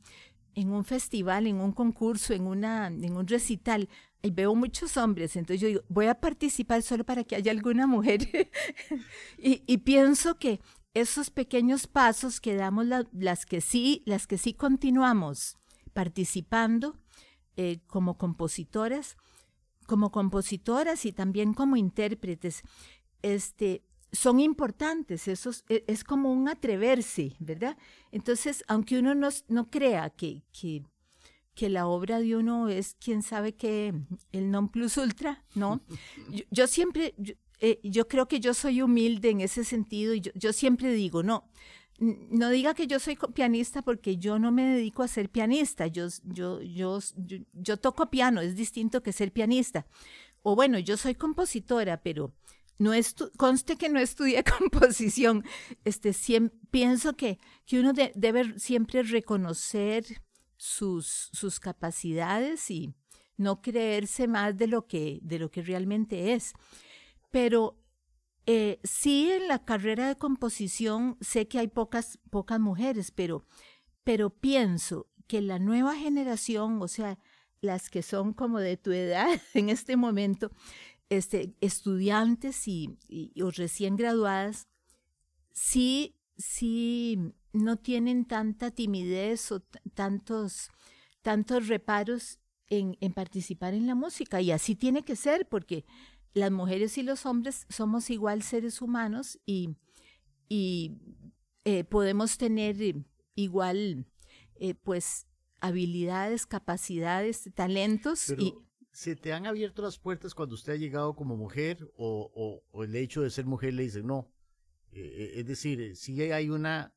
en 0.55 0.73
un 0.73 0.85
festival, 0.85 1.47
en 1.47 1.61
un 1.61 1.73
concurso, 1.73 2.35
en, 2.35 2.47
una, 2.47 2.88
en 2.88 3.16
un 3.16 3.27
recital, 3.27 3.88
y 4.23 4.31
veo 4.31 4.55
muchos 4.55 4.99
hombres, 4.99 5.35
entonces 5.35 5.62
yo 5.62 5.69
digo, 5.69 5.81
voy 5.88 6.07
a 6.07 6.14
participar 6.14 6.83
solo 6.83 7.05
para 7.05 7.25
que 7.25 7.37
haya 7.37 7.53
alguna 7.53 7.87
mujer. 7.87 8.29
y, 9.38 9.62
y, 9.66 9.79
pienso 9.79 10.38
que 10.38 10.61
esos 10.93 11.31
pequeños 11.31 11.87
pasos 11.87 12.38
que 12.38 12.55
damos 12.55 12.85
las 13.12 13.47
que 13.47 13.62
sí, 13.62 14.03
las 14.05 14.27
que 14.27 14.37
sí 14.37 14.53
continuamos 14.53 15.60
participando 15.92 16.96
eh, 17.57 17.81
como 17.87 18.16
compositoras, 18.16 19.16
como 19.87 20.11
compositoras 20.11 21.05
y 21.05 21.12
también 21.12 21.53
como 21.53 21.76
intérpretes, 21.76 22.62
este, 23.22 23.83
son 24.12 24.40
importantes, 24.40 25.29
eso 25.29 25.50
e, 25.68 25.85
es, 25.87 26.05
como 26.05 26.33
un 26.33 26.48
atreverse, 26.48 27.37
¿verdad? 27.38 27.76
Entonces, 28.12 28.64
aunque 28.68 28.98
uno 28.98 29.14
no, 29.14 29.29
no 29.48 29.70
crea 29.70 30.11
que, 30.11 30.42
que, 30.53 30.85
que, 31.55 31.68
la 31.68 31.87
obra 31.87 32.20
de 32.20 32.37
uno 32.37 32.68
es, 32.68 32.96
quién 32.98 33.22
sabe 33.22 33.55
qué, 33.55 33.94
el 34.33 34.50
non 34.50 34.68
plus 34.68 34.96
ultra, 34.96 35.44
¿no? 35.55 35.81
Yo, 36.50 36.66
siempre, 36.66 37.14
yo, 37.18 37.35
eh, 37.61 37.81
yo, 37.83 38.09
creo 38.09 38.26
que 38.26 38.40
yo 38.40 38.55
soy 38.55 38.83
humilde 38.83 39.31
en 39.31 39.40
ese 39.40 39.64
sentido 39.64 40.14
y 40.14 40.20
yo, 40.20 40.33
yo 40.35 40.53
siempre 40.53 40.92
digo, 40.92 41.22
no, 41.22 41.50
no 42.01 42.49
diga 42.49 42.75
que 42.75 42.87
yo 42.87 42.99
soy 42.99 43.19
pianista 43.35 43.83
porque 43.83 44.17
yo 44.17 44.39
no 44.39 44.51
me 44.51 44.65
dedico 44.65 45.03
a 45.03 45.09
ser 45.09 45.29
pianista, 45.29 45.87
yo, 45.87 46.09
yo, 46.25 46.61
yo, 46.63 46.99
yo, 47.53 47.77
toco 47.77 48.11
piano, 48.11 48.41
es 48.41 48.57
distinto 48.57 49.03
que 49.03 49.13
ser 49.13 49.33
pianista. 49.33 49.87
O 50.43 50.57
bueno, 50.57 50.79
yo 50.79 50.97
soy 50.97 51.15
compositora, 51.15 52.03
pero 52.03 52.33
no 52.79 52.93
conste 53.37 53.77
que 53.77 53.91
no 53.91 54.01
estudié 54.01 54.43
composición. 54.59 55.45
Este, 55.85 56.13
pienso 56.71 57.17
que, 57.17 57.39
que 57.67 57.79
uno 57.79 57.93
debe 57.93 58.59
siempre 58.59 59.03
reconocer 59.03 60.05
sus, 60.57 61.29
sus 61.33 61.61
capacidades 61.61 62.71
y 62.71 62.95
no 63.37 63.61
creerse 63.61 64.27
más 64.29 64.57
de 64.57 64.67
lo 64.67 64.87
que, 64.87 65.19
de 65.23 65.39
lo 65.39 65.51
que 65.51 65.63
realmente 65.63 66.33
es. 66.33 66.55
Pero 67.31 67.80
eh, 68.46 68.81
sí, 68.85 69.31
en 69.31 69.48
la 69.48 69.64
carrera 69.64 70.09
de 70.09 70.16
composición 70.16 71.16
sé 71.20 71.46
que 71.48 71.59
hay 71.59 71.68
pocas, 71.68 72.18
pocas 72.31 72.59
mujeres, 72.59 73.11
pero, 73.11 73.44
pero 74.05 74.31
pienso 74.31 75.09
que 75.26 75.40
la 75.40 75.59
nueva 75.59 75.94
generación, 75.94 76.81
o 76.83 76.88
sea, 76.88 77.18
las 77.61 77.90
que 77.90 78.03
son 78.03 78.33
como 78.33 78.59
de 78.59 78.76
tu 78.76 78.92
edad 78.92 79.29
en 79.55 79.68
este 79.68 79.96
momento, 79.96 80.50
este, 81.09 81.55
estudiantes 81.61 82.66
y, 82.66 82.98
o 83.42 83.50
recién 83.50 83.96
graduadas, 83.96 84.68
sí, 85.53 86.16
sí 86.37 87.18
no 87.53 87.76
tienen 87.76 88.24
tanta 88.24 88.70
timidez 88.70 89.53
o 89.53 89.61
tantos, 89.94 90.70
tantos 91.22 91.68
reparos 91.68 92.38
en, 92.68 92.96
en, 93.00 93.12
participar 93.12 93.74
en 93.74 93.87
la 93.87 93.94
música. 93.94 94.40
Y 94.40 94.53
así 94.53 94.76
tiene 94.76 95.03
que 95.03 95.16
ser, 95.16 95.48
porque 95.48 95.85
las 96.33 96.51
mujeres 96.51 96.97
y 96.99 97.03
los 97.03 97.27
hombres 97.27 97.66
somos 97.69 98.11
igual 98.11 98.43
seres 98.43 98.81
humanos 98.83 99.38
y, 99.47 99.77
y 100.49 100.99
eh, 101.64 101.85
podemos 101.85 102.38
tener 102.38 102.77
igual, 103.35 104.07
eh, 104.57 104.75
pues, 104.75 105.27
habilidades, 105.61 106.47
capacidades, 106.47 107.51
talentos. 107.55 108.31
y, 108.31 108.55
¿Se 108.93 109.14
te 109.14 109.33
han 109.33 109.47
abierto 109.47 109.83
las 109.83 109.99
puertas 109.99 110.35
cuando 110.35 110.55
usted 110.55 110.73
ha 110.73 110.77
llegado 110.77 111.14
como 111.14 111.37
mujer 111.37 111.88
o, 111.97 112.62
o, 112.73 112.85
el 112.85 112.97
hecho 112.97 113.23
de 113.23 113.31
ser 113.31 113.47
mujer 113.47 113.75
le 113.75 113.85
dice 113.85 114.03
no? 114.03 114.33
Eh, 114.93 115.35
es 115.37 115.47
decir, 115.47 115.97
si 115.97 116.21
hay 116.23 116.51
una 116.51 116.93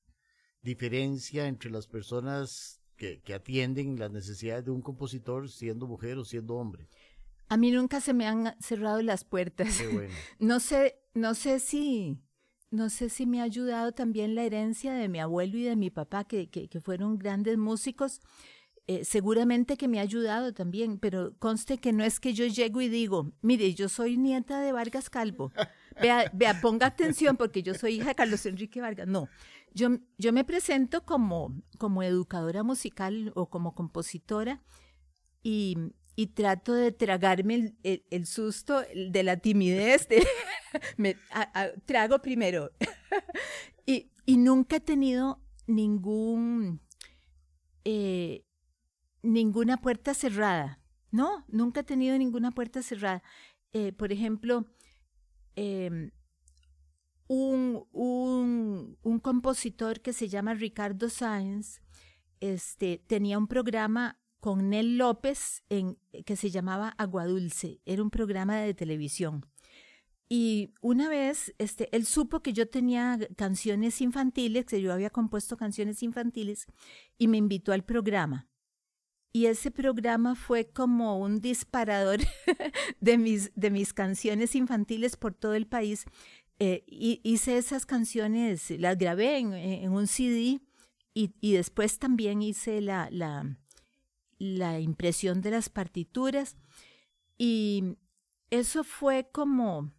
diferencia 0.64 1.48
entre 1.48 1.70
las 1.70 1.88
personas 1.88 2.82
que, 2.96 3.22
que, 3.22 3.34
atienden 3.34 4.00
las 4.00 4.12
necesidades 4.12 4.66
de 4.66 4.72
un 4.72 4.82
compositor 4.82 5.50
siendo 5.50 5.88
mujer 5.88 6.18
o 6.18 6.26
siendo 6.26 6.56
hombre. 6.56 6.88
A 7.50 7.58
mí 7.58 7.72
nunca 7.72 8.02
se 8.02 8.14
me 8.14 8.28
han 8.28 8.56
cerrado 8.60 9.02
las 9.02 9.24
puertas. 9.24 9.80
no 10.40 10.60
sé, 10.60 11.00
no 11.14 11.36
sé 11.36 11.60
si, 11.60 12.18
no 12.72 12.90
sé 12.90 13.10
si 13.10 13.26
me 13.26 13.42
ha 13.42 13.44
ayudado 13.44 13.92
también 13.92 14.36
la 14.36 14.44
herencia 14.44 14.94
de 14.94 15.10
mi 15.10 15.20
abuelo 15.20 15.58
y 15.58 15.64
de 15.64 15.76
mi 15.76 15.90
papá, 15.90 16.24
que, 16.24 16.50
que, 16.50 16.68
que 16.68 16.82
fueron 16.82 17.18
grandes 17.18 17.58
músicos. 17.58 18.22
Eh, 18.86 19.06
seguramente 19.06 19.78
que 19.78 19.88
me 19.88 20.00
ha 20.00 20.02
ayudado 20.02 20.54
también, 20.54 21.00
pero 21.00 21.38
conste 21.40 21.78
que 21.78 21.94
no 21.94 22.04
es 22.04 22.20
que 22.20 22.34
yo 22.34 22.46
llego 22.46 22.82
y 22.82 22.90
digo, 22.90 23.32
mire, 23.42 23.74
yo 23.74 23.88
soy 23.88 24.18
nieta 24.18 24.60
de 24.60 24.74
Vargas 24.74 25.10
Calvo. 25.10 25.54
Vea, 26.02 26.30
vea 26.34 26.60
ponga 26.60 26.88
atención 26.88 27.38
porque 27.38 27.64
yo 27.64 27.76
soy 27.76 27.96
hija 27.96 28.10
de 28.10 28.16
Carlos 28.16 28.46
Enrique 28.46 28.82
Vargas. 28.82 29.08
No, 29.08 29.30
yo, 29.74 30.00
yo 30.18 30.34
me 30.34 30.44
presento 30.44 31.06
como, 31.06 31.56
como 31.78 32.04
educadora 32.04 32.64
musical 32.64 33.32
o 33.36 33.50
como 33.50 33.74
compositora 33.74 34.62
y, 35.44 35.78
y 36.16 36.28
trato 36.28 36.74
de 36.74 36.92
tragarme 36.92 37.76
el, 37.84 38.26
susto 38.26 38.84
de 38.96 39.24
la 39.24 39.38
timidez. 39.38 40.08
me, 40.98 41.18
trago 41.86 42.20
primero. 42.22 42.72
y, 43.86 44.12
y, 44.26 44.38
nunca 44.38 44.78
he 44.78 44.80
tenido 44.80 45.42
ningún, 45.66 46.82
eh, 47.84 48.46
ninguna 49.22 49.78
puerta 49.78 50.14
cerrada. 50.14 50.80
No, 51.12 51.46
nunca 51.48 51.82
he 51.82 51.84
tenido 51.84 52.18
ninguna 52.18 52.52
puerta 52.52 52.82
cerrada. 52.82 53.24
Eh, 53.72 53.92
por 53.92 54.12
ejemplo, 54.12 54.68
em, 55.56 56.12
un, 57.28 57.86
un, 57.92 58.98
un, 59.02 59.20
compositor 59.20 60.02
que 60.02 60.14
se 60.14 60.28
llama 60.28 60.54
Ricardo 60.54 61.10
Sáenz 61.10 61.82
este, 62.40 63.02
tenía 63.08 63.38
un 63.38 63.48
programa 63.48 64.20
con 64.44 64.70
Nel 64.70 64.98
López 64.98 65.64
en, 65.70 65.98
que 66.26 66.36
se 66.36 66.50
llamaba 66.50 66.90
Agua 66.98 67.26
Dulce. 67.26 67.80
Era 67.86 68.04
un 68.04 68.10
programa 68.10 68.58
de 68.58 68.74
televisión. 68.74 69.46
Y 70.28 70.74
una 70.82 71.08
vez, 71.08 71.56
este, 71.60 71.88
él 71.96 72.06
supo 72.06 72.42
que 72.42 72.52
yo 72.52 72.68
tenía 72.68 73.18
canciones 73.38 74.02
infantiles, 74.02 74.66
que 74.66 74.82
yo 74.82 74.92
había 74.92 75.12
compuesto 75.12 75.56
canciones 75.56 76.04
infantiles, 76.04 76.66
y 77.18 77.30
me 77.30 77.38
invitó 77.38 77.72
al 77.72 77.86
programa. 77.86 78.50
Y 79.32 79.46
ese 79.46 79.72
programa 79.72 80.36
fue 80.36 80.68
como 80.68 81.20
un 81.20 81.40
disparador 81.40 82.20
de 83.00 83.18
mis, 83.18 83.50
de 83.56 83.70
mis 83.72 83.94
canciones 83.94 84.56
infantiles 84.56 85.16
por 85.16 85.34
todo 85.34 85.54
el 85.54 85.68
país. 85.68 86.04
Eh, 86.60 86.84
hice 86.86 87.58
esas 87.58 87.86
canciones, 87.86 88.72
las 88.72 88.98
grabé 88.98 89.38
en, 89.38 89.54
en 89.54 89.94
un 89.94 90.06
CD 90.08 90.60
y, 91.14 91.34
y, 91.40 91.54
después 91.54 91.98
también 91.98 92.42
hice 92.42 92.82
la, 92.82 93.08
la, 93.10 93.56
la 94.44 94.80
impresión 94.80 95.42
de 95.42 95.52
las 95.52 95.70
partituras 95.70 96.58
y 97.38 97.98
eso 98.50 98.84
fue 98.84 99.30
como 99.32 99.92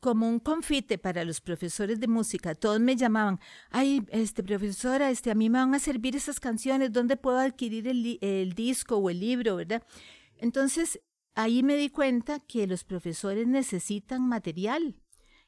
como 0.00 0.28
un 0.28 0.38
confite 0.38 0.98
para 0.98 1.24
los 1.24 1.40
profesores 1.40 1.98
de 1.98 2.08
música. 2.08 2.54
Todos 2.54 2.78
me 2.78 2.94
llamaban, 2.94 3.40
ay, 3.70 4.04
este 4.10 4.42
profesora, 4.42 5.08
este, 5.08 5.30
a 5.30 5.34
mí 5.34 5.48
me 5.48 5.58
van 5.58 5.74
a 5.74 5.78
servir 5.78 6.14
esas 6.14 6.40
canciones, 6.40 6.92
¿dónde 6.92 7.16
puedo 7.16 7.38
adquirir 7.38 7.88
el, 7.88 8.18
el 8.20 8.52
disco 8.52 8.98
o 8.98 9.08
el 9.08 9.20
libro, 9.20 9.56
verdad? 9.56 9.82
Entonces, 10.36 11.00
ahí 11.34 11.62
me 11.62 11.76
di 11.76 11.88
cuenta 11.88 12.38
que 12.38 12.66
los 12.66 12.84
profesores 12.84 13.46
necesitan 13.46 14.28
material. 14.28 15.00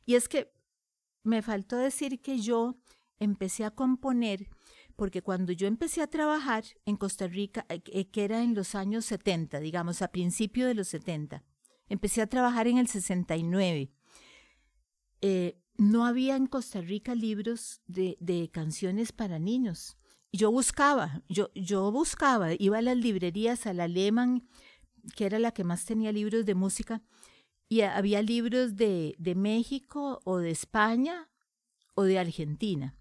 Y 0.07 0.15
es 0.15 0.27
que 0.27 0.51
me 1.23 1.43
faltó 1.43 1.77
decir 1.77 2.23
que 2.23 2.39
yo 2.39 2.79
empecé 3.19 3.65
a 3.67 3.71
componer 3.71 4.49
porque 4.97 5.23
cuando 5.23 5.53
yo 5.53 5.67
empecé 5.67 6.03
a 6.03 6.07
trabajar 6.07 6.65
en 6.87 6.97
Costa 6.97 7.29
Rica, 7.29 7.67
eh, 7.69 7.83
eh, 7.93 8.11
que 8.11 8.25
era 8.25 8.43
en 8.43 8.55
los 8.55 8.75
años 8.75 9.05
70, 9.05 9.61
digamos, 9.61 10.03
a 10.03 10.09
principio 10.09 10.67
de 10.67 10.75
los 10.75 10.89
70, 10.89 11.45
empecé 11.89 12.23
a 12.23 12.27
trabajar 12.27 12.67
en 12.67 12.79
el 12.79 12.89
69. 12.89 13.93
Eh, 15.21 15.61
no 15.77 16.07
había 16.07 16.37
en 16.37 16.47
Costa 16.47 16.81
Rica 16.81 17.15
libros 17.15 17.83
de, 17.87 18.51
canciones 18.53 19.13
para 19.13 19.39
niños. 19.39 19.99
Yo 20.33 20.51
buscaba, 20.51 21.23
yo, 21.29 21.51
yo 21.55 21.93
buscaba, 21.93 22.51
iba 22.59 22.79
a 22.79 22.83
las 22.83 22.97
librerías, 22.97 23.67
a 23.67 23.75
la 23.75 23.89
Lehman, 23.89 24.49
que 25.15 25.27
era 25.27 25.39
la 25.39 25.53
que 25.53 25.65
más 25.65 25.85
tenía 25.85 26.13
libros 26.13 26.47
de 26.47 26.55
música, 26.55 27.03
y 27.69 27.83
había 27.83 28.23
libros 28.23 28.77
de, 28.77 29.15
de 29.19 29.35
México 29.35 30.21
o 30.25 30.39
de 30.39 30.51
España 30.51 31.29
o 31.95 32.05
de 32.05 32.19
Argentina. 32.19 32.96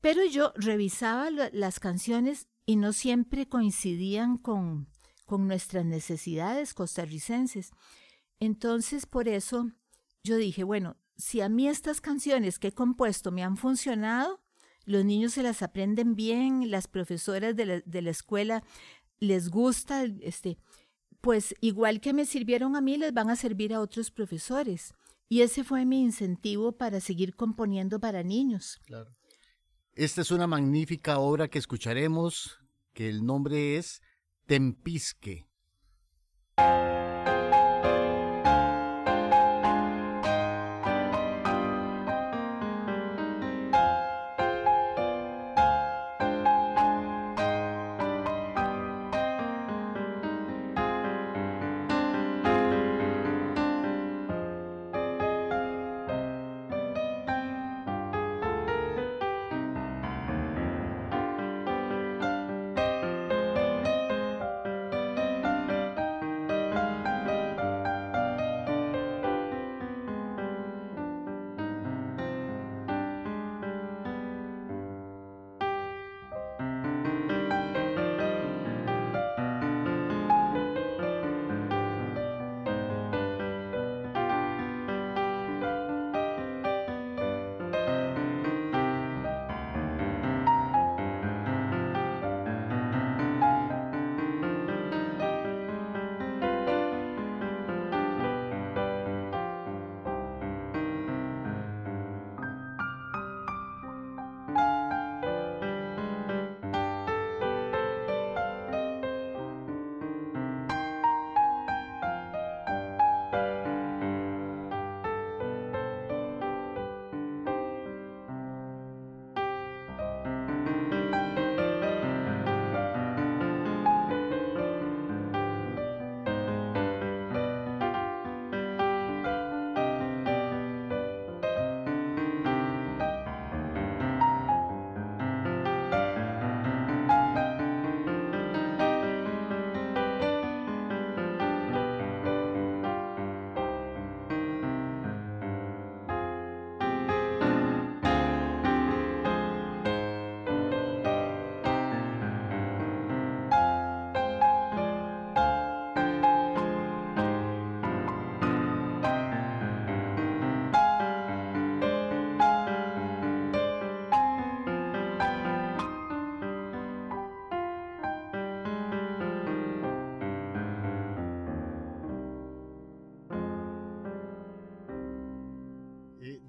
Pero 0.00 0.24
yo 0.24 0.52
revisaba 0.56 1.30
las 1.30 1.80
canciones 1.80 2.48
y 2.64 2.76
no 2.76 2.92
siempre 2.92 3.48
coincidían 3.48 4.38
con, 4.38 4.88
con 5.24 5.46
nuestras 5.46 5.84
necesidades 5.84 6.74
costarricenses. 6.74 7.72
Entonces, 8.40 9.06
por 9.06 9.28
eso 9.28 9.70
yo 10.22 10.36
dije, 10.36 10.64
bueno, 10.64 10.96
si 11.16 11.40
a 11.40 11.48
mí 11.48 11.68
estas 11.68 12.00
canciones 12.00 12.58
que 12.58 12.68
he 12.68 12.72
compuesto 12.72 13.32
me 13.32 13.42
han 13.42 13.56
funcionado, 13.56 14.40
los 14.84 15.04
niños 15.04 15.32
se 15.32 15.42
las 15.42 15.62
aprenden 15.62 16.14
bien, 16.14 16.70
las 16.70 16.86
profesoras 16.86 17.56
de 17.56 17.66
la, 17.66 18.10
escuela 18.10 18.62
les 19.18 19.48
gusta, 19.48 20.04
este, 20.20 20.58
pues 21.20 21.54
igual 21.60 22.00
que 22.00 22.12
me 22.12 22.24
sirvieron 22.24 22.76
a 22.76 22.80
mí, 22.80 22.96
les 22.96 23.12
van 23.12 23.30
a 23.30 23.36
servir 23.36 23.74
a 23.74 23.80
otros 23.80 24.10
profesores. 24.10 24.94
Y 25.28 25.40
ese 25.40 25.64
fue 25.64 25.84
mi 25.84 26.00
incentivo 26.02 26.72
para 26.72 27.00
seguir 27.00 27.34
componiendo 27.34 27.98
para 27.98 28.22
niños. 28.22 28.78
Claro. 28.86 29.10
Esta 29.96 30.20
es 30.20 30.30
una 30.30 30.46
magnífica 30.46 31.20
obra 31.20 31.48
que 31.48 31.58
escucharemos, 31.58 32.58
que 32.92 33.08
el 33.08 33.24
nombre 33.24 33.78
es 33.78 34.02
Tempisque. 34.44 35.46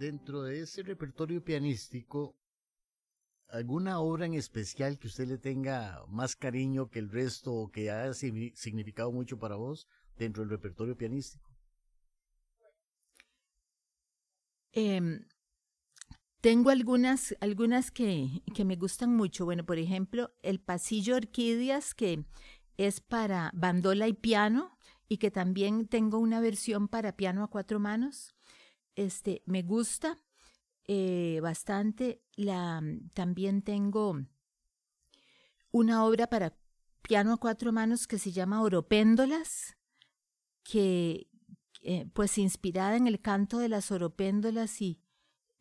Dentro 0.07 0.43
de 0.43 0.61
ese 0.61 0.83
repertorio 0.83 1.43
pianístico, 1.43 2.33
¿alguna 3.49 3.99
obra 3.99 4.25
en 4.25 4.35
especial 4.35 4.97
que 4.97 5.07
usted 5.07 5.27
le 5.27 5.37
tenga 5.37 6.01
más 6.07 6.37
cariño 6.37 6.89
que 6.89 6.99
el 6.99 7.09
resto 7.09 7.53
o 7.53 7.69
que 7.69 7.91
haya 7.91 8.13
significado 8.13 9.11
mucho 9.11 9.37
para 9.37 9.57
vos 9.57 9.85
dentro 10.17 10.43
del 10.43 10.49
repertorio 10.49 10.95
pianístico? 10.95 11.49
Em, 14.71 15.25
tengo 16.39 16.69
algunas, 16.69 17.35
algunas 17.41 17.91
que, 17.91 18.43
que, 18.55 18.63
me 18.63 18.77
gustan 18.77 19.13
mucho. 19.13 19.43
Bueno, 19.43 19.65
por 19.65 19.77
ejemplo, 19.77 20.31
el 20.41 20.61
Pasillo 20.61 21.17
Orquídeas, 21.17 21.93
que 21.93 22.23
es 22.77 23.01
para 23.01 23.51
bandola 23.53 24.07
y 24.07 24.13
piano, 24.13 24.77
y 25.09 25.17
que 25.17 25.31
también 25.31 25.87
tengo 25.87 26.17
una 26.19 26.39
versión 26.39 26.87
para 26.87 27.17
piano 27.17 27.43
a 27.43 27.49
cuatro 27.49 27.79
manos. 27.79 28.36
Este, 28.97 29.43
me 29.45 29.61
gusta 29.61 30.17
eh, 30.85 31.39
bastante. 31.41 32.23
La, 32.35 32.81
también 33.13 33.61
tengo 33.61 34.25
una 35.71 36.03
obra 36.03 36.27
para 36.27 36.57
piano 37.03 37.33
a 37.33 37.37
cuatro 37.37 37.71
manos 37.71 38.07
que 38.07 38.17
se 38.17 38.31
llama 38.31 38.63
Oropéndolas, 38.63 39.77
que 40.63 41.27
eh, 41.83 42.07
pues 42.11 42.39
inspirada 42.39 42.97
en 42.97 43.05
el 43.05 43.21
canto 43.21 43.59
de 43.59 43.69
las 43.69 43.91
oropéndolas 43.91 44.81
y 44.81 44.99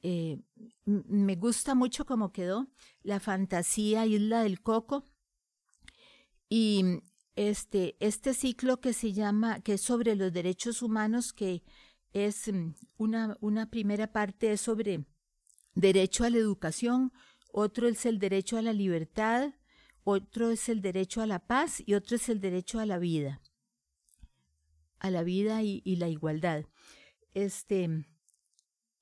eh, 0.01 0.41
me 0.87 1.37
gusta 1.37 1.75
mucho 1.75 2.07
cómo 2.07 2.33
quedó 2.33 2.69
la 3.03 3.21
fantasía 3.21 4.07
Isla 4.07 4.43
del 4.43 4.63
Coco 4.63 5.05
y 6.49 7.03
este, 7.35 7.97
este 8.01 8.33
ciclo 8.33 8.81
que 8.81 8.95
se 8.95 9.13
llama, 9.13 9.61
que 9.61 9.75
es 9.75 9.83
sobre 9.83 10.17
los 10.17 10.33
derechos 10.33 10.81
humanos, 10.81 11.35
que 11.35 11.63
es 12.17 12.51
mm, 12.51 12.75
una, 12.97 13.37
una 13.41 13.69
primera 13.69 14.11
parte 14.11 14.53
es 14.53 14.63
sobre 14.63 15.05
derecho 15.75 16.25
a 16.25 16.31
la 16.31 16.39
educación, 16.39 17.13
otro 17.53 17.89
es 17.89 18.07
el 18.07 18.19
derecho 18.19 18.57
a 18.57 18.63
la 18.63 18.73
libertad, 18.73 19.53
otro 20.03 20.51
es 20.51 20.71
el 20.71 20.81
derecho 20.81 21.21
a 21.21 21.27
la 21.27 21.41
paz 21.41 21.83
y 21.85 21.93
otro 21.93 22.17
es 22.17 22.31
el 22.31 22.41
derecho 22.41 22.79
a 22.79 22.87
la 22.87 22.99
vida, 22.99 23.43
a 24.99 25.11
la 25.11 25.23
vida 25.25 25.63
y, 25.63 25.97
la 25.97 26.09
igualdad. 26.09 26.65
Este, 27.35 28.07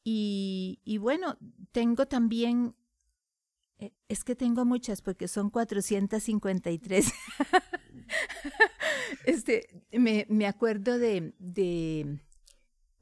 y, 0.03 0.81
y 0.85 0.99
bueno, 0.99 1.39
tengo 1.71 2.07
también, 2.07 2.75
eh, 3.79 3.93
es 4.09 4.25
que 4.25 4.35
tengo 4.35 4.65
muchas 4.65 5.03
porque 5.03 5.29
son 5.29 5.51
453. 5.51 7.13
este, 9.27 9.85
me, 9.93 10.27
me 10.29 10.47
acuerdo 10.49 10.99
de, 10.99 11.33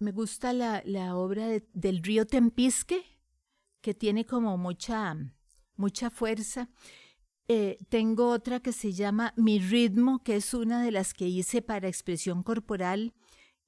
me 0.02 0.12
gusta 0.12 0.52
la, 0.52 0.82
la 0.84 1.16
obra 1.16 1.46
de, 1.46 1.66
del 1.72 2.02
río 2.02 2.26
Tempisque, 2.26 3.04
que 3.80 3.94
tiene 3.94 4.26
como 4.26 4.58
mucha, 4.58 5.16
mucha 5.76 6.10
fuerza. 6.10 6.68
Eh, 7.48 7.78
tengo 7.88 8.30
otra 8.30 8.60
que 8.60 8.72
se 8.72 8.92
llama 8.92 9.32
Mi 9.36 9.58
ritmo, 9.58 10.22
que 10.22 10.36
es 10.36 10.54
una 10.54 10.82
de 10.82 10.90
las 10.90 11.14
que 11.14 11.26
hice 11.28 11.62
para 11.62 11.88
expresión 11.88 12.42
corporal 12.42 13.14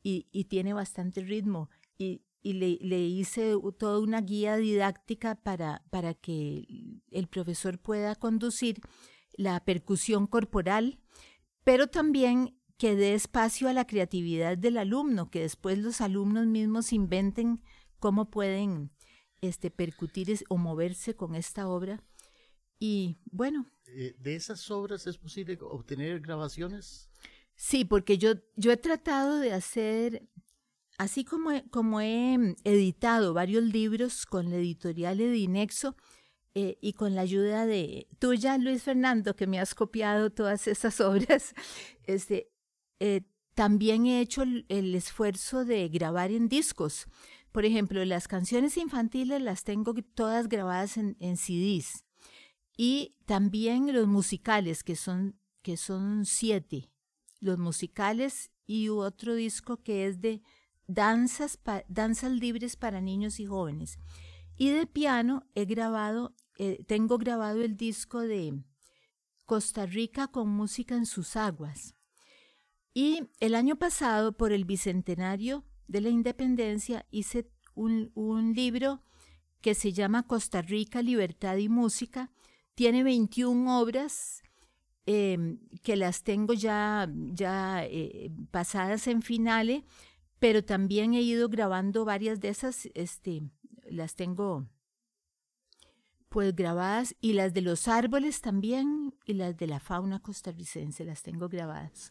y, 0.03 0.29
y 0.33 0.45
tiene 0.45 0.73
bastante 0.73 1.23
ritmo. 1.23 1.71
Y, 1.99 2.23
y 2.43 2.53
le, 2.55 2.79
le, 2.81 3.01
hice 3.01 3.55
toda 3.79 3.99
una 4.01 4.21
guía 4.21 4.57
didáctica 4.57 5.35
para, 5.35 5.83
para 5.91 6.15
que 6.15 6.67
el 7.11 7.27
profesor 7.27 7.79
pueda 7.79 8.15
conducir 8.15 8.81
la 9.33 9.65
percusión 9.65 10.27
corporal, 10.27 11.01
pero 11.65 11.87
también 11.87 12.59
que 12.77 12.97
dé 12.97 13.15
espacio 13.15 13.69
a 13.69 13.73
la 13.73 13.87
creatividad 13.87 14.59
del 14.59 14.79
alumno, 14.79 15.31
que 15.31 15.41
después 15.41 15.79
los 15.79 16.01
alumnos 16.01 16.47
mismos 16.47 16.93
inventen 16.93 17.63
cómo 17.99 18.31
pueden 18.31 18.91
este, 19.41 19.71
percutir 19.71 20.45
o 20.49 20.57
moverse 20.57 21.15
con 21.15 21.35
esta 21.35 21.69
obra. 21.69 22.03
Y 22.79 23.19
bueno. 23.31 23.71
Eh, 23.87 24.15
¿De 24.19 24.35
esas 24.35 24.71
obras 24.71 25.07
es 25.07 25.19
posible 25.19 25.59
obtener 25.61 26.21
grabaciones? 26.21 27.09
Sí, 27.55 27.85
porque 27.85 28.19
yo, 28.19 28.33
yo 28.57 28.73
he 28.73 28.77
tratado 28.77 29.39
de 29.39 29.53
hacer 29.53 30.29
Así 30.99 31.25
como, 31.25 31.51
como 31.71 32.01
he 32.01 32.39
mm, 32.39 32.57
editado 32.65 33.35
varios 33.35 33.65
libros 33.65 34.27
con 34.27 34.51
la 34.51 34.57
editorial 34.57 35.21
Edinexo 35.21 35.97
eh, 36.55 36.79
y 36.81 36.93
con 36.93 37.17
la 37.17 37.23
ayuda 37.23 37.67
de 37.67 38.07
tuya, 38.21 38.59
Luis 38.59 38.85
Fernando, 38.85 39.35
que 39.35 39.49
me 39.49 39.59
has 39.59 39.75
copiado 39.75 40.31
todas 40.31 40.69
esas 40.69 41.01
obras, 41.01 41.55
este, 42.05 42.53
eh, 43.01 43.23
también 43.55 44.07
he 44.07 44.21
hecho 44.21 44.43
el, 44.43 44.95
esfuerzo 44.95 45.65
de 45.65 45.89
grabar 45.89 46.31
en 46.31 46.49
discos. 46.49 47.07
Por 47.53 47.65
ejemplo, 47.65 48.05
las 48.05 48.27
canciones 48.27 48.77
infantiles 48.77 49.41
las 49.41 49.63
tengo 49.63 49.95
todas 50.15 50.49
grabadas 50.49 50.97
en, 50.97 51.17
en 51.21 51.37
CDs. 51.37 52.05
Y 52.77 53.15
también 53.27 53.93
los 53.93 54.09
musicales, 54.09 54.83
que 54.83 54.97
son, 54.97 55.39
que 55.63 55.77
son 55.77 56.25
siete. 56.25 56.91
Los 57.41 57.59
musicales 57.59 58.51
y 58.67 58.89
otro 58.89 59.35
disco 59.35 59.77
que 59.77 60.07
es 60.07 60.21
de 60.21 60.43
danzas, 60.87 61.59
danzas 61.89 62.33
libres 62.33 62.77
para 62.77 63.01
niños 63.01 63.39
y 63.41 63.47
jóvenes. 63.47 63.99
Y 64.57 64.71
de 64.71 64.87
piano 64.87 65.47
he 65.55 65.65
grabado, 65.65 66.35
eh, 66.59 66.85
tengo 66.87 67.19
grabado 67.19 67.63
el 67.63 67.77
disco 67.77 68.21
de 68.21 68.63
Costa 69.47 69.87
Rica 69.87 70.29
con 70.29 70.49
música 70.49 70.95
en 70.95 71.07
sus 71.07 71.37
aguas. 71.37 71.95
Y 72.95 73.29
el 73.41 73.55
año 73.55 73.77
pasado, 73.77 74.33
por 74.33 74.53
el 74.53 74.65
bicentenario 74.65 75.65
de 75.89 76.01
la 76.01 76.09
independencia, 76.09 77.07
hice 77.11 77.51
un, 77.75 78.53
libro 78.55 79.03
que 79.61 79.75
se 79.75 79.93
llama 79.93 80.27
Costa 80.27 80.63
Rica, 80.63 81.03
Libertad 81.03 81.57
y 81.57 81.69
Música. 81.69 82.31
Tiene 82.75 83.03
21 83.03 83.81
obras 83.81 84.43
em, 85.07 85.59
que 85.83 85.97
las 85.97 86.23
tengo 86.23 86.55
ya, 86.55 87.11
ya 87.33 87.85
eh, 87.85 88.31
pasadas 88.51 89.09
en 89.09 89.23
finales 89.23 89.83
pero 90.45 90.63
también 90.63 91.15
he 91.15 91.23
ido 91.23 91.49
grabando 91.49 92.05
varias 92.05 92.39
de 92.39 92.51
esas, 92.51 92.91
este, 92.93 93.49
las 93.89 94.15
tengo 94.15 94.69
pues 96.29 96.55
grabadas 96.55 97.17
y 97.23 97.33
las 97.33 97.55
de 97.55 97.63
los 97.63 97.89
árboles 97.89 98.43
también 98.43 99.15
y 99.25 99.33
las 99.33 99.57
de 99.57 99.69
la 99.69 99.81
fauna 99.81 100.21
costarricense 100.21 101.03
las 101.07 101.23
tengo 101.23 101.49
grabadas. 101.49 102.11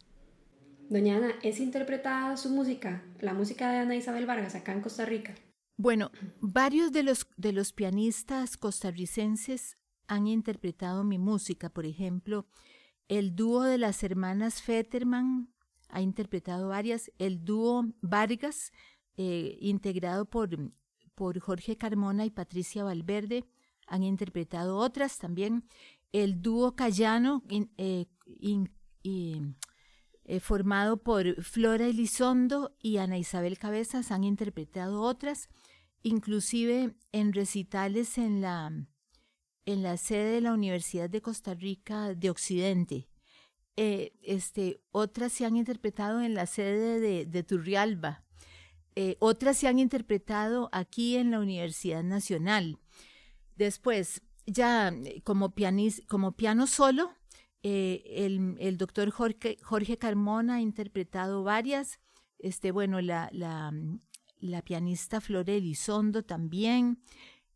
Doña 0.90 1.18
Ana, 1.18 1.34
¿es 1.42 1.60
interpretada 1.60 2.38
su 2.38 2.50
música, 2.50 3.04
la 3.20 3.34
música 3.34 3.72
de 3.72 3.80
Ana 3.80 3.96
Isabel 3.96 4.26
Vargas 4.26 4.56
acá 4.56 4.74
en 4.74 4.82
Costa 4.82 5.06
Rica? 5.06 5.34
Bueno, 5.78 6.12
varios 6.40 6.92
de 6.92 7.04
los, 7.04 7.28
de 7.36 7.52
los 7.52 7.74
pianistas 7.74 8.58
costarricenses 8.58 9.78
han 10.08 10.28
interpretado 10.28 11.04
mi 11.04 11.18
música, 11.18 11.70
por 11.70 11.86
ejemplo, 11.86 12.46
el 13.08 13.36
dúo 13.36 13.64
de 13.64 13.78
las 13.78 14.04
hermanas 14.04 14.62
Fetterman 14.62 15.50
ha 15.90 16.02
interpretado 16.02 16.70
varias. 16.70 17.12
El 17.20 17.44
dúo 17.44 17.86
Vargas, 18.02 18.72
eh, 19.18 19.58
integrado 19.62 20.26
por, 20.26 20.50
por 21.14 21.40
Jorge 21.40 21.78
Carmona 21.78 22.26
y 22.26 22.32
Patricia 22.32 22.84
Valverde, 22.84 23.46
han 23.88 24.04
interpretado 24.04 24.78
otras 24.78 25.20
también. 25.20 25.66
El 26.12 26.42
dúo 26.42 26.76
Cayano, 26.76 27.44
eh, 27.78 28.06
eh, 30.26 30.40
formado 30.40 30.98
por 30.98 31.42
Flora 31.44 31.88
Elizondo 31.88 32.76
y 32.82 32.98
Ana 32.98 33.18
Isabel 33.18 33.58
Cabezas, 33.58 34.12
han 34.12 34.24
interpretado 34.24 35.02
otras, 35.02 35.50
inclusive 36.02 36.96
en 37.12 37.34
recitales 37.34 38.18
en 38.18 38.42
la, 38.42 38.72
en 39.66 39.84
la 39.84 39.98
sede 39.98 40.36
de 40.36 40.42
la 40.42 40.54
Universidad 40.54 41.10
de 41.10 41.22
Costa 41.22 41.54
Rica 41.54 42.14
de 42.14 42.30
Occidente. 42.30 43.10
Eh, 43.76 44.14
este, 44.22 44.82
otras 44.92 45.34
se 45.34 45.46
han 45.46 45.58
interpretado 45.58 46.22
en 46.22 46.36
la 46.36 46.46
sede 46.46 47.26
de, 47.26 47.44
Turrialba, 47.44 48.24
eh, 48.96 49.18
otras 49.20 49.58
se 49.58 49.68
han 49.68 49.80
interpretado 49.80 50.70
aquí 50.72 51.18
en 51.18 51.32
la 51.32 51.40
Universidad 51.40 52.04
Nacional. 52.04 52.80
Después, 53.56 54.22
ya 54.46 54.94
como, 55.24 55.54
como 56.08 56.32
piano 56.34 56.68
solo, 56.68 57.12
el, 57.64 58.58
el, 58.60 58.78
doctor 58.78 59.10
Jorge, 59.10 59.58
Jorge, 59.62 59.98
Carmona 59.98 60.56
ha 60.56 60.62
interpretado 60.62 61.44
varias. 61.44 62.00
Este, 62.40 62.72
bueno, 62.72 63.02
la, 63.02 63.30
la, 63.32 63.74
la 64.40 64.62
pianista 64.62 65.22
Flore 65.22 65.58
Elizondo 65.58 66.24
también. 66.24 67.02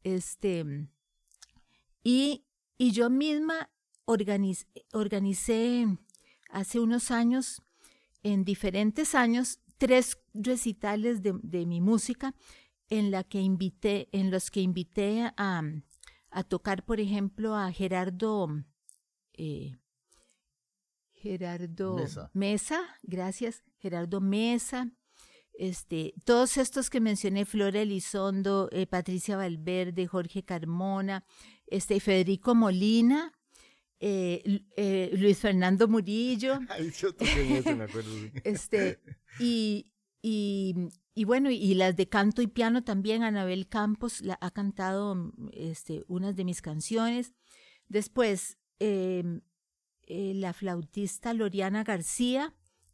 Este, 0.04 0.88
y, 2.04 2.46
y 2.78 2.92
yo 2.92 3.10
misma 3.10 3.70
organicé 4.06 5.86
hace 6.50 6.80
unos 6.80 7.12
años, 7.12 7.62
en 8.24 8.46
diferentes 8.46 9.14
años, 9.16 9.60
tres 9.78 10.18
recitales 10.34 11.22
de, 11.22 11.34
de 11.44 11.66
mi 11.66 11.82
música 11.82 12.34
en, 12.90 13.12
la 13.12 13.24
que 13.24 13.42
invité, 13.42 14.08
en 14.12 14.32
los 14.32 14.50
que 14.50 14.62
invité 14.62 15.30
a, 15.36 15.62
a 16.32 16.44
tocar, 16.44 16.84
por 16.86 17.00
ejemplo, 17.00 17.56
a 17.56 17.72
Gerardo, 17.72 18.48
eh, 19.34 19.76
Gerardo 21.18 21.98
Mesa. 22.34 22.82
gracias, 23.04 23.64
Gerardo 23.80 24.22
Mesa, 24.22 24.92
este, 25.58 26.14
todos 26.24 26.58
estos 26.58 26.90
que 26.90 27.02
mencioné, 27.02 27.44
Flora 27.46 27.82
Elizondo, 27.82 28.70
eh, 28.72 28.86
Patricia 28.86 29.38
Valverde, 29.38 30.06
Jorge 30.06 30.44
Carmona, 30.44 31.26
este, 31.66 32.00
Federico 32.00 32.54
Molina, 32.54 33.34
eh, 34.00 34.62
eh, 34.76 35.10
Luis 35.18 35.40
Fernando 35.40 35.88
Murillo. 35.88 36.60
este, 38.44 39.00
y, 39.40 39.92
y, 40.22 41.24
bueno, 41.26 41.50
y, 41.50 41.74
las 41.74 41.96
de 41.96 42.08
canto 42.08 42.44
y 42.44 42.48
piano 42.48 42.84
también, 42.84 43.24
Anabel 43.24 43.68
Campos 43.68 44.22
la, 44.22 44.38
ha 44.40 44.52
cantado 44.52 45.34
este, 45.54 46.04
unas 46.08 46.36
de 46.36 46.46
mis 46.46 46.62
canciones. 46.62 47.34
Después, 47.88 48.60
em, 50.08 50.40
la 50.40 50.54
flautista 50.54 51.34
Loriana 51.34 51.84
García 51.84 52.54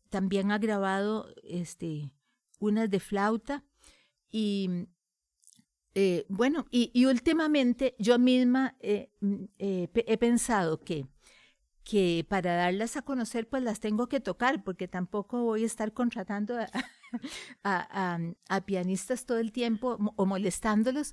también 0.09 0.51
ha 0.51 0.57
grabado 0.57 1.33
este, 1.43 2.11
unas 2.59 2.89
de 2.89 2.99
flauta 2.99 3.63
y 4.29 4.87
eh, 5.95 6.25
bueno, 6.27 6.65
y, 6.71 7.05
últimamente 7.05 7.95
yo 7.99 8.17
misma 8.17 8.75
eh, 8.79 9.11
mm, 9.21 9.43
eh, 9.59 9.87
he 9.93 10.17
pensado 10.17 10.79
que, 10.79 11.05
que 11.83 12.25
para 12.27 12.55
darlas 12.55 12.97
a 12.97 13.03
conocer 13.03 13.47
pues 13.47 13.61
las 13.61 13.79
tengo 13.79 14.07
que 14.07 14.19
tocar 14.19 14.63
porque 14.63 14.87
tampoco 14.87 15.43
voy 15.43 15.63
a 15.63 15.67
estar 15.67 15.93
contratando 15.93 16.55
a, 17.63 18.19
pianistas 18.65 19.25
todo 19.25 19.37
el 19.37 19.51
tiempo 19.51 19.97
o 20.15 20.25
molestándolos. 20.25 21.11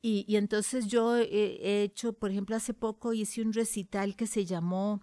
Y, 0.00 0.36
entonces 0.36 0.86
yo 0.86 1.16
he, 1.16 1.82
hecho, 1.82 2.12
por 2.12 2.30
ejemplo, 2.30 2.56
hace 2.56 2.72
poco 2.74 3.12
hice 3.12 3.42
un 3.42 3.52
recital 3.52 4.16
que 4.16 4.26
se 4.26 4.44
llamó 4.44 5.02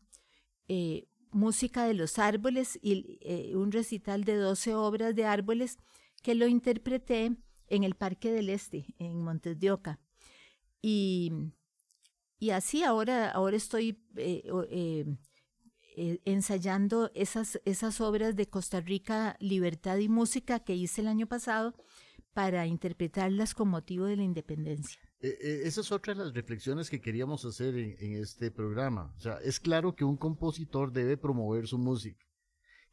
Música 1.32 1.86
de 1.86 1.94
los 1.94 2.18
Árboles 2.18 2.80
y 2.82 3.54
un 3.54 3.72
recital 3.72 4.24
de 4.24 4.36
12 4.36 4.76
obras 4.76 5.16
de 5.16 5.26
árboles 5.26 5.78
que 6.22 6.34
lo 6.34 6.48
interpreté 6.48 7.36
en 7.68 7.84
el 7.84 7.96
Parque 7.96 8.32
del 8.32 8.50
Este, 8.50 8.86
en 8.98 9.22
Montes 9.22 9.60
de 9.60 9.72
Oca. 9.72 10.00
Y, 10.82 11.32
y 12.40 12.52
así 12.52 12.84
ahora, 12.84 13.32
ahora 13.32 13.58
estoy 13.58 14.04
eh, 14.16 14.44
eh, 14.72 15.06
eh, 15.98 16.22
ensayando 16.26 17.12
esas, 17.16 17.60
esas 17.66 18.02
obras 18.02 18.36
de 18.36 18.50
Costa 18.50 18.82
Rica, 18.82 19.38
Libertad 19.40 19.98
y 19.98 20.10
Música 20.10 20.60
que 20.60 20.76
hice 20.76 21.02
el 21.02 21.08
año 21.08 21.28
pasado 21.28 21.74
para 22.34 22.68
interpretarlas 22.68 23.54
con 23.54 23.70
motivo 23.70 24.06
de 24.06 24.18
la 24.18 24.24
independencia. 24.24 25.00
Esa 25.28 25.82
es 25.82 25.92
otra 25.92 26.14
de 26.14 26.24
las 26.24 26.34
reflexiones 26.34 26.90
que 26.90 27.02
queríamos 27.02 27.46
hacer 27.46 27.76
en, 27.76 27.96
en 28.00 28.22
este 28.22 28.52
programa. 28.52 29.14
O 29.18 29.20
sea, 29.20 29.38
es 29.44 29.60
claro 29.60 29.96
que 29.96 30.04
un 30.04 30.18
compositor 30.18 30.92
debe 30.92 31.18
promover 31.18 31.68
su 31.68 31.78
música 31.78 32.26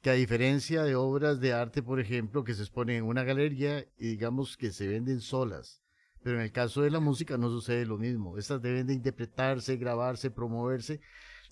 que 0.03 0.11
a 0.11 0.15
diferencia 0.15 0.83
de 0.83 0.97
obras 0.97 1.41
de 1.41 1.53
arte, 1.53 1.81
por 1.81 2.01
ejemplo, 2.01 2.43
que 2.43 2.55
se 2.55 2.63
exponen 2.63 2.97
en 2.97 3.05
una 3.05 3.23
galería 3.23 3.87
y 3.97 4.09
digamos 4.09 4.57
que 4.57 4.73
se 4.73 4.89
venden 4.89 5.21
solas, 5.21 5.81
pero 6.25 6.39
en 6.39 6.43
el 6.43 6.51
caso 6.51 6.83
de 6.83 6.91
la 6.91 6.99
música 6.99 7.39
no 7.39 7.49
sucede 7.51 7.87
lo 7.87 7.99
mismo. 7.99 8.37
Estas 8.37 8.61
deben 8.61 8.89
de 8.89 8.95
interpretarse, 8.95 9.77
grabarse, 9.77 10.33
promoverse, 10.33 11.01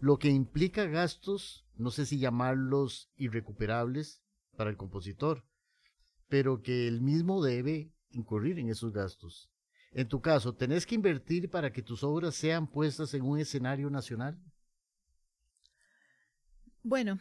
lo 0.01 0.19
que 0.19 0.31
implica 0.31 0.87
gastos, 0.87 1.65
no 1.77 1.93
sé 1.93 2.07
si 2.07 2.19
llamarlos 2.19 3.09
irrecuperables 3.17 4.21
para 4.57 4.71
el 4.71 4.77
compositor, 4.77 5.45
pero 6.29 6.61
que 6.61 6.89
él 6.89 7.03
mismo 7.03 7.45
debe 7.45 7.93
incurrir 8.11 8.59
en 8.59 8.69
esos 8.69 8.93
gastos. 8.93 9.49
En 9.93 10.09
tu 10.09 10.21
caso, 10.21 10.55
¿tenés 10.55 10.87
que 10.87 10.95
invertir 10.95 11.51
para 11.51 11.73
que 11.73 11.83
tus 11.83 12.05
obras 12.05 12.35
sean 12.35 12.69
puestas 12.69 13.13
en 13.15 13.23
un 13.23 13.39
escenario 13.39 13.91
nacional? 13.91 14.39
Bueno, 16.83 17.19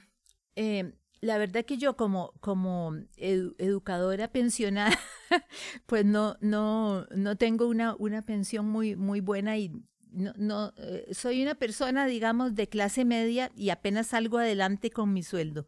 eh, 0.56 0.94
la 1.22 1.38
verdad 1.38 1.66
que 1.66 1.78
yo 1.78 1.98
como, 1.98 2.34
como 2.40 2.94
educadora 3.18 4.32
pensionada, 4.32 4.98
pues 5.86 6.06
no, 6.06 6.38
no, 6.42 7.06
no 7.08 7.36
tengo 7.38 7.68
una, 7.68 7.96
una 7.96 8.26
pensión 8.26 8.70
muy, 8.70 8.96
muy 8.96 9.20
buena 9.20 9.58
y 9.58 9.72
no, 10.12 10.34
no 10.38 10.74
eh, 10.78 11.08
soy 11.12 11.42
una 11.42 11.56
persona, 11.56 12.06
digamos, 12.06 12.56
de 12.56 12.70
clase 12.70 13.04
media 13.04 13.52
y 13.56 13.70
apenas 13.70 14.08
salgo 14.08 14.38
adelante 14.38 14.92
con 14.92 15.12
mi 15.14 15.24
sueldo. 15.24 15.68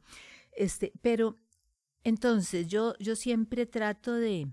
Este, 0.53 0.93
pero 1.01 1.37
entonces 2.03 2.67
yo, 2.67 2.95
yo 2.99 3.15
siempre 3.15 3.65
trato 3.65 4.13
de, 4.13 4.47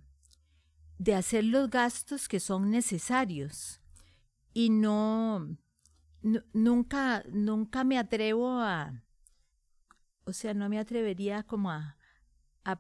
de 0.98 1.14
hacer 1.14 1.44
los 1.44 1.70
gastos 1.70 2.28
que 2.28 2.40
son 2.40 2.70
necesarios 2.70 3.80
y 4.52 4.70
no 4.70 5.56
nunca, 6.52 7.24
nunca 7.30 7.84
me 7.84 7.98
atrevo 7.98 8.60
a, 8.60 9.04
o 10.24 10.32
sea, 10.32 10.54
no 10.54 10.68
me 10.68 10.78
atrevería 10.78 11.42
como 11.42 11.70
a, 11.70 11.94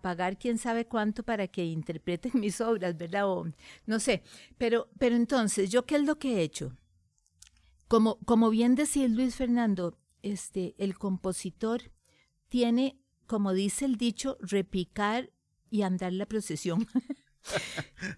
pagar 0.02 0.38
quién 0.38 0.58
sabe 0.58 0.86
cuánto 0.86 1.22
para 1.22 1.48
que 1.48 1.64
interpreten 1.64 2.32
mis 2.38 2.60
obras, 2.60 2.98
¿verdad? 2.98 3.26
O, 3.26 3.46
no 3.86 4.00
sé, 4.00 4.22
pero, 4.58 4.90
pero 4.98 5.16
entonces, 5.16 5.70
¿yo 5.70 5.86
qué 5.86 5.96
es 5.96 6.02
lo 6.02 6.18
que 6.18 6.36
he 6.36 6.42
hecho? 6.42 6.76
Como, 7.86 8.18
como 8.26 8.50
bien 8.50 8.74
decía 8.74 9.08
Luis 9.08 9.36
Fernando, 9.36 9.98
este, 10.20 10.74
el 10.76 10.98
compositor 10.98 11.90
tiene, 12.48 13.00
como 13.26 13.54
dice 13.54 13.86
el 13.86 13.96
dicho, 13.96 14.36
repicar 14.42 15.32
y 15.70 15.82
andar 15.82 16.12
la 16.12 16.26
procesión. 16.26 16.86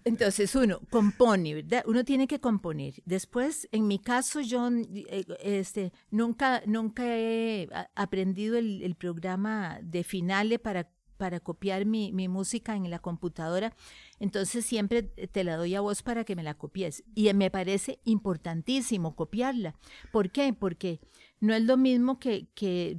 Entonces 0.03 0.55
uno 0.55 0.79
compone. 0.89 1.65
Uno 1.85 2.03
tiene 2.03 2.27
que 2.27 2.39
componer. 2.39 2.95
Después, 3.05 3.67
en 3.71 3.87
mi 3.87 3.99
caso, 3.99 4.41
yo 4.41 4.69
eh, 4.69 5.25
este, 5.41 5.91
nunca, 6.09 6.61
nunca 6.65 7.03
he 7.17 7.69
aprendido 7.95 8.57
el, 8.57 8.95
programa 8.95 9.79
de 9.81 10.03
Finale 10.03 10.59
para, 10.59 10.91
para 11.17 11.39
copiar 11.39 11.85
mi, 11.85 12.11
mi, 12.11 12.27
música 12.27 12.75
en 12.75 12.89
la 12.89 12.99
computadora. 12.99 13.73
Entonces 14.19 14.65
siempre 14.65 15.03
te 15.03 15.43
la 15.43 15.57
doy 15.57 15.75
a 15.75 15.81
vos 15.81 16.03
para 16.03 16.23
que 16.23 16.35
me 16.35 16.43
la 16.43 16.55
copies. 16.55 17.03
Y 17.15 17.33
me 17.33 17.49
parece 17.49 17.99
importantísimo 18.03 19.15
copiarla. 19.15 19.75
¿Por 20.11 20.31
qué? 20.31 20.53
Porque 20.53 20.99
no 21.41 21.55
es 21.55 21.63
lo 21.63 21.75
mismo 21.75 22.19
que, 22.19 22.47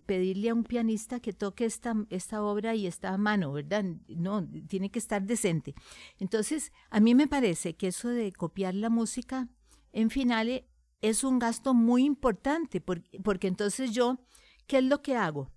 pedirle 0.05 0.51
a 0.51 0.55
un 0.55 0.65
pianista 0.65 1.21
que 1.21 1.33
toque 1.33 1.65
esta, 1.65 1.95
esta 2.11 2.43
obra 2.43 2.75
y 2.75 2.89
esta 2.89 3.17
mano, 3.17 3.53
¿verdad? 3.53 3.85
No, 4.09 4.47
tiene 4.67 4.91
que 4.91 4.99
estar 4.99 5.23
decente. 5.23 5.75
Entonces, 6.19 6.73
a 6.91 6.99
mí 6.99 7.15
me 7.15 7.29
parece 7.29 7.77
que 7.77 7.87
eso 7.87 8.09
de 8.09 8.33
copiar 8.33 8.75
la 8.75 8.91
música 8.91 9.49
en 9.93 10.11
finales 10.11 10.65
es 11.03 11.23
un 11.23 11.39
gasto 11.39 11.73
muy 11.73 12.05
importante, 12.05 12.81
porque, 12.81 13.21
porque 13.21 13.47
entonces 13.47 13.93
yo, 13.93 14.19
¿qué 14.67 14.79
es 14.79 14.85
lo 14.85 15.03
que 15.03 15.17
hago? 15.17 15.53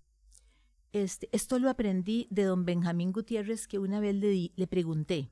Este, 0.94 1.28
esto 1.32 1.58
lo 1.58 1.72
aprendí 1.72 2.28
de 2.30 2.44
don 2.44 2.66
Benjamín 2.66 3.12
Gutiérrez, 3.12 3.68
que 3.68 3.80
una 3.80 4.00
vez 4.00 4.16
le, 4.16 4.52
le 4.56 4.68
pregunté, 4.68 5.32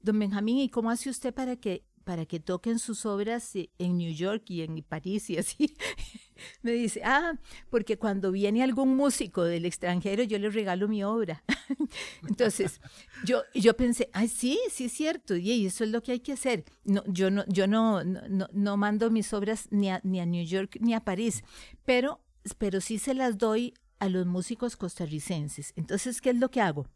don 0.00 0.20
Benjamín, 0.20 0.58
¿y 0.58 0.68
cómo 0.68 0.90
hace 0.90 1.10
usted 1.10 1.34
para 1.34 1.56
que 1.56 1.84
para 2.04 2.26
que 2.26 2.38
toquen 2.38 2.78
sus 2.78 3.06
obras 3.06 3.56
eh, 3.56 3.70
en 3.78 3.98
New 3.98 4.12
York 4.12 4.44
y 4.48 4.62
en 4.62 4.82
París 4.82 5.30
y 5.30 5.38
así. 5.38 5.74
Me 6.62 6.72
dice, 6.72 7.00
ah, 7.04 7.38
porque 7.70 7.96
cuando 7.96 8.30
viene 8.32 8.62
algún 8.62 8.96
músico 8.96 9.44
del 9.44 9.64
extranjero 9.64 10.22
yo 10.22 10.38
le 10.38 10.50
regalo 10.50 10.88
mi 10.88 11.02
obra. 11.02 11.42
Entonces, 12.28 12.80
yo, 13.24 13.42
yo 13.54 13.76
pensé, 13.76 14.10
ay, 14.12 14.28
sí, 14.28 14.58
sí 14.70 14.84
es 14.84 14.92
cierto, 14.92 15.36
y 15.36 15.66
eso 15.66 15.84
es 15.84 15.90
lo 15.90 16.02
que 16.02 16.12
hay 16.12 16.20
que 16.20 16.32
hacer. 16.32 16.64
No, 16.84 17.02
yo 17.06 17.30
no, 17.30 17.44
yo 17.46 17.66
no, 17.66 18.04
no, 18.04 18.48
no 18.52 18.76
mando 18.76 19.10
mis 19.10 19.32
obras 19.32 19.68
ni 19.70 19.90
a, 19.90 20.00
ni 20.04 20.20
a 20.20 20.26
New 20.26 20.44
York 20.44 20.76
ni 20.80 20.94
a 20.94 21.00
París, 21.00 21.42
pero, 21.84 22.20
pero 22.58 22.80
sí 22.80 22.98
se 22.98 23.14
las 23.14 23.38
doy 23.38 23.74
a 23.98 24.08
los 24.08 24.26
músicos 24.26 24.76
costarricenses. 24.76 25.72
Entonces, 25.76 26.20
¿qué 26.20 26.30
es 26.30 26.36
lo 26.36 26.50
que 26.50 26.60
hago? 26.60 26.86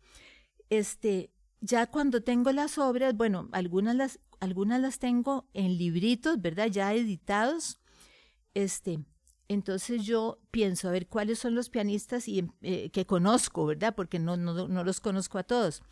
Este, 0.69 1.31
ya 1.61 1.87
cuando 1.87 2.23
tengo 2.23 2.53
las 2.53 2.79
obras, 2.79 3.17
bueno, 3.17 3.49
algunas 3.53 3.97
las, 3.97 4.21
algunas 4.41 4.81
las 4.81 4.99
tengo 4.99 5.49
en 5.55 5.77
libritos, 5.77 6.41
¿verdad? 6.41 6.69
Ya 6.69 6.93
editados. 6.95 7.79
Este, 8.55 9.01
entonces 9.49 10.05
yo 10.05 10.39
pienso 10.51 10.89
a 10.89 10.93
ver 10.93 11.07
cuáles 11.09 11.39
son 11.39 11.55
los 11.55 11.71
pianistas 11.71 12.29
y, 12.29 12.49
eh, 12.63 12.91
que 12.91 13.07
conozco, 13.07 13.67
¿verdad? 13.67 13.95
Porque 13.95 14.19
no, 14.19 14.37
no, 14.37 14.69
no, 14.69 14.85
los 14.85 15.01
conozco 15.01 15.39
a 15.39 15.43
todos. 15.43 15.83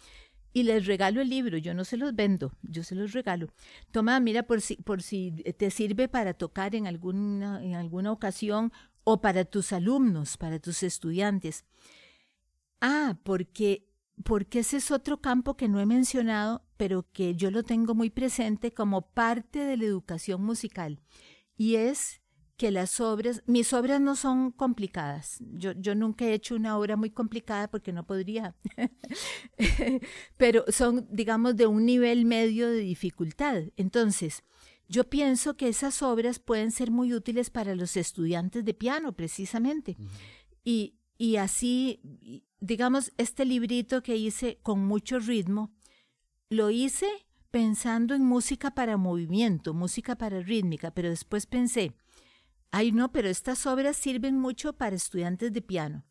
Y 0.53 0.63
les 0.63 0.87
regalo 0.87 1.21
el 1.21 1.29
libro, 1.29 1.59
yo 1.59 1.75
no 1.75 1.85
se 1.85 1.97
los 1.97 2.15
vendo, 2.15 2.53
yo 2.63 2.83
se 2.83 2.95
los 2.95 3.13
regalo. 3.13 3.49
Toma, 3.91 4.19
mira, 4.21 4.45
por 4.45 4.61
si, 4.61 4.77
por 4.77 5.03
si 5.03 5.33
te 5.59 5.71
sirve 5.71 6.09
para 6.09 6.35
tocar 6.35 6.75
en 6.75 6.87
alguna, 6.87 7.63
en 7.63 7.75
alguna 7.75 8.11
ocasión 8.11 8.73
o 9.05 9.21
para 9.21 9.45
tus 9.45 9.73
alumnos, 9.73 10.37
para 10.37 10.59
tus 10.59 10.83
estudiantes. 10.83 11.65
Ah, 12.81 13.19
porque 13.23 13.87
porque 14.25 14.61
ese 14.61 14.79
es 14.79 14.91
otro 14.91 15.21
campo 15.21 15.57
que 15.57 15.69
no 15.69 15.81
he 15.81 15.87
mencionado, 15.87 16.65
pero 16.77 17.07
que 17.13 17.35
yo 17.35 17.51
lo 17.51 17.63
tengo 17.63 17.95
muy 17.95 18.11
presente 18.11 18.73
como 18.73 19.03
parte 19.03 19.61
de 19.61 19.77
la 19.77 19.85
educación 19.85 20.43
musical. 20.43 21.01
Y 21.57 21.77
es 21.77 22.21
que 22.57 22.71
las 22.71 23.01
obras, 23.01 23.43
mis 23.47 23.73
obras 23.73 24.01
no 24.01 24.17
son 24.17 24.51
complicadas. 24.51 25.39
Yo, 25.41 25.73
yo 25.73 25.95
nunca 25.95 26.25
he 26.25 26.33
hecho 26.33 26.55
una 26.55 26.79
obra 26.79 26.97
muy 26.97 27.11
complicada 27.11 27.69
porque 27.69 27.93
no 27.93 28.07
podría. 28.07 28.57
pero 30.39 30.65
son, 30.69 31.07
digamos, 31.11 31.57
de 31.57 31.67
un 31.67 31.85
nivel 31.85 32.25
medio 32.25 32.71
de 32.71 32.79
dificultad. 32.79 33.65
Entonces, 33.77 34.43
yo 34.89 35.05
pienso 35.05 35.57
que 35.57 35.69
esas 35.69 36.03
obras 36.03 36.39
pueden 36.39 36.71
ser 36.71 36.91
muy 36.91 37.13
útiles 37.13 37.51
para 37.51 37.75
los 37.75 37.97
estudiantes 37.97 38.65
de 38.65 38.73
piano, 38.73 39.13
precisamente. 39.13 39.97
Y 40.65 40.95
y 41.19 41.37
así, 41.37 42.01
digamos, 42.61 43.13
este 43.17 43.45
librito 43.45 44.03
que 44.03 44.17
hice 44.17 44.59
con 44.63 44.87
mucho 44.87 45.19
ritmo, 45.19 45.73
lo 46.49 46.71
hice 46.71 47.09
pensando 47.51 48.15
en 48.15 48.25
música 48.25 48.73
para 48.73 48.97
movimiento, 48.97 49.75
música 49.75 50.17
para 50.17 50.41
rítmica, 50.41 50.91
pero 50.91 51.09
después 51.09 51.47
pensé, 51.47 51.95
ay 52.71 52.93
no, 52.93 53.13
pero 53.13 53.29
estas 53.29 53.67
obras 53.67 53.97
sirven 53.97 54.39
mucho 54.39 54.75
para 54.75 54.97
estudiantes 54.97 55.53
de 55.53 55.63
piano, 55.63 56.05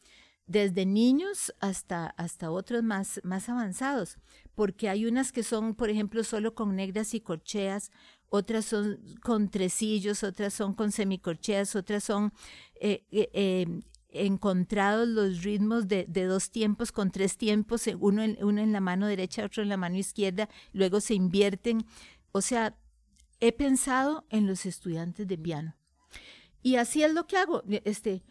desde 0.47 0.85
niños 0.85 1.53
hasta, 1.59 2.07
hasta 2.17 2.51
otros 2.51 2.83
más, 2.83 3.21
más 3.23 3.49
avanzados, 3.49 4.17
porque 4.55 4.89
hay 4.89 5.05
unas 5.05 5.31
que 5.31 5.43
son, 5.43 5.75
por 5.75 5.89
ejemplo, 5.89 6.23
solo 6.23 6.55
con 6.55 6.75
negras 6.75 7.13
y 7.13 7.21
corcheas, 7.21 7.91
otras 8.29 8.65
son 8.65 8.99
con 9.21 9.49
tresillos, 9.49 10.23
otras 10.23 10.53
son 10.53 10.73
con 10.73 10.91
semicorcheas, 10.91 11.75
otras 11.75 12.03
son 12.03 12.33
eh, 12.79 13.05
eh, 13.11 13.29
eh, 13.33 13.81
encontrados 14.15 15.07
los 15.07 15.43
ritmos 15.43 15.87
de, 15.87 16.05
dos 16.05 16.51
tiempos 16.51 16.91
con 16.91 17.11
tres 17.11 17.37
tiempos, 17.37 17.87
uno 17.99 18.23
en, 18.23 18.37
uno 18.41 18.61
en 18.61 18.71
la 18.71 18.81
mano 18.81 19.07
derecha, 19.07 19.45
otro 19.45 19.63
en 19.63 19.69
la 19.69 19.77
mano 19.77 19.97
izquierda, 19.97 20.49
luego 20.73 21.01
se 21.01 21.13
invierten. 21.13 21.85
O 22.31 22.41
sea, 22.41 22.77
he 23.39 23.51
pensado 23.51 24.25
en 24.29 24.47
los 24.47 24.65
estudiantes 24.65 25.27
de 25.27 25.37
piano. 25.37 25.75
Y 26.61 26.77
así 26.77 27.03
es 27.03 27.13
lo 27.13 27.27
que 27.27 27.37
hago. 27.37 27.63
Este, 27.83 28.23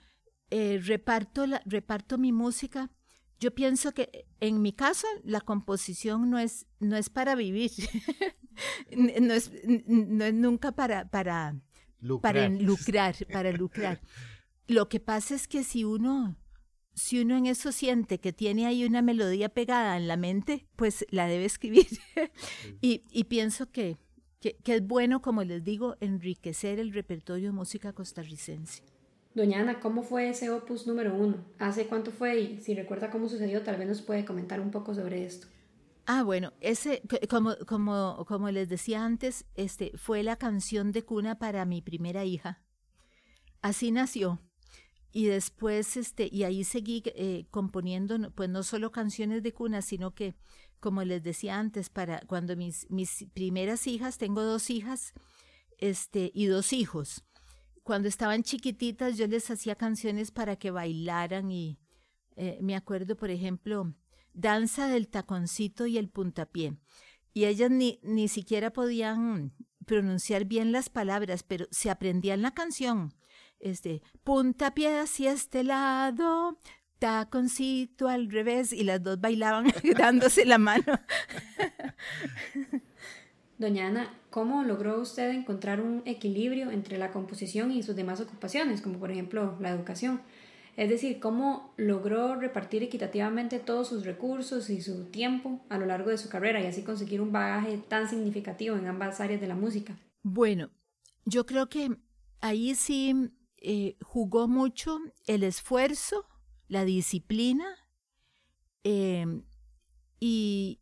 reparto, 0.51 1.47
la, 1.47 1.63
reparto 1.67 2.19
mi 2.19 2.33
música. 2.33 2.91
Yo 3.39 3.55
pienso 3.55 3.93
que 3.93 4.27
en 4.41 4.63
mi 4.63 4.73
caso 4.73 5.07
la 5.23 5.41
composición 5.41 6.31
no 6.31 6.39
es, 6.39 6.67
no 6.81 6.97
es 6.97 7.11
para 7.11 7.35
vivir. 7.35 7.71
no, 8.97 9.35
es, 9.35 9.51
no 9.87 10.25
es 10.25 10.35
nunca 10.35 10.73
para, 10.73 11.09
para, 11.09 11.57
para 12.21 12.49
lucrar, 12.49 13.17
para 13.33 13.53
lucrar. 13.53 14.01
Lo 14.67 14.89
que 14.89 15.01
pasa 15.01 15.35
es 15.35 15.47
que 15.47 15.63
si 15.63 15.85
uno, 15.85 16.37
si 16.95 17.21
uno 17.21 17.37
en 17.37 17.47
eso 17.47 17.71
siente 17.71 18.19
que 18.19 18.33
tiene 18.33 18.67
ahí 18.67 18.85
una 18.85 19.03
melodía 19.03 19.49
pegada 19.51 19.97
en 19.97 20.09
la 20.09 20.17
mente, 20.17 20.67
pues 20.77 21.05
la 21.11 21.27
debe 21.27 21.45
escribir. 21.45 21.87
y, 22.81 23.03
y, 23.11 23.25
pienso 23.25 23.71
que, 23.71 23.99
que, 24.41 24.57
que, 24.57 24.77
es 24.77 24.87
bueno, 24.87 25.21
como 25.21 25.45
les 25.45 25.63
digo, 25.65 25.97
enriquecer 26.01 26.79
el 26.79 26.93
repertorio 26.93 27.49
de 27.49 27.53
música 27.53 27.93
costarricense. 27.93 28.83
Doña 29.35 29.61
Ana, 29.61 29.81
¿cómo 29.81 30.03
fue 30.03 30.29
ese 30.29 30.49
opus 30.51 30.87
número 30.87 31.15
uno? 31.15 31.45
¿Hace 31.59 31.87
cuánto 31.87 32.13
fue? 32.13 32.41
Y 32.41 32.61
si 32.61 32.75
recuerda 32.75 33.11
cómo 33.11 33.29
sucedió, 33.29 33.63
tal 33.63 33.77
vez 33.77 33.89
nos 33.89 34.01
puede 34.01 34.25
comentar 34.25 34.61
un 34.61 34.71
poco 34.71 34.95
sobre 34.95 35.25
esto. 35.25 35.49
Ah, 36.07 36.23
bueno, 36.23 36.53
ese, 36.61 37.03
como, 37.29 37.57
como, 37.67 38.25
como 38.29 38.51
les 38.51 38.69
decía 38.69 39.05
antes, 39.05 39.45
este, 39.57 39.93
fue 39.97 40.23
la 40.23 40.37
canción 40.37 40.93
de 40.93 41.03
cuna 41.03 41.39
para 41.39 41.65
mi 41.65 41.83
primera 41.83 42.25
hija. 42.25 42.63
Así 43.61 43.91
nació. 43.91 44.41
Y 45.17 45.27
después, 45.27 45.97
este, 45.97 46.29
y 46.31 46.43
ahí 46.43 46.65
seguí 46.65 47.01
eh, 47.07 47.47
componiendo, 47.53 48.33
pues 48.33 48.51
no 48.51 48.65
solo 48.65 48.91
canciones 48.91 49.45
de 49.45 49.53
cuna, 49.53 49.81
sino 49.81 50.13
que, 50.13 50.35
como 50.81 51.05
les 51.05 51.23
decía 51.23 51.57
antes, 51.57 51.89
para 51.89 52.19
cuando 52.27 52.57
mis, 52.57 52.91
mis 52.91 53.25
primeras 53.33 53.87
hijas, 53.87 54.19
tengo 54.19 54.43
dos 54.43 54.71
hijas, 54.71 55.13
este, 55.79 56.33
y 56.35 56.47
dos 56.47 56.73
hijos. 56.73 57.25
Cuando 57.85 58.09
estaban 58.09 58.43
chiquititas, 58.43 59.17
yo 59.17 59.29
les 59.29 59.49
hacía 59.53 59.77
canciones 59.77 60.33
para 60.33 60.57
que 60.57 60.73
bailaran 60.73 61.49
y 61.49 61.79
eh, 62.35 62.59
me 62.61 62.75
acuerdo, 62.75 63.17
por 63.17 63.31
ejemplo, 63.31 63.95
danza 64.33 64.89
del 64.89 65.07
taconcito 65.07 65.87
y 65.87 65.97
el 65.97 66.09
puntapié. 66.09 66.77
Y 67.33 67.45
ellas 67.45 67.71
ni, 67.71 68.01
ni 68.03 68.27
siquiera 68.27 68.73
podían 68.73 69.55
pronunciar 69.87 70.45
bien 70.45 70.73
las 70.73 70.89
palabras, 70.89 71.45
pero 71.45 71.67
se 71.71 71.89
aprendían 71.89 72.43
la 72.43 72.53
canción. 72.53 73.15
Este, 73.65 74.03
puntapié 74.25 75.01
hacia 75.01 75.33
este 75.33 75.65
lado, 75.65 76.59
taconcito 76.99 78.09
al 78.09 78.31
revés, 78.31 78.75
y 78.75 78.85
las 78.85 79.03
dos 79.03 79.19
bailaban 79.19 79.73
dándose 79.99 80.45
la 80.45 80.59
mano. 80.59 80.85
Doña 83.59 83.87
Ana, 83.87 84.15
¿cómo 84.29 84.65
logró 84.65 85.01
usted 85.01 85.31
encontrar 85.31 85.81
un 85.81 86.03
equilibrio 86.05 86.71
entre 86.71 86.99
la 86.99 87.11
composición 87.11 87.73
y 87.73 87.83
sus 87.83 87.97
demás 87.97 88.21
ocupaciones, 88.21 88.83
como 88.83 88.99
por 88.99 89.11
ejemplo 89.11 89.57
la 89.61 89.71
educación? 89.71 90.21
Es 90.77 90.91
decir, 90.91 91.19
cómo 91.19 91.73
logró 91.79 92.35
repartir 92.35 92.83
equitativamente 92.83 93.61
todos 93.61 93.89
sus 93.89 94.05
recursos 94.05 94.69
y 94.69 94.83
su 94.83 95.07
tiempo 95.07 95.65
a 95.71 95.79
lo 95.79 95.87
largo 95.87 96.11
de 96.11 96.19
su 96.19 96.29
carrera 96.29 96.61
y 96.61 96.67
así 96.67 96.83
conseguir 96.83 97.23
un 97.23 97.33
bagaje 97.33 97.79
tan 97.79 98.11
significativo 98.11 98.77
en 98.77 98.89
ambas 98.89 99.21
áreas 99.21 99.41
de 99.41 99.47
la 99.47 99.55
música. 99.55 99.97
Bueno, 100.23 100.69
yo 101.25 101.47
creo 101.47 101.71
que 101.71 101.97
ahí 102.43 102.75
sí 102.75 103.31
eh, 103.65 103.97
jugó 104.03 104.47
mucho 104.49 104.99
el 105.27 105.43
esfuerzo, 105.43 106.27
la 106.69 106.85
disciplina 106.85 107.67
em, 108.83 109.45
y, 110.21 110.81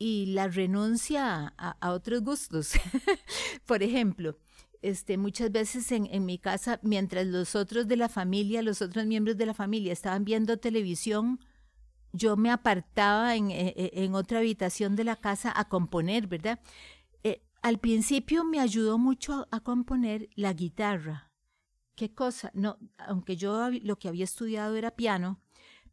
la 0.00 0.48
renuncia 0.48 1.54
a 1.56 1.92
otros 1.92 2.20
gustos. 2.22 2.72
Por 3.66 3.82
ejemplo, 3.82 4.36
este, 4.84 5.16
muchas 5.16 5.50
veces 5.50 5.90
en, 5.92 6.06
en, 6.10 6.26
mi 6.26 6.38
casa, 6.38 6.78
mientras 6.82 7.26
los 7.26 7.54
otros 7.54 7.88
de 7.88 7.96
la 7.96 8.10
familia, 8.10 8.60
los 8.60 8.82
otros 8.82 9.06
miembros 9.06 9.38
de 9.38 9.46
la 9.46 9.54
familia 9.54 9.94
estaban 9.94 10.26
viendo 10.26 10.58
televisión, 10.58 11.40
yo 12.12 12.36
me 12.36 12.50
apartaba 12.50 13.34
en, 13.34 13.50
e, 13.50 13.68
e, 13.76 14.04
en, 14.04 14.14
otra 14.14 14.40
habitación 14.40 14.94
de 14.94 15.04
la 15.04 15.16
casa 15.16 15.52
a 15.56 15.70
componer, 15.70 16.26
¿verdad? 16.26 16.60
Eh, 17.22 17.42
al 17.62 17.78
principio 17.78 18.44
me 18.44 18.60
ayudó 18.60 18.98
mucho 18.98 19.48
a, 19.50 19.60
componer 19.60 20.28
la 20.34 20.52
guitarra. 20.52 21.32
¿Qué 21.94 22.12
cosa? 22.12 22.50
No, 22.54 22.78
aunque 22.98 23.36
yo 23.36 23.70
lo 23.82 23.98
que 23.98 24.08
había 24.08 24.24
estudiado 24.24 24.74
era 24.76 24.96
piano, 24.96 25.40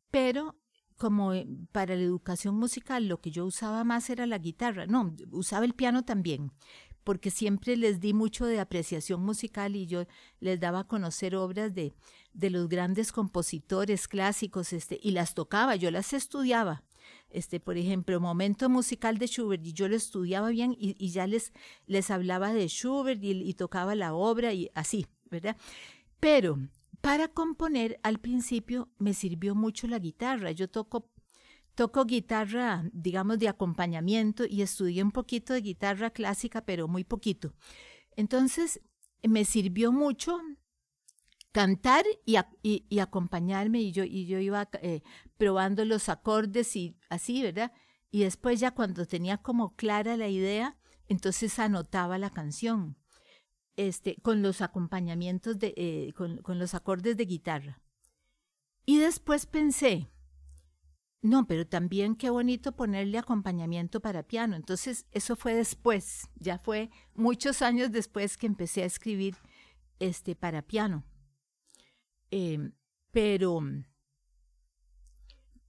pero 0.09 0.55
como 0.97 1.33
eh, 1.33 1.47
para 1.71 1.95
la 1.95 2.01
educación 2.03 2.55
musical 2.55 3.07
lo 3.07 3.21
que 3.21 3.31
yo 3.31 3.45
usaba 3.45 3.83
más 3.83 4.09
era 4.09 4.25
la 4.27 4.37
guitarra. 4.37 4.85
No, 4.87 5.15
usaba 5.31 5.65
el 5.65 5.73
piano 5.73 6.03
también, 6.03 6.51
porque 7.03 7.31
siempre 7.31 7.75
les 7.77 7.99
di 7.99 8.13
mucho 8.13 8.45
de 8.45 8.59
apreciación 8.59 9.21
musical 9.23 9.75
y 9.75 9.87
yo 9.87 10.05
les 10.39 10.59
daba 10.59 10.81
a 10.81 10.87
conocer 10.87 11.35
obras 11.35 11.73
de, 11.73 11.93
de 12.33 12.49
los 12.49 12.67
grandes 12.67 13.11
compositores 13.11 14.07
clásicos 14.07 14.73
este, 14.73 14.99
y 15.01 15.11
las 15.11 15.33
tocaba, 15.33 15.75
yo 15.75 15.91
las 15.91 16.13
estudiaba. 16.13 16.83
Este, 17.29 17.59
por 17.59 17.77
ejemplo, 17.77 18.19
momento 18.19 18.69
musical 18.69 19.17
de 19.17 19.27
Schubert, 19.27 19.65
y 19.65 19.73
yo 19.73 19.87
lo 19.87 19.95
estudiaba 19.95 20.49
bien 20.49 20.75
y, 20.77 21.09
ya 21.09 21.25
les, 21.25 21.51
les 21.87 22.11
hablaba 22.11 22.53
de 22.53 22.67
Schubert 22.67 23.23
y, 23.23 23.31
y 23.31 23.53
tocaba 23.53 23.95
la 23.95 24.13
obra 24.13 24.53
y 24.53 24.69
así, 24.75 25.07
Pero 26.19 26.59
para 27.01 27.27
componer 27.27 27.99
al 28.03 28.19
principio 28.19 28.89
me 28.97 29.13
sirvió 29.13 29.55
mucho 29.55 29.87
la 29.87 29.99
guitarra. 29.99 30.51
Yo 30.51 30.69
toco 30.69 31.11
Toco 31.75 32.03
guitarra, 32.05 32.83
digamos, 32.91 33.39
de 33.39 33.47
acompañamiento 33.47 34.43
y 34.45 34.61
estudié 34.61 35.03
un 35.03 35.11
poquito 35.11 35.53
de 35.53 35.61
guitarra 35.61 36.09
clásica, 36.09 36.65
pero 36.65 36.87
muy 36.87 37.05
poquito. 37.05 37.53
Entonces, 38.17 38.81
me 39.23 39.45
sirvió 39.45 39.93
mucho 39.93 40.37
cantar 41.53 42.03
y, 42.25 42.37
y, 42.61 42.99
acompañarme 42.99 43.81
y 43.81 43.91
yo, 43.93 44.03
y 44.03 44.25
yo 44.25 44.39
iba 44.39 44.69
eh, 44.81 45.01
probando 45.37 45.85
los 45.85 46.09
acordes 46.09 46.75
y 46.75 46.97
así, 47.09 47.41
¿verdad? 47.41 47.71
Y 48.09 48.23
después 48.23 48.59
ya 48.59 48.71
cuando 48.71 49.05
tenía 49.05 49.37
como 49.37 49.75
clara 49.75 50.17
la 50.17 50.27
idea, 50.27 50.77
entonces 51.07 51.57
anotaba 51.57 52.17
la 52.17 52.29
canción 52.29 52.97
este, 53.87 54.15
con 54.21 54.43
los 54.43 54.61
acompañamientos, 54.61 55.57
de, 55.57 55.73
eh, 55.75 56.13
con, 56.15 56.37
con 56.37 56.59
los 56.59 56.75
acordes 56.75 57.17
de 57.17 57.25
guitarra. 57.25 57.81
Y 58.85 58.99
después 58.99 59.47
pensé, 59.47 60.11
no, 61.23 61.47
pero 61.47 61.65
también 61.67 62.15
qué 62.15 62.29
bonito 62.29 62.75
ponerle 62.75 63.17
acompañamiento 63.17 63.99
para 63.99 64.23
piano. 64.23 64.55
Entonces, 64.55 65.07
eso 65.11 65.35
fue 65.35 65.55
después, 65.55 66.29
ya 66.35 66.59
fue 66.59 66.91
muchos 67.15 67.63
años 67.63 67.91
después 67.91 68.37
que 68.37 68.47
empecé 68.47 68.83
a 68.83 68.87
escribir 68.87 69.35
este 69.99 70.35
para 70.35 70.61
piano. 70.61 71.03
Em, 72.29 72.73
pero, 73.11 73.61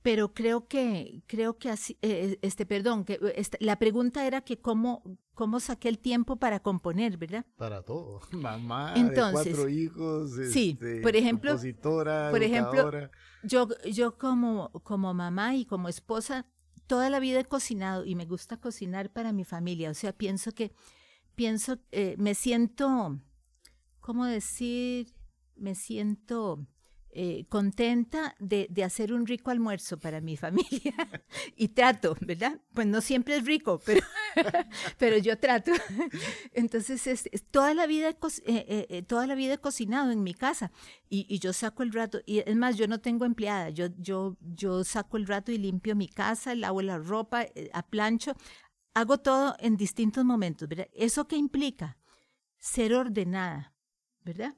pero 0.02 0.34
creo 0.34 0.66
que, 0.66 1.22
creo 1.26 1.58
que 1.58 1.70
así, 1.70 1.96
eh, 2.02 2.38
este, 2.42 2.66
perdón, 2.66 3.04
que 3.04 3.18
la 3.60 3.78
pregunta 3.78 4.26
era 4.26 4.40
que 4.40 4.58
cómo, 4.58 5.02
cómo 5.34 5.60
saqué 5.60 5.88
el 5.88 6.00
tiempo 6.00 6.36
para 6.36 6.60
componer, 6.60 7.16
¿verdad? 7.16 7.46
Para 7.56 7.82
todo. 7.82 8.20
Mamá, 8.32 8.94
Entonces, 8.96 9.44
de 9.44 9.50
cuatro 9.52 9.68
hijos, 9.68 10.32
sí, 10.52 10.70
este, 10.72 11.00
por 11.00 11.14
ejemplo, 11.14 11.56
por 12.30 12.42
ejemplo, 12.42 12.90
yo, 13.44 13.68
yo 13.90 14.18
como, 14.18 14.70
como 14.82 15.14
mamá 15.14 15.54
y 15.54 15.64
como 15.64 15.88
esposa, 15.88 16.46
toda 16.88 17.08
la 17.08 17.20
vida 17.20 17.40
he 17.40 17.44
cocinado 17.44 18.04
y 18.04 18.16
me 18.16 18.26
gusta 18.26 18.56
cocinar 18.56 19.12
para 19.12 19.32
mi 19.32 19.44
familia. 19.44 19.90
O 19.90 19.94
sea, 19.94 20.12
pienso 20.12 20.52
que, 20.52 20.72
pienso, 21.36 21.78
eh, 21.92 22.16
me 22.18 22.34
siento, 22.34 23.20
¿cómo 24.00 24.26
decir? 24.26 25.14
Me 25.54 25.76
siento 25.76 26.66
eh, 27.14 27.44
contenta 27.50 28.34
de, 28.38 28.68
de, 28.70 28.84
hacer 28.84 29.12
un 29.12 29.26
rico 29.26 29.50
almuerzo 29.50 29.98
para 29.98 30.22
mi 30.22 30.36
familia. 30.38 30.94
y 31.56 31.68
trato, 31.68 32.16
¿verdad? 32.22 32.58
Pues 32.72 32.86
no 32.86 33.02
siempre 33.02 33.36
es 33.36 33.44
rico, 33.44 33.82
pero, 33.84 34.00
pero 34.98 35.18
yo 35.18 35.38
trato. 35.38 35.72
Entonces, 36.54 37.06
es, 37.06 37.28
toda, 37.50 37.74
la 37.74 37.86
vida 37.86 38.08
eh, 38.08 38.86
eh, 38.88 39.02
toda 39.02 39.26
la 39.26 39.34
vida 39.34 39.54
he 39.54 39.58
cocinado 39.58 40.10
en 40.10 40.22
mi 40.22 40.32
casa 40.32 40.72
y, 41.10 41.38
yo 41.38 41.52
saco 41.52 41.82
el 41.82 41.92
rato. 41.92 42.22
Y 42.24 42.38
es 42.38 42.56
más, 42.56 42.78
yo 42.78 42.88
no 42.88 43.00
tengo 43.00 43.26
empleada. 43.26 43.68
Yo, 43.68 43.88
yo, 43.98 44.38
yo 44.40 44.82
saco 44.82 45.18
el 45.18 45.26
rato 45.26 45.52
y 45.52 45.58
limpio 45.58 45.94
mi 45.94 46.08
casa, 46.08 46.54
lavo 46.54 46.80
la 46.80 46.96
ropa, 46.96 47.44
a 47.74 47.86
plancho. 47.88 48.34
Hago 48.94 49.18
todo 49.18 49.54
en 49.58 49.76
distintos 49.76 50.24
momentos. 50.24 50.66
¿verdad? 50.66 50.88
¿Eso 50.94 51.28
qué 51.28 51.36
implica? 51.36 51.98
Ser 52.58 52.94
ordenada, 52.94 53.74
¿verdad? 54.24 54.56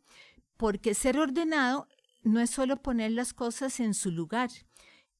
Porque 0.56 0.94
ser 0.94 1.18
ordenado 1.18 1.88
no 2.24 2.40
es 2.40 2.50
solo 2.50 2.82
poner 2.82 3.12
las 3.12 3.32
cosas 3.32 3.80
en 3.80 3.94
su 3.94 4.10
lugar, 4.10 4.50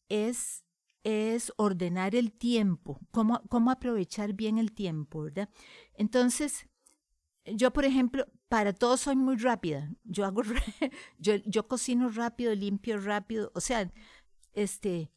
es, 0.09 0.65
es 1.05 1.53
ordenar 1.57 2.15
el 2.15 2.33
tiempo, 2.33 2.99
cómo, 3.11 3.43
cómo 3.49 3.71
aprovechar 3.71 4.33
bien 4.33 4.59
el 4.59 4.73
tiempo, 4.73 5.23
¿verdad? 5.23 5.49
Entonces, 5.95 6.67
yo, 7.45 7.73
por 7.73 7.85
ejemplo, 7.85 8.27
para 8.49 8.73
todo 8.73 8.97
soy 8.97 9.17
muy 9.17 9.37
rápida. 9.37 9.91
Yo 10.05 10.25
hago, 10.25 10.43
yo, 11.19 11.35
yo 11.45 11.69
cocino 11.69 12.09
rápido, 12.09 12.55
limpio 12.55 12.99
rápido. 12.99 13.53
O 13.55 13.61
sea, 13.61 13.93
este, 14.53 15.11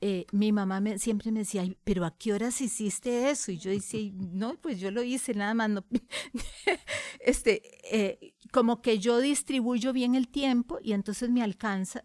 eh, 0.00 0.26
mi 0.30 0.52
mamá 0.52 0.80
me, 0.80 0.98
siempre 0.98 1.32
me 1.32 1.40
decía, 1.40 1.64
pero 1.84 2.04
¿a 2.04 2.16
qué 2.16 2.32
horas 2.32 2.60
hiciste 2.60 3.30
eso? 3.30 3.50
Y 3.50 3.58
yo 3.58 3.70
decía, 3.70 4.12
no, 4.14 4.60
pues 4.60 4.78
yo 4.78 4.90
lo 4.90 5.02
hice, 5.02 5.34
nada 5.34 5.54
más. 5.54 5.70
No. 5.70 5.84
este, 7.20 7.62
eh, 7.96 8.34
como 8.52 8.82
que 8.82 8.98
yo 8.98 9.20
distribuyo 9.20 9.92
bien 9.92 10.14
el 10.14 10.28
tiempo 10.28 10.78
y 10.82 10.92
entonces 10.92 11.30
me 11.30 11.42
alcanza, 11.42 12.02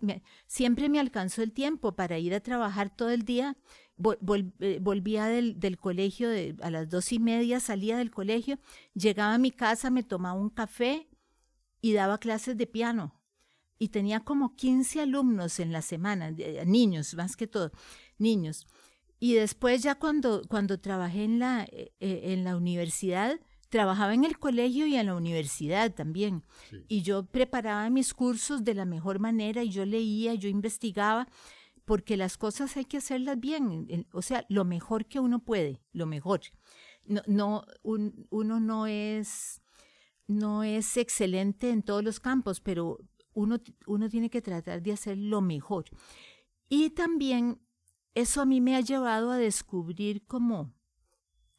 siempre 0.47 0.87
me 0.89 0.99
alcanzó 0.99 1.43
el 1.43 1.51
tiempo 1.51 1.95
para 1.95 2.17
ir 2.17 2.33
a 2.33 2.39
trabajar 2.39 2.95
todo 2.95 3.09
el 3.09 3.23
día. 3.23 3.57
Eh, 4.59 4.79
volvía 4.81 5.25
del, 5.25 5.59
del 5.59 5.77
colegio 5.77 6.29
a 6.61 6.71
las 6.71 6.89
dos 6.89 7.11
y 7.11 7.19
media, 7.19 7.59
salía 7.59 7.97
del 7.97 8.09
colegio, 8.09 8.57
llegaba 8.93 9.33
a 9.35 9.37
mi 9.37 9.51
casa, 9.51 9.89
me 9.89 10.03
tomaba 10.03 10.39
un 10.39 10.49
café 10.49 11.07
y 11.81 11.93
daba 11.93 12.17
clases 12.17 12.57
de 12.57 12.67
piano 12.67 13.20
y 13.82 13.89
tenía 13.89 14.19
como 14.19 14.55
15 14.55 15.01
alumnos 15.01 15.59
en 15.59 15.71
la 15.71 15.82
semana, 15.82 16.29
niños 16.67 17.15
más 17.15 17.36
que 17.36 17.47
todo, 17.47 17.71
niños. 18.19 18.67
Y 19.19 19.34
después 19.34 19.82
ya 19.82 19.95
cuando, 19.95 20.43
cuando 20.47 20.79
trabajé 20.79 21.23
en 21.23 21.39
la, 21.39 21.63
eh, 21.63 21.91
eh, 21.99 22.21
en 22.25 22.43
la 22.43 22.57
universidad, 22.57 23.39
trabajaba 23.69 24.13
en 24.13 24.23
el 24.23 24.38
colegio 24.38 24.86
y 24.86 24.97
en 24.97 25.07
la 25.07 25.15
universidad 25.15 25.95
también. 25.95 26.43
Y 26.89 27.01
yo 27.01 27.25
preparaba 27.25 27.89
mis 27.89 28.13
cursos 28.13 28.63
de 28.63 28.75
la 28.75 28.86
mejor 28.86 29.17
manera 29.17 29.63
y 29.63 29.71
yo 29.71 29.84
leía, 29.84 30.36
yo 30.36 30.47
investigaba, 30.47 31.27
porque 31.84 32.17
las 32.17 32.38
cosas 32.38 32.77
hay 32.77 32.86
que 32.86 32.97
hacerlas 32.97 33.39
bien, 33.39 34.05
o 34.13 34.21
sea, 34.21 34.45
lo 34.47 34.63
mejor 34.63 35.07
que 35.07 35.19
uno 35.19 35.39
puede, 35.39 35.82
lo 35.91 36.05
mejor. 36.05 36.41
No, 37.03 37.23
no 37.25 37.65
uno 37.82 38.59
no 38.59 38.86
es, 38.86 39.63
no 40.27 40.63
es 40.63 40.97
excelente 40.97 41.71
en 41.71 41.82
todos 41.82 42.03
los 42.03 42.19
campos, 42.19 42.61
pero, 42.61 42.99
uno, 43.34 43.57
uno 43.88 44.09
tiene 44.09 44.29
que 44.29 44.41
tratar 44.41 44.82
de 44.82 44.93
hacer 44.93 45.17
lo 45.17 45.41
mejor. 45.41 45.86
Y 46.69 46.91
también 46.91 47.59
eso 48.13 48.41
a 48.41 48.45
mí 48.45 48.61
me 48.61 48.75
ha 48.75 48.82
llevado 48.82 49.32
a 49.32 49.38
descubrir 49.38 50.25
cómo, 50.25 50.73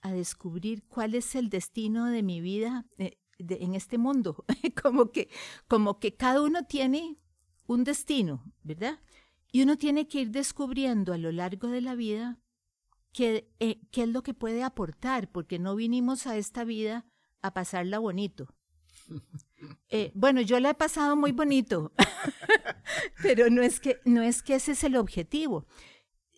a 0.01 0.13
descubrir 0.13 0.85
cuál 0.85 1.15
es 1.15 1.35
el 1.35 1.49
destino 1.49 2.07
de 2.07 2.23
mi 2.23 2.41
vida 2.41 2.87
eh, 2.99 3.19
en 3.39 3.75
este 3.75 3.99
mundo. 3.99 4.45
como, 4.83 5.11
que, 5.13 5.29
como 5.69 5.99
que 5.99 6.15
cada 6.15 6.43
uno 6.43 6.65
tiene 6.67 7.19
un 7.67 7.85
destino, 7.85 8.45
¿verdad? 8.63 9.01
Y 9.51 9.63
uno 9.63 9.77
tiene 9.77 10.09
que 10.09 10.23
ir 10.23 10.31
descubriendo 10.31 11.13
a 11.13 11.19
lo 11.19 11.33
largo 11.33 11.69
de 11.69 11.81
la 11.81 11.95
vida 11.95 12.41
qué, 13.13 13.51
eh, 13.61 13.81
qué 13.91 14.03
es 14.05 14.09
lo 14.09 14.23
que 14.23 14.35
puede 14.35 14.63
aportar, 14.63 15.31
porque 15.31 15.59
no 15.59 15.77
vinimos 15.77 16.27
a 16.27 16.37
esta 16.37 16.65
vida 16.65 17.07
a 17.43 17.53
pasarla 17.53 17.99
bonito. 17.99 18.49
Eh, 19.89 20.11
bueno, 20.15 20.41
yo 20.41 20.59
la 20.59 20.71
he 20.71 20.75
pasado 20.75 21.17
muy 21.17 21.33
bonito, 21.33 21.93
pero 23.23 23.51
no 23.51 23.63
es 23.63 23.79
que 23.79 24.01
no 24.05 24.23
es 24.23 24.43
que 24.43 24.55
ese 24.55 24.73
es 24.73 24.85
el 24.85 24.97
objetivo. 24.97 25.67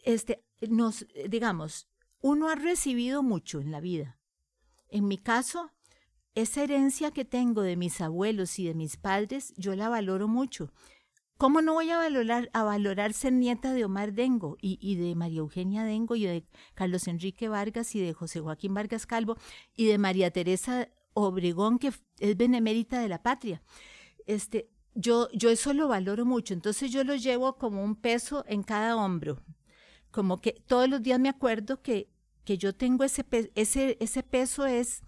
Este, 0.05 0.45
nos, 0.69 1.07
digamos, 1.29 1.89
uno 2.21 2.49
ha 2.49 2.55
recibido 2.55 3.23
mucho 3.23 3.61
en 3.61 3.71
la 3.71 3.81
vida. 3.81 4.19
En 4.89 5.09
mi 5.09 5.19
caso, 5.19 5.71
esa 6.35 6.62
herencia 6.62 7.12
que 7.12 7.25
tengo 7.25 7.62
de 7.62 7.77
mis 7.77 8.01
abuelos 8.01 8.59
y 8.59 8.67
de 8.67 8.75
mis 8.75 8.97
padres, 8.97 9.55
yo 9.57 9.75
la 9.75 9.89
valoro 9.89 10.29
mucho. 10.29 10.73
¿Cómo 11.37 11.62
no 11.62 11.75
voy 11.75 11.91
a 11.91 11.99
valorar, 11.99 12.49
a 12.53 12.62
valorar 12.62 13.12
ser 13.12 13.33
nieta 13.33 13.73
de 13.73 13.85
Omar 13.85 14.12
Dengo 14.12 14.57
y, 14.61 14.79
y, 14.81 14.97
de 14.97 15.15
María 15.15 15.41
Eugenia 15.41 15.83
Dengo 15.85 16.15
y 16.15 16.25
de 16.25 16.47
Carlos 16.75 17.09
Enrique 17.09 17.49
Vargas 17.49 17.95
y 17.95 18.01
de 18.01 18.12
José 18.12 18.41
Joaquín 18.41 18.73
Vargas 18.73 19.07
Calvo 19.07 19.37
y 19.75 19.87
de 19.87 19.99
María 19.99 20.31
Teresa 20.31 20.89
Obregón, 21.15 21.79
que 21.79 21.93
es 22.19 22.37
benemérita 22.37 23.01
de 23.01 23.09
la 23.09 23.23
patria. 23.23 23.62
Este, 24.27 24.71
yo, 24.95 25.29
yo 25.33 25.51
eso 25.51 25.73
lo 25.73 25.89
valoro 25.89 26.25
mucho, 26.25 26.55
entonces 26.55 26.91
yo 26.93 27.05
lo 27.05 27.17
llevo 27.17 27.57
como 27.57 27.83
un 27.83 27.97
peso 27.97 28.45
en 28.47 28.62
cada 28.62 28.97
hombro, 28.97 29.43
como 30.11 30.41
que 30.41 30.53
todos 30.67 30.89
los 30.89 31.03
días 31.03 31.19
me 31.19 31.29
acuerdo 31.29 31.83
que, 31.83 32.09
que 32.45 32.59
yo 32.59 32.75
tengo 32.75 33.05
ese, 33.05 33.25
ese, 33.55 33.97
ese 34.01 34.23
peso 34.23 34.67
es 34.67 35.03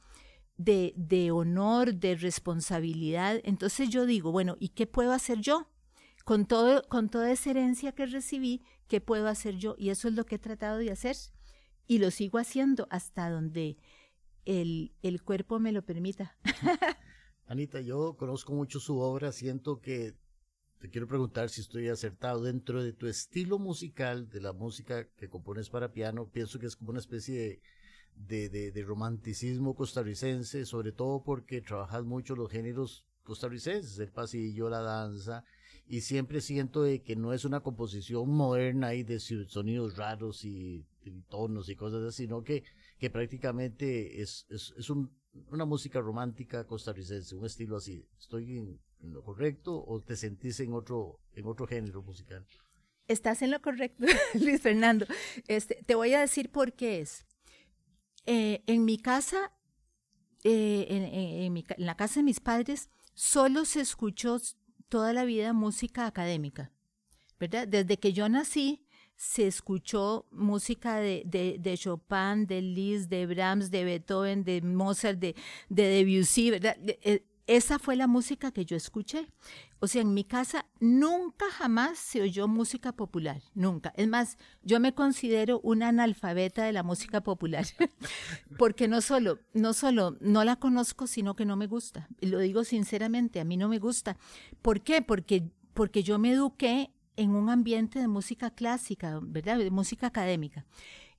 de, 0.56 0.92
de 0.96 1.30
honor, 1.30 1.94
de 1.94 2.16
responsabilidad, 2.16 3.40
entonces 3.44 3.88
yo 3.88 4.06
digo, 4.06 4.32
bueno, 4.32 4.56
¿y 4.58 4.70
qué 4.70 4.86
puedo 4.86 5.12
hacer 5.12 5.38
yo? 5.40 5.68
Con, 6.24 6.46
todo, 6.46 6.82
con 6.88 7.08
toda 7.08 7.30
esa 7.30 7.50
herencia 7.50 7.92
que 7.92 8.06
recibí, 8.06 8.62
¿qué 8.88 9.00
puedo 9.00 9.28
hacer 9.28 9.56
yo? 9.58 9.76
Y 9.78 9.90
eso 9.90 10.08
es 10.08 10.14
lo 10.14 10.26
que 10.26 10.34
he 10.34 10.38
tratado 10.40 10.78
de 10.78 10.90
hacer 10.90 11.16
y 11.86 11.98
lo 11.98 12.10
sigo 12.10 12.38
haciendo 12.38 12.88
hasta 12.90 13.30
donde 13.30 13.76
el, 14.46 14.92
el 15.02 15.22
cuerpo 15.22 15.58
me 15.58 15.72
lo 15.72 15.82
permita. 15.82 16.36
Anita, 17.46 17.80
yo 17.80 18.16
conozco 18.16 18.54
mucho 18.54 18.80
su 18.80 18.98
obra, 18.98 19.30
siento 19.30 19.80
que 19.80 20.14
te 20.78 20.90
quiero 20.90 21.06
preguntar 21.06 21.48
si 21.48 21.60
estoy 21.60 21.88
acertado 21.88 22.42
dentro 22.42 22.82
de 22.82 22.92
tu 22.92 23.06
estilo 23.06 23.58
musical, 23.58 24.28
de 24.28 24.40
la 24.40 24.52
música 24.52 25.08
que 25.16 25.28
compones 25.28 25.70
para 25.70 25.92
piano, 25.92 26.28
pienso 26.28 26.58
que 26.58 26.66
es 26.66 26.76
como 26.76 26.90
una 26.90 26.98
especie 26.98 27.60
de, 28.16 28.48
de, 28.48 28.70
de, 28.72 28.82
romanticismo 28.82 29.74
costarricense, 29.74 30.66
sobre 30.66 30.92
todo 30.92 31.22
porque 31.22 31.60
trabajas 31.60 32.04
mucho 32.04 32.34
los 32.34 32.50
géneros 32.50 33.06
costarricenses, 33.22 33.98
el 33.98 34.12
pasillo, 34.12 34.68
la 34.68 34.80
danza, 34.80 35.44
y 35.86 36.00
siempre 36.00 36.40
siento 36.40 36.82
de 36.82 37.02
que 37.02 37.16
no 37.16 37.32
es 37.32 37.44
una 37.44 37.60
composición 37.60 38.28
moderna 38.28 38.94
y 38.94 39.02
de 39.02 39.20
sonidos 39.20 39.96
raros 39.96 40.44
y, 40.44 40.84
y 41.04 41.22
tonos 41.22 41.68
y 41.68 41.76
cosas 41.76 42.02
así, 42.02 42.24
sino 42.24 42.42
que 42.42 42.64
que 42.98 43.10
prácticamente 43.10 44.22
es, 44.22 44.46
es, 44.48 44.74
es 44.76 44.90
un, 44.90 45.10
una 45.50 45.64
música 45.64 46.00
romántica 46.00 46.66
costarricense, 46.66 47.34
un 47.34 47.46
estilo 47.46 47.76
así. 47.76 48.06
¿Estoy 48.18 48.58
en, 48.58 48.80
lo 49.00 49.22
correcto 49.22 49.84
o 49.86 50.00
te 50.00 50.16
sentís 50.16 50.58
en 50.60 50.72
otro, 50.72 51.20
en 51.34 51.46
otro 51.46 51.66
género 51.66 52.02
musical? 52.02 52.46
Estás 53.08 53.42
en 53.42 53.50
lo 53.50 53.60
correcto, 53.60 54.04
Luis 54.34 54.60
Fernando. 54.60 55.06
Este, 55.46 55.82
te 55.86 55.94
voy 55.94 56.14
a 56.14 56.20
decir 56.20 56.50
por 56.50 56.72
qué 56.72 57.00
es. 57.00 57.24
Eh, 58.24 58.64
en 58.66 58.84
mi 58.84 58.98
casa, 58.98 59.52
eh, 60.42 60.86
en, 60.88 61.56
en 61.56 61.64
la 61.86 61.96
casa 61.96 62.20
de 62.20 62.24
mis 62.24 62.40
padres, 62.40 62.90
solo 63.14 63.64
se 63.64 63.80
escuchó 63.80 64.40
toda 64.88 65.12
la 65.12 65.24
vida 65.24 65.52
música 65.52 66.06
académica, 66.06 66.72
¿verdad? 67.38 67.68
Desde 67.68 67.98
que 67.98 68.12
yo 68.12 68.28
nací, 68.28 68.85
se 69.16 69.46
escuchó 69.46 70.26
música 70.30 70.96
de, 70.96 71.22
de, 71.24 71.76
Chopin, 71.76 72.46
de 72.46 72.60
Liszt, 72.60 73.08
de 73.08 73.26
Brahms, 73.26 73.70
de 73.70 73.84
Beethoven, 73.84 74.44
de 74.44 74.60
Mozart, 74.60 75.18
de, 75.18 75.34
de 75.68 75.82
Debussy. 75.84 76.52
Eh, 76.52 77.24
esa 77.46 77.78
fue 77.78 77.96
la 77.96 78.06
música 78.08 78.50
que 78.50 78.64
yo 78.64 78.76
escuché. 78.76 79.28
O 79.78 79.86
sea, 79.86 80.02
en 80.02 80.14
mi 80.14 80.24
casa 80.24 80.66
nunca 80.80 81.46
jamás 81.50 81.98
se 81.98 82.20
oyó 82.20 82.48
música 82.48 82.92
popular, 82.92 83.40
nunca. 83.54 83.92
Es 83.96 84.08
más, 84.08 84.36
yo 84.62 84.80
me 84.80 84.94
considero 84.94 85.60
una 85.60 85.88
analfabeta 85.88 86.64
de 86.64 86.72
la 86.72 86.82
música 86.82 87.22
popular, 87.22 87.64
porque 88.58 88.88
no 88.88 89.00
solo, 89.00 89.38
no 89.52 89.74
solo 89.74 90.16
no 90.20 90.44
la 90.44 90.56
conozco, 90.56 91.06
sino 91.06 91.36
que 91.36 91.44
no 91.44 91.56
me 91.56 91.68
gusta. 91.68 92.08
Lo 92.20 92.40
digo 92.40 92.64
sinceramente, 92.64 93.38
a 93.38 93.44
mí 93.44 93.56
no 93.56 93.68
me 93.68 93.78
gusta. 93.78 94.18
¿Por 94.60 94.80
qué? 94.80 95.00
Porque, 95.02 95.48
porque 95.72 96.02
yo 96.02 96.18
me 96.18 96.32
eduqué 96.32 96.95
en 97.16 97.34
un 97.34 97.48
ambiente 97.50 97.98
de 97.98 98.08
música 98.08 98.50
clásica, 98.50 99.18
¿verdad? 99.22 99.58
De 99.58 99.70
música 99.70 100.06
académica. 100.06 100.66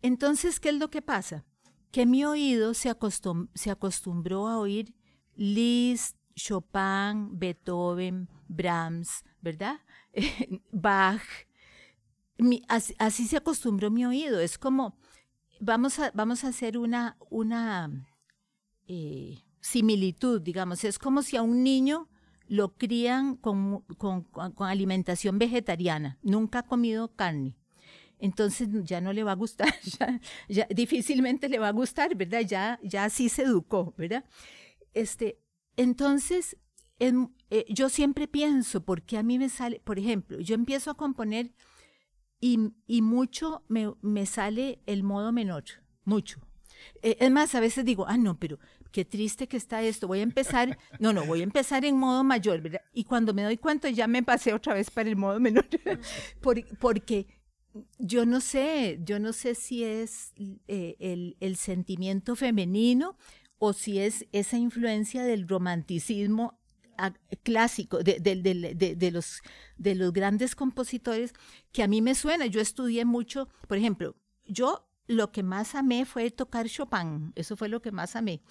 Entonces, 0.01 0.59
¿qué 0.59 0.69
es 0.69 0.75
lo 0.75 0.89
que 0.89 1.01
pasa? 1.01 1.43
Que 1.91 2.05
mi 2.05 2.23
oído 2.23 2.73
se, 2.73 2.89
acostumbró 2.89 4.47
a 4.47 4.59
oír 4.59 4.93
Liszt, 5.35 6.17
Chopin, 6.35 7.37
Beethoven, 7.37 8.29
Brahms, 8.47 9.23
¿verdad? 9.41 9.79
Bach. 10.71 11.23
así, 12.67 13.27
se 13.27 13.37
acostumbró 13.37 13.89
mi 13.89 14.05
oído. 14.05 14.39
Es 14.39 14.57
como, 14.57 14.97
vamos 15.59 15.99
a, 15.99 16.11
vamos 16.13 16.43
a 16.43 16.49
hacer 16.49 16.77
una, 16.77 17.17
una 17.29 18.07
eh, 18.87 19.43
similitud, 19.59 20.41
digamos. 20.41 20.83
Es 20.83 20.99
como 20.99 21.23
si 21.23 21.37
a 21.37 21.41
un 21.41 21.63
niño 21.63 22.07
lo 22.47 22.75
crían 22.75 23.35
con, 23.35 23.81
con, 23.97 24.25
alimentación 24.59 25.39
vegetariana, 25.39 26.17
nunca 26.21 26.59
ha 26.59 26.63
comido 26.63 27.13
carne. 27.15 27.55
entonces 28.19 28.67
ya 28.83 29.01
no 29.01 29.13
le 29.13 29.23
va 29.23 29.33
a 29.33 29.35
gustar, 29.35 29.73
ya, 30.49 30.67
difícilmente 30.69 31.49
le 31.49 31.59
va 31.59 31.69
a 31.69 31.71
gustar, 31.73 32.15
¿verdad? 32.15 32.41
Ya, 32.41 32.79
ya 32.83 33.09
sí 33.09 33.29
se 33.29 33.43
educó, 33.43 33.93
¿verdad? 33.97 34.25
Este, 34.93 35.39
entonces, 35.75 36.57
eh, 36.99 37.65
yo 37.69 37.89
siempre 37.89 38.27
pienso, 38.27 38.83
porque 38.83 39.17
a 39.17 39.23
mí 39.23 39.37
me 39.37 39.49
sale, 39.49 39.79
por 39.83 39.99
ejemplo, 39.99 40.39
yo 40.39 40.55
empiezo 40.55 40.89
a 40.91 40.97
componer 40.97 41.53
y, 42.39 42.73
y 42.85 43.01
mucho 43.01 43.63
me, 43.67 43.93
me, 44.01 44.25
sale 44.25 44.81
el 44.85 45.03
modo 45.03 45.31
menor, 45.31 45.63
mucho. 46.03 46.39
Eh, 47.01 47.17
es 47.19 47.31
más, 47.31 47.55
a 47.55 47.59
veces 47.59 47.85
digo, 47.85 48.05
ah, 48.07 48.17
no, 48.17 48.39
pero 48.39 48.59
qué 48.97 49.05
triste 49.05 49.47
que 49.47 49.57
está 49.57 49.83
esto, 49.83 50.07
voy 50.07 50.21
a 50.21 50.23
empezar, 50.23 50.75
no, 50.97 51.13
no, 51.13 51.23
voy 51.23 51.41
a 51.41 51.43
empezar 51.43 51.85
en 51.85 51.95
modo 51.97 52.23
mayor, 52.23 52.61
¿verdad? 52.61 52.81
Y 52.93 53.03
cuando 53.03 53.31
me 53.31 53.43
doy 53.43 53.55
cuenta 53.55 53.91
ya 53.91 54.07
me 54.07 54.23
pasé 54.23 54.55
otra 54.55 54.73
vez 54.73 54.89
para 54.89 55.07
el 55.07 55.15
modo 55.15 55.39
menor, 55.39 55.67
porque 56.79 57.27
yo 57.99 58.25
no 58.25 58.41
sé, 58.41 58.99
yo 59.03 59.19
no 59.19 59.33
sé 59.33 59.53
si 59.53 59.83
es 59.83 60.33
eh, 60.67 60.95
el, 60.97 61.37
el, 61.41 61.57
sentimiento 61.57 62.35
femenino 62.35 63.19
o 63.59 63.71
si 63.71 63.99
es 63.99 64.25
esa 64.31 64.57
influencia 64.57 65.23
del 65.23 65.47
romanticismo 65.47 66.59
clásico 67.43 67.99
de, 67.99 68.19
de, 68.19 68.95
de, 68.95 69.11
los, 69.11 69.43
de 69.77 69.93
los 69.93 70.11
grandes 70.11 70.55
compositores 70.55 71.33
que 71.71 71.83
a 71.83 71.87
mí 71.87 72.01
me 72.01 72.15
suena. 72.15 72.47
Yo 72.47 72.61
estudié 72.61 73.05
mucho, 73.05 73.47
por 73.67 73.77
ejemplo, 73.77 74.15
yo 74.47 74.87
lo 75.07 75.31
que 75.31 75.41
más 75.41 75.75
amé 75.75 76.05
fue 76.05 76.29
tocar 76.31 76.67
Chopin, 76.67 77.31
eso 77.35 77.55
fue 77.55 77.69
lo 77.69 77.81
que 77.81 77.91
más 77.91 78.15
amé. 78.15 78.41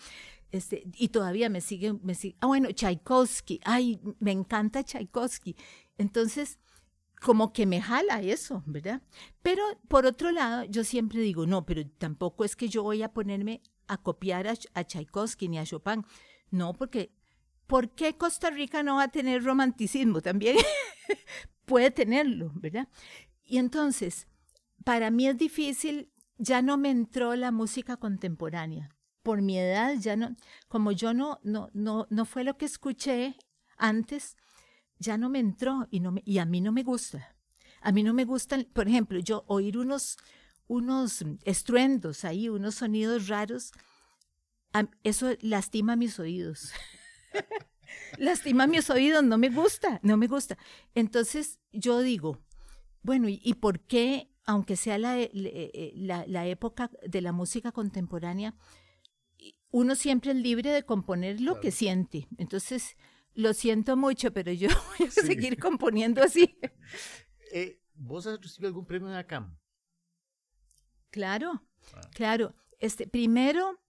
Este, 0.53 0.85
y 0.95 1.09
todavía 1.09 1.49
me 1.49 1.61
sigue, 1.61 1.93
me 1.93 2.15
sigue, 2.15 2.37
ah, 2.41 2.47
bueno, 2.47 2.71
Tchaikovsky, 2.71 3.61
ay, 3.65 4.01
me 4.21 4.31
encanta 4.31 4.85
Tchaikovsky. 4.85 5.57
Entonces, 5.99 6.59
como 7.21 7.53
que 7.53 7.67
me 7.67 7.81
jala 7.81 8.21
eso, 8.23 8.63
¿verdad? 8.67 9.03
Pero 9.43 9.63
por 9.89 10.07
otro 10.07 10.31
lado, 10.31 10.65
yo 10.65 10.85
siempre 10.85 11.21
digo, 11.21 11.47
no, 11.47 11.67
pero 11.67 11.87
tampoco 11.99 12.45
es 12.45 12.57
que 12.57 12.69
yo 12.69 12.83
voy 12.83 13.03
a 13.03 13.13
ponerme 13.13 13.63
a 13.89 13.99
copiar 13.99 14.47
a, 14.49 14.55
a 14.75 14.85
Tchaikovsky 14.85 15.49
ni 15.49 15.59
a 15.59 15.65
Chopin. 15.65 16.05
No, 16.51 16.73
porque 16.73 17.13
¿por 17.67 17.91
qué 17.91 18.17
Costa 18.17 18.51
Rica 18.51 18.83
no 18.83 18.97
va 18.97 19.05
a 19.05 19.09
tener 19.09 19.45
romanticismo? 19.45 20.21
También 20.21 20.57
puede 21.65 21.91
tenerlo, 21.91 22.53
¿verdad? 22.55 22.89
Y 23.45 23.59
entonces, 23.59 24.27
para 24.85 25.11
mí 25.11 25.27
es 25.27 25.37
difícil, 25.37 26.13
ya 26.39 26.63
no 26.63 26.77
me 26.77 26.91
entró 26.91 27.35
la 27.35 27.51
música 27.51 27.97
contemporánea. 27.97 28.96
Por 29.27 29.43
mi 29.43 29.59
edad, 29.59 29.97
ya 29.99 30.15
no, 30.15 30.37
como 30.69 30.93
yo 30.93 31.13
no, 31.13 31.41
no, 31.43 31.69
no, 31.73 32.07
no 32.11 32.25
fue 32.27 32.45
lo 32.45 32.57
que 32.57 32.65
escuché 32.65 33.35
antes, 33.77 34.37
ya 35.01 35.19
no 35.19 35.29
me 35.29 35.41
entró 35.41 35.89
y, 35.91 35.99
no 35.99 36.15
y 36.25 36.39
a 36.39 36.45
mí 36.45 36.61
no 36.61 36.71
me 36.71 36.85
gusta. 36.85 37.35
A 37.81 37.91
mí 37.91 38.05
no 38.05 38.15
me 38.15 38.25
gustan, 38.25 38.69
por 38.73 38.87
ejemplo, 38.87 39.19
yo 39.19 39.43
oír 39.49 39.79
unos, 39.79 40.17
unos 40.69 41.25
estruendos 41.43 42.25
ahí, 42.25 42.49
unos 42.49 42.77
sonidos 42.77 43.27
raros, 43.27 43.73
eso 45.03 45.33
lastima 45.41 45.97
mis 45.97 46.21
oídos. 46.21 46.71
lastima 48.19 48.69
mis 48.69 48.89
oídos, 48.91 49.25
no 49.25 49.39
me 49.39 49.49
gusta, 49.49 49.99
no 50.05 50.17
me 50.17 50.29
gusta. 50.29 50.57
Entonces 50.95 51.59
yo 51.73 51.99
digo, 51.99 52.39
bueno, 53.03 53.27
¿y, 53.29 53.55
por 53.55 53.81
qué, 53.81 54.31
aunque 54.45 54.77
sea 54.77 54.99
eh, 55.19 55.33
eh, 55.35 55.93
la, 55.97 56.25
la, 56.29 56.47
época 56.47 56.93
de 57.05 57.23
la 57.23 57.33
música 57.33 57.73
contemporánea, 57.73 58.55
uno 59.71 59.95
siempre 59.95 60.33
es 60.33 60.37
libre 60.37 60.71
de 60.71 60.85
componer 60.85 61.41
lo 61.41 61.61
que 61.61 61.71
siente? 61.71 62.29
Entonces, 62.39 62.97
lo 63.35 63.53
siento 63.53 63.97
mucho, 63.97 64.33
pero 64.33 64.53
yo 64.53 64.69
voy 64.99 65.07
a 65.07 65.11
seguir 65.11 65.59
componiendo 65.59 66.23
así. 66.23 66.59
Eh, 67.53 67.81
¿Vos 67.95 68.27
has 68.27 68.41
recibido 68.41 68.67
algún 68.67 68.87
premio 68.87 69.09
en 69.09 69.15
ACAM? 69.15 69.57
Claro, 71.11 71.63
ah. 71.95 72.01
claro. 72.13 72.57
Este, 72.81 73.07
primero, 73.07 73.81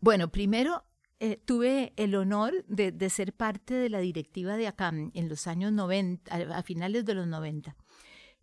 bueno, 0.00 0.32
primero 0.32 0.82
eh, 1.20 1.36
tuve 1.44 1.92
el 1.96 2.14
honor 2.14 2.64
de, 2.66 3.10
ser 3.10 3.34
parte 3.34 3.74
de 3.74 3.90
la 3.90 4.00
directiva 4.00 4.56
de 4.56 4.66
ACAM 4.66 5.10
en 5.14 5.28
los 5.28 5.46
años 5.46 5.70
90, 5.72 6.34
a, 6.34 6.62
finales 6.62 7.04
de 7.04 7.14
los 7.14 7.26
90. 7.26 7.76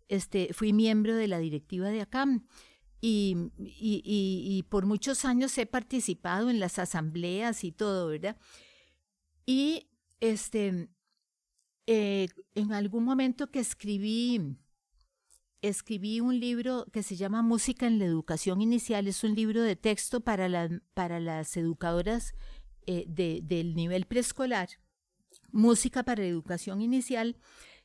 Este, 0.08 0.52
fui 0.54 0.72
miembro 0.72 1.14
de 1.14 1.28
la 1.28 1.38
directiva 1.38 1.88
de 1.88 2.00
ACAM 2.00 2.46
y, 3.06 3.52
y, 3.58 4.62
por 4.70 4.86
muchos 4.86 5.26
años 5.26 5.58
he 5.58 5.66
participado 5.66 6.48
en 6.48 6.58
las 6.58 6.78
asambleas 6.78 7.62
y 7.62 7.70
todo, 7.70 8.08
¿verdad? 8.08 8.38
Y 9.44 9.90
este, 10.20 10.88
eh, 11.86 12.28
en 12.54 12.72
algún 12.72 13.04
momento 13.04 13.50
que 13.50 13.60
escribí, 13.60 14.56
escribí 15.60 16.20
un 16.20 16.40
libro 16.40 16.86
que 16.92 17.02
se 17.02 17.16
llama 17.16 17.42
Música 17.42 17.86
en 17.86 17.98
la 17.98 18.06
Educación 18.06 18.62
Inicial, 18.62 19.06
es 19.06 19.22
un 19.22 19.34
libro 19.34 19.60
de 19.60 19.76
texto 19.76 20.20
para, 20.20 20.70
para 20.94 21.20
las 21.20 21.58
educadoras 21.58 22.34
eh, 22.86 23.04
del 23.06 23.74
nivel 23.74 24.06
preescolar, 24.06 24.70
música 25.52 26.04
para 26.04 26.24
educación 26.24 26.80
inicial, 26.80 27.36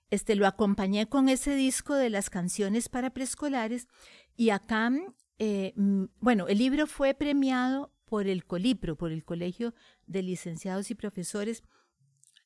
este, 0.10 0.36
lo 0.36 0.48
acompañé 0.48 1.08
con 1.08 1.30
ese 1.30 1.56
disco 1.56 1.96
de 1.96 2.10
las 2.10 2.30
canciones 2.30 2.90
para 2.90 3.12
preescolares 3.12 3.88
y 4.36 4.50
acá, 4.50 4.92
eh, 5.38 5.74
bueno, 6.20 6.48
el 6.48 6.58
libro 6.58 6.88
fue 6.88 7.14
premiado 7.14 7.94
por 8.06 8.28
el 8.28 8.46
Colipro, 8.46 8.96
por 8.96 9.12
el 9.12 9.24
Colegio 9.24 9.74
de 10.08 10.24
Licenciados 10.24 10.90
y 10.92 10.96
Profesores, 10.96 11.64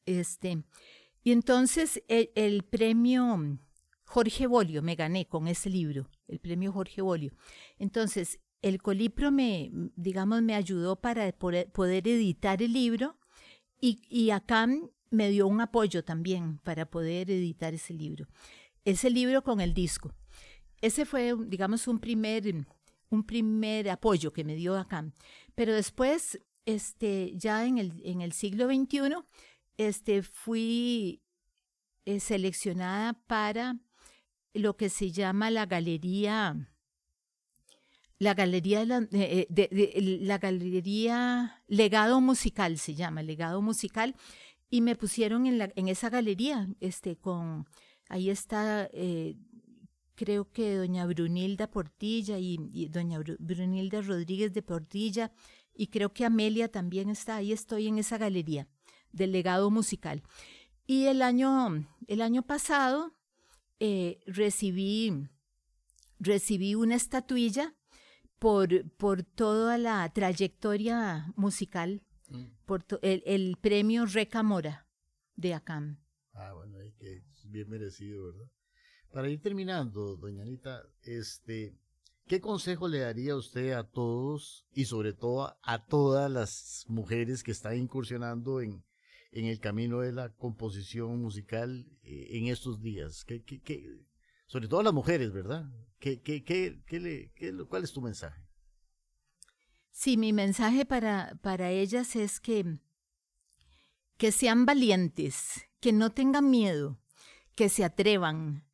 este, 0.06 0.64
y 1.24 1.32
entonces 1.32 2.04
el, 2.08 2.32
el 2.36 2.64
premio 2.64 3.60
Jorge 4.06 4.46
Bolio 4.46 4.84
me 4.84 4.96
gané 4.96 5.28
con 5.28 5.48
ese 5.48 5.70
libro, 5.70 6.10
el 6.28 6.40
premio 6.40 6.72
Jorge 6.72 7.02
Bolio. 7.02 7.34
Entonces, 7.80 8.40
el 8.62 8.82
Colipro 8.82 9.32
me, 9.32 9.72
digamos, 9.96 10.42
me 10.42 10.56
ayudó 10.56 10.96
para 11.02 11.32
poder, 11.32 12.08
editar 12.08 12.62
el 12.62 12.74
libro 12.74 13.18
y, 13.82 14.02
y 14.10 14.30
acá 14.30 14.68
me 15.14 15.30
dio 15.30 15.48
un 15.48 15.62
apoyo 15.62 16.04
también 16.04 16.58
para 16.64 16.86
poder 16.86 17.30
editar 17.30 17.74
ese 17.74 17.94
libro. 17.94 18.28
Ese 18.84 19.10
libro 19.10 19.44
con 19.44 19.62
el 19.62 19.74
disco. 19.74 20.12
Ese 20.82 21.06
fue, 21.06 21.34
digamos, 21.46 21.88
un 21.88 22.00
primer, 22.00 22.66
un 23.10 23.24
primer 23.24 23.90
apoyo 23.90 24.34
que 24.34 24.44
me 24.44 24.56
dio 24.56 24.78
acá. 24.78 25.06
Pero 25.56 25.74
después, 25.74 26.40
este, 26.66 27.32
ya 27.36 27.66
en 27.66 27.78
el, 27.78 28.02
en 28.04 28.22
el 28.22 28.34
siglo 28.34 28.66
XXI, 28.66 29.16
este, 29.78 30.24
fui 30.24 31.22
eh, 32.06 32.20
seleccionada 32.20 33.14
para 33.28 33.78
lo 34.54 34.76
que 34.76 34.90
se 34.90 35.12
llama 35.12 35.52
la 35.52 35.66
galería 35.66 36.70
la 38.20 38.34
galería 38.34 38.86
de, 38.86 39.08
eh, 39.12 39.48
de, 39.50 40.20
la 40.22 40.38
galería 40.38 41.62
legado 41.68 42.22
musical 42.22 42.78
se 42.78 42.96
llama 42.96 43.22
legado 43.22 43.62
musical 43.62 44.16
y 44.74 44.82
me 44.82 44.96
pusieron 44.96 45.46
en 45.46 45.72
en 45.76 45.88
esa 45.88 46.10
galería 46.10 46.68
este 46.80 47.16
con 47.16 47.68
ahí 48.10 48.32
está 48.32 48.90
eh, 48.92 49.36
creo 50.16 50.52
que 50.52 50.78
doña 50.78 51.06
Brunilda 51.06 51.70
Portilla 51.70 52.40
y, 52.40 52.58
doña 52.90 53.20
Brunilda 53.20 54.02
Rodríguez 54.02 54.52
de 54.52 54.64
Portilla 54.64 55.32
y 55.76 55.86
creo 55.94 56.12
que 56.12 56.26
Amelia 56.26 56.72
también 56.72 57.12
está 57.12 57.36
ahí 57.36 57.52
estoy 57.52 57.88
en 57.88 58.00
esa 58.00 58.18
galería 58.18 58.68
del 59.12 59.32
legado 59.32 59.70
musical. 59.70 60.24
Y 60.88 61.06
el 61.06 61.22
año 61.22 61.86
el 62.08 62.22
año 62.24 62.42
pasado 62.42 63.14
eh, 63.80 64.22
recibí 64.26 65.30
recibí 66.18 66.74
una 66.74 66.96
estatuilla 66.96 67.76
por, 68.40 68.90
por 68.98 69.22
toda 69.22 69.78
la 69.78 70.12
trayectoria 70.12 71.32
musical, 71.36 72.02
mm. 72.34 72.66
por 72.66 72.86
el, 73.02 73.24
el, 73.26 73.58
premio 73.62 74.06
Recamora 74.06 74.88
de 75.36 75.54
ACAM. 75.54 76.00
Ah, 76.34 76.54
bueno, 76.54 76.78
que 77.00 77.18
es 77.18 77.50
bien 77.50 77.70
merecido, 77.70 78.26
¿verdad? 78.26 78.52
Para 79.12 79.30
ir 79.30 79.42
terminando, 79.42 80.16
doña 80.18 80.42
Anita, 80.42 80.82
este, 81.04 81.78
¿qué 82.28 82.42
consejo 82.42 82.88
le 82.88 83.00
daría 83.00 83.36
usted 83.36 83.74
a 83.74 83.84
todos 83.84 84.66
y 84.74 84.86
sobre 84.86 85.14
todo 85.14 85.56
a 85.62 85.86
todas 85.86 86.32
las 86.32 86.86
mujeres 86.88 87.44
que 87.44 87.52
están 87.52 87.78
incursionando 87.78 88.60
en, 88.60 88.84
en 89.32 89.46
el 89.46 89.60
camino 89.60 90.00
de 90.00 90.14
la 90.14 90.30
composición 90.30 91.22
musical 91.22 91.86
eh, 92.02 92.30
en 92.32 92.48
estos 92.48 92.82
días? 92.82 93.24
¿Qué, 93.24 93.44
qué, 93.44 93.62
qué, 93.62 93.88
sobre 94.48 94.68
todo 94.68 94.82
las 94.82 94.94
mujeres, 94.94 95.32
¿verdad? 95.32 95.66
¿Qué, 96.00 96.22
qué, 96.22 96.44
qué, 96.44 96.82
qué 96.88 97.00
le, 97.00 97.32
qué, 97.36 97.54
¿Cuál 97.70 97.84
es 97.84 97.94
tu 97.94 98.02
mensaje? 98.02 98.42
Sí, 99.96 100.18
mi 100.18 100.34
mensaje 100.34 100.86
para, 100.86 101.38
para 101.44 101.70
ellas 101.70 102.16
es 102.16 102.40
que, 102.40 102.80
que 104.18 104.32
sean 104.32 104.66
valientes, 104.66 105.70
que 105.80 105.94
no 105.94 106.10
tengan 106.10 106.50
miedo, 106.50 107.00
que 107.54 107.70
se 107.70 107.84
atrevan 107.84 108.66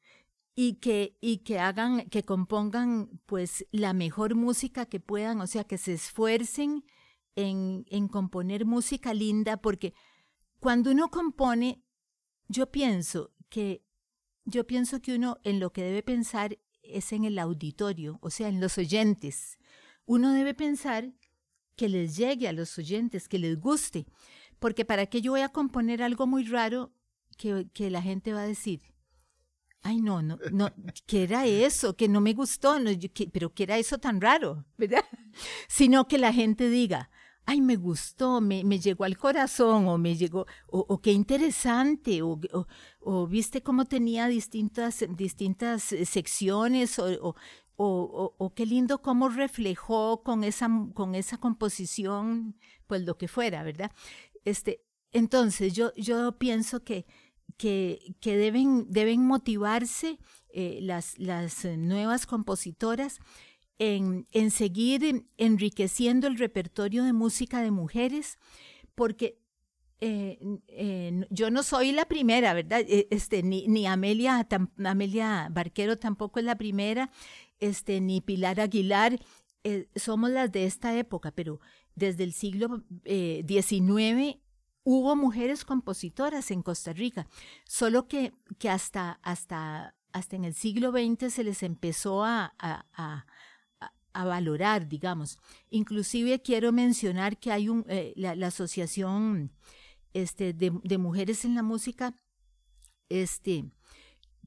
y 0.56 0.76
que, 0.76 1.18
y 1.20 1.40
que 1.40 1.60
hagan, 1.60 2.10
que 2.10 2.24
compongan 2.24 3.22
pues 3.26 3.68
la 3.72 3.92
mejor 3.92 4.36
música 4.36 4.86
que 4.86 5.02
puedan, 5.02 5.42
o 5.42 5.48
sea, 5.48 5.66
que 5.66 5.78
se 5.78 5.94
esfuercen 5.94 6.86
en, 7.36 7.86
en 7.90 8.08
componer 8.08 8.66
música 8.66 9.14
linda, 9.14 9.58
porque 9.58 9.94
cuando 10.62 10.90
uno 10.90 11.12
compone, 11.12 11.84
yo 12.48 12.72
pienso 12.72 13.34
que 13.50 13.84
yo 14.46 14.66
pienso 14.66 15.02
que 15.02 15.16
uno 15.16 15.38
en 15.44 15.60
lo 15.60 15.74
que 15.74 15.84
debe 15.84 16.02
pensar 16.02 16.58
es 16.82 17.12
en 17.12 17.26
el 17.26 17.38
auditorio, 17.40 18.20
o 18.22 18.30
sea, 18.30 18.48
en 18.48 18.62
los 18.62 18.78
oyentes. 18.78 19.59
Uno 20.10 20.34
debe 20.34 20.56
pensar 20.56 21.14
que 21.76 21.88
les 21.88 22.18
llegue 22.18 22.48
a 22.48 22.52
los 22.52 22.76
oyentes, 22.80 23.28
que 23.28 23.38
les 23.38 23.60
guste, 23.60 24.08
porque 24.58 24.84
para 24.84 25.06
qué 25.06 25.22
yo 25.22 25.34
voy 25.34 25.42
a 25.42 25.50
componer 25.50 26.02
algo 26.02 26.26
muy 26.26 26.46
raro 26.46 26.92
que, 27.38 27.68
que 27.74 27.92
la 27.92 28.02
gente 28.02 28.34
va 28.34 28.42
a 28.42 28.48
decir, 28.48 28.82
ay 29.84 30.02
no, 30.02 30.24
no, 30.24 30.40
no, 30.52 30.72
¿qué 31.06 31.22
era 31.26 31.46
eso? 31.46 31.96
Que 31.96 32.08
no 32.08 32.22
me 32.22 32.34
gustó, 32.34 32.80
no, 32.80 32.90
pero 33.32 33.54
¿qué 33.54 33.62
era 33.62 33.78
eso 33.78 34.00
tan 34.00 34.20
raro? 34.20 34.66
¿Verdad? 34.80 35.06
Sino 35.68 36.08
que 36.08 36.18
la 36.18 36.34
gente 36.34 36.72
diga, 36.72 37.12
ay, 37.46 37.62
me 37.62 37.76
gustó, 37.76 38.42
me, 38.42 38.64
me 38.64 38.80
llegó 38.80 39.04
al 39.04 39.16
corazón, 39.16 39.88
o 39.90 40.00
me 40.00 40.16
llegó, 40.16 40.48
o, 40.66 41.00
qué 41.02 41.12
interesante, 41.12 42.24
o, 42.24 42.40
o, 43.00 43.28
viste 43.28 43.62
cómo 43.62 43.86
tenía 43.86 44.28
distintas, 44.28 45.06
distintas 45.16 45.84
secciones, 45.84 46.98
o, 46.98 47.36
o, 47.82 48.54
qué 48.56 48.66
lindo 48.66 49.02
cómo 49.02 49.30
reflejó 49.30 50.22
con 50.24 50.44
esa, 50.44 50.70
con 50.94 51.16
esa 51.16 51.38
composición, 51.38 52.58
pues 52.88 53.04
lo 53.04 53.18
que 53.18 53.28
fuera, 53.28 53.64
¿verdad? 53.64 53.92
Este, 54.44 54.84
entonces, 55.12 55.74
yo, 55.74 55.94
yo 55.96 56.38
pienso 56.38 56.84
que 56.84 57.06
que, 57.58 58.16
deben, 58.22 58.86
deben 58.90 59.26
motivarse 59.26 60.18
eh, 60.50 60.80
las, 60.82 61.18
las 61.20 61.66
nuevas 61.66 62.26
compositoras 62.26 63.20
en, 63.78 64.28
en, 64.32 64.52
seguir 64.52 65.26
enriqueciendo 65.38 66.28
el 66.28 66.38
repertorio 66.38 67.04
de 67.04 67.14
música 67.14 67.62
de 67.62 67.72
mujeres, 67.72 68.38
porque 68.96 69.40
eh, 70.02 70.40
eh, 70.68 71.28
yo 71.30 71.52
no 71.52 71.64
soy 71.64 71.92
la 71.92 72.06
primera, 72.06 72.54
¿verdad? 72.54 72.82
Este, 72.88 73.44
ni, 73.44 73.68
ni 73.68 73.86
Amelia, 73.86 74.48
Amelia 74.86 75.50
Barquero 75.52 75.98
tampoco 75.98 76.40
es 76.40 76.46
la 76.46 76.58
primera, 76.58 77.12
este, 77.60 78.02
ni 78.02 78.22
Pilar 78.22 78.60
Aguilar, 78.60 79.20
somos 79.96 80.30
las 80.30 80.52
de 80.52 80.66
esta 80.66 80.98
época, 80.98 81.32
pero 81.32 81.60
desde 81.96 82.24
el 82.24 82.34
siglo 82.34 82.84
XIX 83.06 84.40
hubo 84.84 85.16
mujeres 85.16 85.66
compositoras 85.66 86.50
en 86.50 86.64
Costa 86.64 86.94
Rica, 86.94 87.28
solo 87.66 88.08
que, 88.08 88.34
que 88.58 88.70
hasta, 88.70 89.20
hasta, 89.22 89.96
hasta 90.12 90.36
en 90.36 90.46
el 90.46 90.54
siglo 90.54 90.92
XX 90.92 91.32
se 91.32 91.44
les 91.44 91.62
empezó 91.64 92.24
a, 92.24 92.56
a, 92.58 93.26
valorar, 94.14 94.90
digamos. 94.90 95.38
Inclusive 95.70 96.42
quiero 96.42 96.72
mencionar 96.74 97.38
que 97.38 97.52
hay 97.52 97.70
un, 97.70 97.86
eh, 97.88 98.14
la, 98.18 98.48
Asociación 98.48 99.52
este, 100.14 100.54
de, 100.54 100.98
Mujeres 100.98 101.46
en 101.46 101.56
la 101.56 101.64
Música, 101.64 102.16
este, 103.08 103.66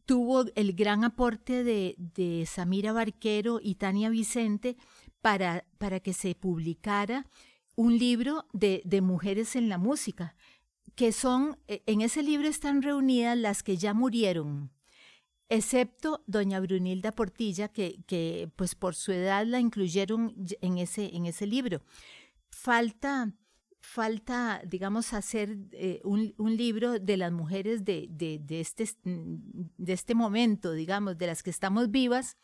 tuvo 0.07 0.45
el 0.55 0.73
gran 0.75 1.05
aporte 1.05 1.65
de, 1.65 1.95
de 1.99 2.47
Samira 2.47 2.93
Barquero 2.93 3.61
y 3.63 3.77
Tania 3.77 4.11
Vicente 4.11 4.77
para, 5.21 5.65
para 5.79 6.01
que 6.01 6.13
se 6.13 6.35
publicara 6.35 7.27
un 7.77 7.99
libro 7.99 8.47
de, 8.53 8.83
de 8.85 9.01
mujeres 9.01 9.57
en 9.57 9.69
la 9.69 9.79
música, 9.79 10.37
que 10.95 11.13
son, 11.13 11.59
e, 11.69 11.83
en 11.87 12.01
ese 12.01 12.23
libro 12.23 12.49
están 12.49 12.83
reunidas 12.83 13.37
las 13.39 13.63
que 13.63 13.77
ya 13.77 13.95
murieron, 13.95 14.71
excepto 15.49 16.23
doña 16.27 16.61
Brunilda 16.61 17.13
Portilla, 17.13 17.69
que, 17.69 18.03
que 18.07 18.51
pues 18.57 18.75
por 18.75 18.95
su 18.95 19.13
edad 19.13 19.47
la 19.47 19.61
incluyeron 19.61 20.35
en 20.61 20.79
ese, 20.79 21.15
en 21.15 21.27
ese 21.27 21.47
libro. 21.47 21.83
Falta, 22.51 23.33
falta, 23.83 24.63
digamos, 24.67 25.13
hacer 25.13 25.59
eh, 25.73 26.01
un, 26.05 26.57
libro 26.57 26.99
de 26.99 27.17
las 27.17 27.33
mujeres 27.33 27.85
de, 27.85 28.07
de, 28.09 28.39
de, 28.39 28.61
este, 28.61 28.89
de 29.05 29.93
este 29.93 30.15
momento, 30.15 30.73
digamos, 30.73 31.19
de 31.19 31.27
las 31.27 31.43
que 31.43 31.51
estamos 31.51 31.91
vivas, 31.91 32.37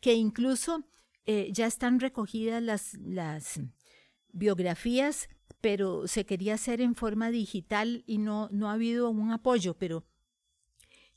que 0.00 0.14
incluso 0.14 0.84
eh, 1.24 1.48
ya 1.52 1.66
están 1.66 2.00
recogidas 2.00 2.62
las, 2.62 2.94
las, 2.98 3.60
biografías, 4.32 5.28
pero 5.60 6.08
se 6.08 6.26
quería 6.26 6.54
hacer 6.54 6.80
en 6.80 6.94
forma 6.94 7.30
digital 7.30 8.02
y 8.06 8.18
no, 8.18 8.48
no 8.50 8.68
ha 8.68 8.72
habido 8.72 9.10
un 9.10 9.30
apoyo, 9.30 9.74
pero 9.74 10.04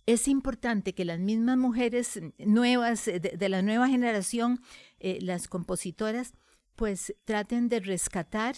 es 0.06 0.28
importante 0.28 0.94
que 0.94 1.06
las 1.06 1.20
mismas 1.20 1.58
mujeres 1.58 2.22
nuevas, 2.38 3.06
de, 3.06 3.50
la 3.50 3.62
nueva 3.64 3.88
generación, 3.88 4.62
eh, 5.00 5.18
las 5.22 5.48
compositoras, 5.48 6.34
pues 6.76 7.16
traten 7.24 7.70
de 7.70 7.80
rescatar 7.80 8.56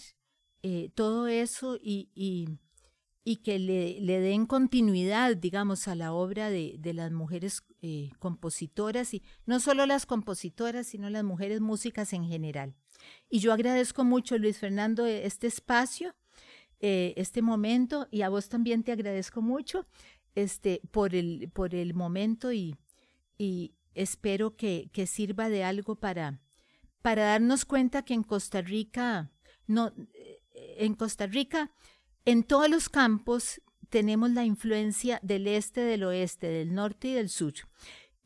eh, 0.64 0.90
todo 0.96 1.28
eso 1.28 1.78
y, 1.82 2.10
y, 2.16 3.38
que 3.44 3.60
le, 3.60 4.00
le, 4.00 4.20
den 4.20 4.46
continuidad, 4.46 5.36
digamos, 5.36 5.88
a 5.88 5.96
la 5.96 6.14
obra 6.14 6.50
de, 6.50 6.76
de 6.80 6.94
las 6.94 7.12
mujeres 7.12 7.62
eh, 7.82 8.10
compositoras, 8.20 9.14
y 9.14 9.22
no 9.46 9.60
solo 9.60 9.86
las 9.86 10.06
compositoras, 10.06 10.88
sino 10.88 11.10
las 11.10 11.24
mujeres 11.24 11.62
músicas 11.62 12.14
en 12.14 12.26
general. 12.26 12.74
Y 13.30 13.40
yo 13.40 13.54
agradezco 13.54 14.04
mucho, 14.04 14.38
Luis 14.38 14.58
Fernando, 14.58 15.06
este 15.06 15.48
espacio, 15.48 16.16
eh, 16.80 17.14
este 17.18 17.42
momento, 17.42 18.08
y 18.12 18.22
a 18.22 18.30
vos 18.30 18.50
también 18.50 18.84
te 18.84 18.92
agradezco 18.92 19.42
mucho 19.42 19.86
este, 20.36 20.82
por, 20.92 21.16
el, 21.16 21.50
por 21.52 21.74
el 21.74 21.94
momento 21.94 22.54
y, 22.54 22.76
y 23.38 23.74
espero 23.96 24.56
que, 24.56 24.90
que, 24.94 25.08
sirva 25.08 25.50
de 25.50 25.64
algo 25.64 25.96
para, 25.96 26.40
para 27.02 27.26
darnos 27.26 27.66
cuenta 27.66 28.06
que 28.06 28.14
en 28.14 28.24
Costa 28.24 28.62
Rica, 28.62 29.32
no, 29.66 29.92
en 30.78 30.94
Costa 30.94 31.28
Rica, 31.28 31.72
en 32.26 32.44
todos 32.44 32.70
los 32.70 32.90
campos 32.90 33.62
tenemos 33.90 34.32
la 34.32 34.44
influencia 34.44 35.20
del 35.24 35.48
este, 35.48 35.82
del 35.82 36.04
oeste, 36.04 36.48
del 36.48 36.74
norte 36.74 37.10
y 37.10 37.14
del 37.14 37.30
sur 37.30 37.54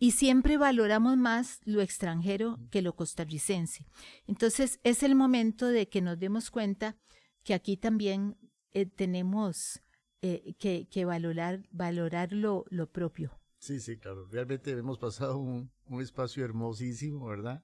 y 0.01 0.11
siempre 0.11 0.57
valoramos 0.57 1.15
más 1.15 1.59
lo 1.63 1.79
extranjero 1.79 2.57
que 2.71 2.81
lo 2.81 2.95
costarricense. 2.95 3.85
Entonces 4.25 4.79
es 4.83 5.03
el 5.03 5.13
momento 5.13 5.67
de 5.67 5.89
que 5.89 6.01
nos 6.01 6.17
demos 6.17 6.49
cuenta 6.49 6.97
que 7.43 7.53
aquí 7.53 7.77
también 7.77 8.35
eh, 8.73 8.87
tenemos 8.87 9.79
eh, 10.23 10.55
que, 10.57 10.87
que, 10.89 11.05
valorar, 11.05 11.67
valorar 11.69 12.33
lo, 12.33 12.65
lo, 12.71 12.91
propio. 12.91 13.39
Sí, 13.59 13.79
sí, 13.79 13.97
claro. 13.97 14.25
Realmente 14.31 14.71
hemos 14.71 14.97
pasado 14.97 15.37
un, 15.37 15.71
un 15.85 16.01
espacio 16.01 16.43
hermosísimo, 16.43 17.27
¿verdad? 17.27 17.63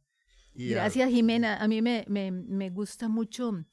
Gracias, 0.53 1.09
Jimena. 1.09 1.57
A 1.57 1.68
mí 1.68 1.82
me, 1.82 2.05
me, 2.07 2.32
me 2.32 2.70
gusta 2.70 3.09
mucho 3.09 3.65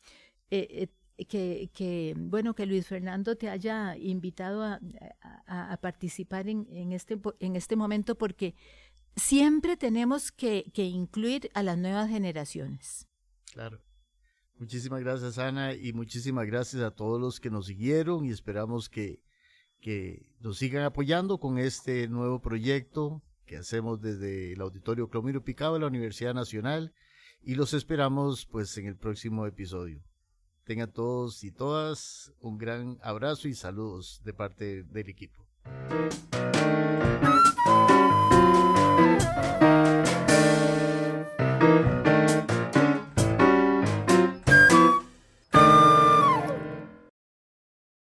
eh, 0.58 0.88
que, 1.28 1.70
que, 1.72 2.14
bueno, 2.16 2.54
que 2.54 2.66
Luis 2.66 2.86
Fernando 2.86 3.36
te 3.36 3.48
haya 3.48 3.96
invitado 3.96 4.62
a, 4.64 5.78
participar 5.80 6.48
en, 6.48 6.66
en, 6.70 6.92
este, 6.92 7.18
en 7.40 7.56
este 7.56 7.76
momento 7.76 8.16
porque 8.16 8.54
siempre 9.16 9.76
tenemos 9.76 10.32
que, 10.32 10.70
que 10.72 10.84
incluir 10.84 11.50
a 11.54 11.62
las 11.62 11.78
nuevas 11.78 12.08
generaciones. 12.08 13.06
Claro. 13.52 13.80
Muchísimas 14.56 15.00
gracias, 15.00 15.38
Ana, 15.38 15.74
y 15.74 15.92
muchísimas 15.92 16.46
gracias 16.46 16.82
a 16.82 16.92
todos 16.92 17.20
los 17.20 17.40
que 17.40 17.50
nos 17.50 17.66
siguieron 17.66 18.24
y 18.24 18.30
esperamos 18.30 18.88
que, 18.88 19.20
que 19.80 20.30
nos 20.40 20.58
sigan 20.58 20.84
apoyando 20.84 21.38
con 21.38 21.58
este 21.58 22.08
nuevo 22.08 22.40
proyecto 22.40 23.22
que 23.46 23.56
hacemos 23.56 24.00
desde 24.00 24.52
el 24.52 24.60
Auditorio 24.60 25.08
Clomiro 25.08 25.42
Picado 25.42 25.74
de 25.74 25.80
la 25.80 25.88
Universidad 25.88 26.34
Nacional 26.34 26.94
y 27.42 27.56
los 27.56 27.74
esperamos 27.74 28.46
pues 28.46 28.78
en 28.78 28.86
el 28.86 28.96
próximo 28.96 29.46
episodio. 29.46 30.02
Tengan 30.64 30.90
todos 30.90 31.44
y 31.44 31.50
todas 31.50 32.32
un 32.40 32.56
gran 32.56 32.98
abrazo 33.02 33.48
y 33.48 33.54
saludos 33.54 34.22
de 34.24 34.32
parte 34.32 34.82
del 34.84 35.10
equipo. 35.10 35.44